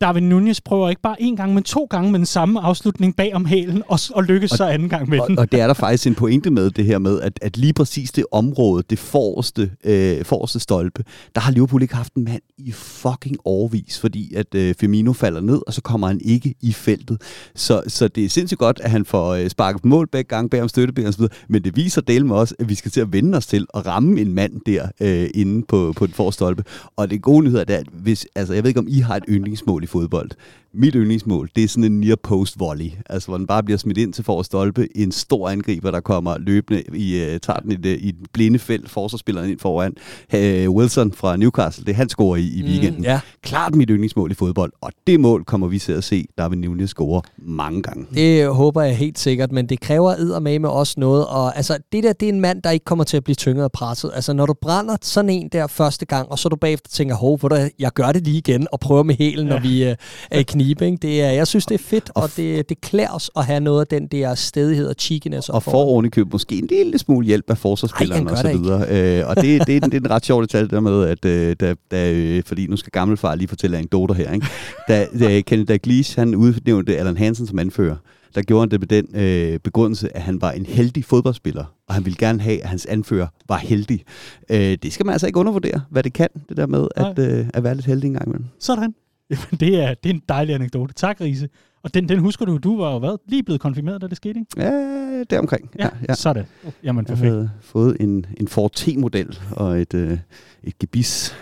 David 0.00 0.20
Nunez 0.20 0.60
prøver 0.60 0.88
ikke 0.88 1.02
bare 1.02 1.22
en 1.22 1.36
gang, 1.36 1.54
men 1.54 1.62
to 1.62 1.86
gange 1.90 2.10
med 2.10 2.18
den 2.18 2.26
samme 2.26 2.60
afslutning 2.60 3.16
bag 3.16 3.34
om 3.34 3.44
hælen, 3.44 3.82
og, 3.88 3.98
og 4.14 4.24
lykkes 4.24 4.52
og, 4.52 4.56
så 4.56 4.64
anden 4.64 4.88
gang 4.88 5.08
med 5.08 5.20
og, 5.20 5.28
den. 5.28 5.38
Og 5.38 5.52
det 5.52 5.60
er 5.60 5.66
der 5.66 5.74
faktisk 5.74 6.06
en 6.06 6.14
pointe 6.14 6.50
med, 6.50 6.70
det 6.70 6.84
her 6.84 6.98
med, 6.98 7.20
at, 7.20 7.38
at 7.42 7.56
lige 7.56 7.72
præcis 7.72 8.12
det 8.12 8.24
område, 8.32 8.82
det 8.90 8.98
forreste, 8.98 9.70
øh, 9.84 10.24
forreste 10.24 10.60
stolpe, 10.60 11.04
der 11.34 11.40
har 11.40 11.52
Liverpool 11.52 11.82
ikke 11.82 11.94
haft 11.94 12.14
en 12.14 12.24
mand 12.24 12.42
i 12.58 12.72
fucking 12.72 13.36
overvis, 13.44 14.00
fordi 14.00 14.34
at 14.34 14.54
øh, 14.54 14.74
Firmino 14.74 15.12
falder 15.12 15.40
ned, 15.40 15.60
og 15.66 15.74
så 15.74 15.82
kommer 15.82 16.06
han 16.06 16.20
ikke 16.24 16.54
i 16.60 16.72
feltet. 16.72 17.22
Så, 17.54 17.82
så 17.86 18.08
det 18.08 18.24
er 18.24 18.28
sindssygt 18.28 18.58
godt, 18.58 18.80
at 18.84 18.90
han 18.90 19.04
får 19.04 19.34
øh, 19.34 19.50
sparket 19.50 19.84
mål 19.84 20.08
begge 20.08 20.28
gange 20.28 20.48
bag 20.48 20.62
om 20.62 20.68
støtteben 20.68 21.04
videre, 21.18 21.34
men 21.48 21.64
det 21.64 21.76
viser 21.76 22.00
del 22.00 22.26
med 22.26 22.36
også, 22.36 22.54
at 22.58 22.68
vi 22.68 22.74
skal 22.74 22.90
til 22.90 23.00
at 23.00 23.12
vende 23.12 23.38
os 23.38 23.46
til 23.46 23.66
at 23.74 23.86
ramme 23.86 24.20
en 24.20 24.34
mand 24.34 24.52
der 24.66 24.88
øh, 25.00 25.28
inde 25.34 25.66
på, 25.68 25.92
på 25.96 26.06
den 26.06 26.14
forreste 26.14 26.36
stolpe. 26.36 26.64
Og 26.96 27.10
det 27.10 27.22
gode 27.22 27.44
nyhed 27.44 27.58
er, 27.58 27.76
at 27.76 27.86
hvis, 27.92 28.26
altså, 28.34 28.54
jeg 28.54 28.62
ved 28.62 28.68
ikke, 28.68 28.80
om 28.80 28.88
I 28.88 28.98
har 28.98 29.16
et 29.16 29.24
yndlingsmål 29.28 29.84
i 29.84 29.86
fodbold, 29.90 30.36
mit 30.74 30.94
yndlingsmål, 30.94 31.50
det 31.56 31.64
er 31.64 31.68
sådan 31.68 31.84
en 31.84 32.00
near 32.00 32.16
post 32.22 32.60
volley, 32.60 32.90
altså 33.10 33.28
hvor 33.28 33.36
den 33.36 33.46
bare 33.46 33.62
bliver 33.62 33.78
smidt 33.78 33.98
ind 33.98 34.12
til 34.12 34.24
for 34.24 34.42
stolpe, 34.42 34.96
en 34.96 35.12
stor 35.12 35.48
angriber, 35.48 35.90
der 35.90 36.00
kommer 36.00 36.38
løbende 36.38 36.82
i, 36.94 37.22
uh, 37.22 37.38
tager 37.42 37.58
den 37.58 37.72
i 37.72 37.76
det, 37.76 37.98
i 38.00 38.10
det 38.10 38.30
blinde 38.32 38.58
felt, 38.58 38.90
forsvarsspilleren 38.90 39.50
ind 39.50 39.58
foran. 39.58 39.92
Uh, 40.34 40.74
Wilson 40.76 41.12
fra 41.12 41.36
Newcastle, 41.36 41.84
det 41.84 41.94
han 41.94 42.08
scorer 42.08 42.36
i, 42.36 42.50
i 42.54 42.62
weekenden. 42.62 42.98
Mm, 42.98 43.04
ja. 43.04 43.20
Klart 43.42 43.74
mit 43.74 43.88
yndlingsmål 43.90 44.30
i 44.30 44.34
fodbold, 44.34 44.72
og 44.80 44.92
det 45.06 45.20
mål 45.20 45.44
kommer 45.44 45.66
vi 45.66 45.78
til 45.78 45.92
at 45.92 46.04
se, 46.04 46.26
der 46.38 46.48
vil 46.48 46.58
Nunez 46.58 46.90
score 46.90 47.22
mange 47.38 47.82
gange. 47.82 48.06
Det 48.14 48.54
håber 48.54 48.82
jeg 48.82 48.96
helt 48.96 49.18
sikkert, 49.18 49.52
men 49.52 49.66
det 49.68 49.80
kræver 49.80 50.40
med 50.58 50.70
også 50.70 50.94
noget, 50.96 51.26
og 51.26 51.56
altså 51.56 51.78
det 51.92 52.04
der, 52.04 52.12
det 52.12 52.28
er 52.28 52.32
en 52.32 52.40
mand, 52.40 52.62
der 52.62 52.70
ikke 52.70 52.84
kommer 52.84 53.04
til 53.04 53.16
at 53.16 53.24
blive 53.24 53.34
tynget 53.34 53.64
og 53.64 53.72
presset. 53.72 54.10
Altså 54.14 54.32
når 54.32 54.46
du 54.46 54.54
brænder 54.62 54.96
sådan 55.02 55.30
en 55.30 55.48
der 55.48 55.66
første 55.66 56.06
gang, 56.06 56.30
og 56.30 56.38
så 56.38 56.48
du 56.48 56.56
bagefter 56.56 56.90
tænker, 56.90 57.14
hov, 57.14 57.40
jeg 57.78 57.92
gør 57.92 58.12
det 58.12 58.24
lige 58.24 58.38
igen, 58.38 58.66
og 58.72 58.80
prøver 58.80 59.02
med 59.02 59.14
hælen, 59.18 59.46
ja. 59.46 59.54
når 59.54 59.60
vi 59.60 59.82
uh, 59.82 59.94
er 60.30 60.38
i 60.38 60.42
knibe. 60.62 60.86
Ikke? 60.86 60.98
Det 61.02 61.22
er, 61.22 61.30
jeg 61.30 61.46
synes, 61.46 61.66
det 61.66 61.74
er 61.74 61.78
fedt, 61.78 62.10
og, 62.14 62.22
og 62.22 62.30
det, 62.36 62.68
det 62.68 62.80
klæder 62.80 63.10
os 63.10 63.30
at 63.36 63.44
have 63.44 63.60
noget 63.60 63.80
af 63.80 63.86
den 63.86 64.06
der 64.06 64.34
stedighed 64.34 64.86
og 64.86 64.94
cheekiness. 64.98 65.48
Og 65.48 65.62
får 65.62 65.84
oven 65.84 66.06
i 66.06 66.08
køb 66.08 66.32
måske 66.32 66.58
en 66.58 66.66
lille 66.66 66.98
smule 66.98 67.26
hjælp 67.26 67.50
af 67.50 67.58
forsvarsspilleren 67.58 68.28
og 68.28 68.38
så 68.38 68.52
videre. 68.52 69.20
Øh, 69.20 69.28
og 69.28 69.36
det, 69.36 69.66
det, 69.66 69.76
er, 69.76 69.80
det 69.80 69.94
er 69.94 70.00
en 70.00 70.10
ret 70.10 70.24
sjov 70.24 70.42
detalje 70.42 70.68
der 70.68 70.80
med, 70.80 71.04
at 71.04 71.24
øh, 71.24 71.56
da, 71.60 71.74
da, 71.90 72.12
øh, 72.12 72.42
fordi 72.46 72.66
nu 72.66 72.76
skal 72.76 72.90
gammelfar 72.90 73.34
lige 73.34 73.48
fortælle 73.48 73.78
en 73.78 73.86
doter 73.86 74.14
her, 74.14 74.32
ikke? 74.32 74.46
da, 74.88 75.06
da 75.20 75.40
Kenneth 75.40 75.68
Dalglish, 75.68 76.18
han 76.18 76.34
udnævnte 76.34 76.98
Allan 76.98 77.16
Hansen 77.16 77.46
som 77.46 77.58
anfører, 77.58 77.96
der 78.34 78.42
gjorde 78.42 78.62
han 78.62 78.70
det 78.70 78.80
med 78.80 78.88
den 78.88 79.06
øh, 79.14 79.58
begrundelse, 79.58 80.16
at 80.16 80.22
han 80.22 80.40
var 80.40 80.50
en 80.50 80.66
heldig 80.66 81.04
fodboldspiller, 81.04 81.64
og 81.88 81.94
han 81.94 82.04
ville 82.04 82.16
gerne 82.18 82.42
have, 82.42 82.62
at 82.62 82.68
hans 82.68 82.86
anfører 82.86 83.26
var 83.48 83.56
heldig. 83.56 84.04
Øh, 84.50 84.78
det 84.82 84.92
skal 84.92 85.06
man 85.06 85.12
altså 85.12 85.26
ikke 85.26 85.38
undervurdere, 85.38 85.80
hvad 85.90 86.02
det 86.02 86.12
kan, 86.12 86.28
det 86.48 86.56
der 86.56 86.66
med 86.66 86.88
at, 86.96 87.18
øh, 87.18 87.46
at 87.54 87.64
være 87.64 87.74
lidt 87.74 87.86
heldig 87.86 88.06
en 88.06 88.12
gang 88.12 88.26
imellem. 88.26 88.46
Sådan. 88.60 88.94
Jamen, 89.30 89.60
det 89.60 89.82
er, 89.82 89.94
det 89.94 90.10
er 90.10 90.14
en 90.14 90.22
dejlig 90.28 90.54
anekdote. 90.54 90.94
Tak, 90.94 91.20
Riese. 91.20 91.48
Og 91.82 91.94
den, 91.94 92.08
den 92.08 92.18
husker 92.18 92.44
du, 92.44 92.56
du 92.58 92.78
var 92.78 92.92
jo 92.92 92.98
hvad, 92.98 93.18
lige 93.28 93.42
blevet 93.42 93.60
konfirmeret, 93.60 94.02
da 94.02 94.06
det 94.06 94.16
skete, 94.16 94.40
ikke? 94.40 94.46
Ja, 94.56 94.70
det 95.18 95.32
er 95.32 95.38
omkring. 95.38 95.70
Ja, 95.78 95.88
ja. 96.08 96.14
sådan. 96.14 96.44
Jamen, 96.84 97.04
perfekt. 97.04 97.26
Jeg 97.26 97.34
har 97.34 97.48
fået 97.60 97.96
en, 98.00 98.26
en 98.36 98.48
Ford 98.48 98.72
T-model 98.72 99.38
og 99.50 99.80
et, 99.80 99.94
øh, 99.94 100.18
et 100.64 100.78
gebis 100.78 101.34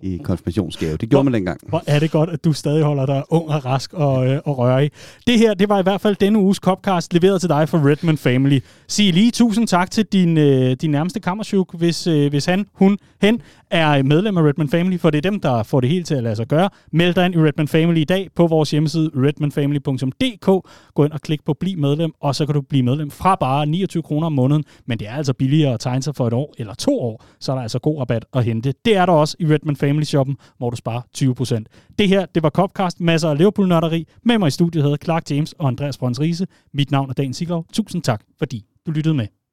i 0.00 0.20
konfirmationsgave. 0.24 0.96
Det 0.96 0.98
gjorde 0.98 1.22
hvor, 1.22 1.22
man 1.22 1.34
dengang. 1.34 1.60
Hvor 1.68 1.82
er 1.86 1.98
det 1.98 2.10
godt, 2.10 2.30
at 2.30 2.44
du 2.44 2.52
stadig 2.52 2.84
holder 2.84 3.06
dig 3.06 3.22
ung 3.28 3.48
og 3.48 3.64
rask 3.64 3.92
og, 3.92 4.28
øh, 4.28 4.40
og 4.44 4.58
rørig. 4.58 4.90
Det 5.26 5.38
her, 5.38 5.54
det 5.54 5.68
var 5.68 5.78
i 5.78 5.82
hvert 5.82 6.00
fald 6.00 6.16
denne 6.16 6.38
uges 6.38 6.58
Copcast, 6.58 7.12
leveret 7.12 7.40
til 7.40 7.48
dig 7.48 7.68
fra 7.68 7.78
Redman 7.78 8.18
Family. 8.18 8.60
Sig 8.88 9.12
lige 9.12 9.30
tusind 9.30 9.68
tak 9.68 9.90
til 9.90 10.04
din, 10.04 10.38
øh, 10.38 10.76
din 10.80 10.90
nærmeste 10.90 11.20
kammerchuk, 11.20 11.74
hvis, 11.74 12.06
øh, 12.06 12.30
hvis 12.30 12.44
han, 12.44 12.66
hun, 12.72 12.98
hen 13.22 13.42
er 13.70 14.02
medlem 14.02 14.36
af 14.36 14.42
Redman 14.42 14.68
Family, 14.68 14.98
for 14.98 15.10
det 15.10 15.26
er 15.26 15.30
dem, 15.30 15.40
der 15.40 15.62
får 15.62 15.80
det 15.80 15.90
hele 15.90 16.04
til 16.04 16.14
at 16.14 16.22
lade 16.22 16.36
sig 16.36 16.46
gøre. 16.46 16.70
Meld 16.92 17.14
dig 17.14 17.26
ind 17.26 17.34
i 17.34 17.38
Redman 17.38 17.68
Family 17.68 17.98
i 17.98 18.04
dag 18.04 18.28
på 18.34 18.46
vores 18.46 18.70
hjemmeside 18.70 19.10
redmanfamily.dk. 19.16 20.46
Gå 20.94 21.04
ind 21.04 21.12
og 21.12 21.20
klik 21.20 21.44
på 21.44 21.54
Bliv 21.60 21.78
medlem, 21.78 22.12
og 22.20 22.34
så 22.34 22.46
kan 22.46 22.54
du 22.54 22.60
blive 22.60 22.82
medlem 22.82 23.10
fra 23.10 23.34
bare 23.34 23.66
29 23.66 24.02
kroner 24.02 24.26
om 24.26 24.32
måneden. 24.32 24.64
Men 24.86 24.98
det 24.98 25.08
er 25.08 25.12
altså 25.12 25.32
billigere 25.32 25.74
at 25.74 25.80
tegne 25.80 26.02
sig 26.02 26.14
for 26.14 26.26
et 26.26 26.32
år 26.32 26.54
eller 26.58 26.74
to 26.74 27.00
år, 27.00 27.24
så 27.40 27.52
er 27.52 27.56
der 27.56 27.62
altså 27.62 27.78
god 27.78 28.00
rabat 28.00 28.24
at 28.34 28.44
hente. 28.44 28.74
Det 28.84 28.96
er 28.96 29.06
der 29.06 29.12
også 29.12 29.36
i 29.40 29.46
Redman 29.46 29.76
Family 29.76 30.04
Shoppen, 30.04 30.36
hvor 30.58 30.70
du 30.70 30.76
sparer 30.76 31.00
20%. 31.18 31.94
Det 31.98 32.08
her, 32.08 32.26
det 32.26 32.42
var 32.42 32.50
Copcast, 32.50 33.00
masser 33.00 33.30
af 33.30 33.38
Liverpool-nørderi. 33.38 34.06
Med 34.24 34.38
mig 34.38 34.48
i 34.48 34.50
studiet 34.50 34.84
hedder 34.84 34.96
Clark 34.96 35.30
James 35.30 35.52
og 35.52 35.68
Andreas 35.68 35.98
Brøns 35.98 36.20
Riese. 36.20 36.46
Mit 36.74 36.90
navn 36.90 37.10
er 37.10 37.14
Dan 37.14 37.34
Siglov. 37.34 37.66
Tusind 37.72 38.02
tak, 38.02 38.20
fordi 38.38 38.64
du 38.86 38.90
lyttede 38.90 39.14
med. 39.14 39.45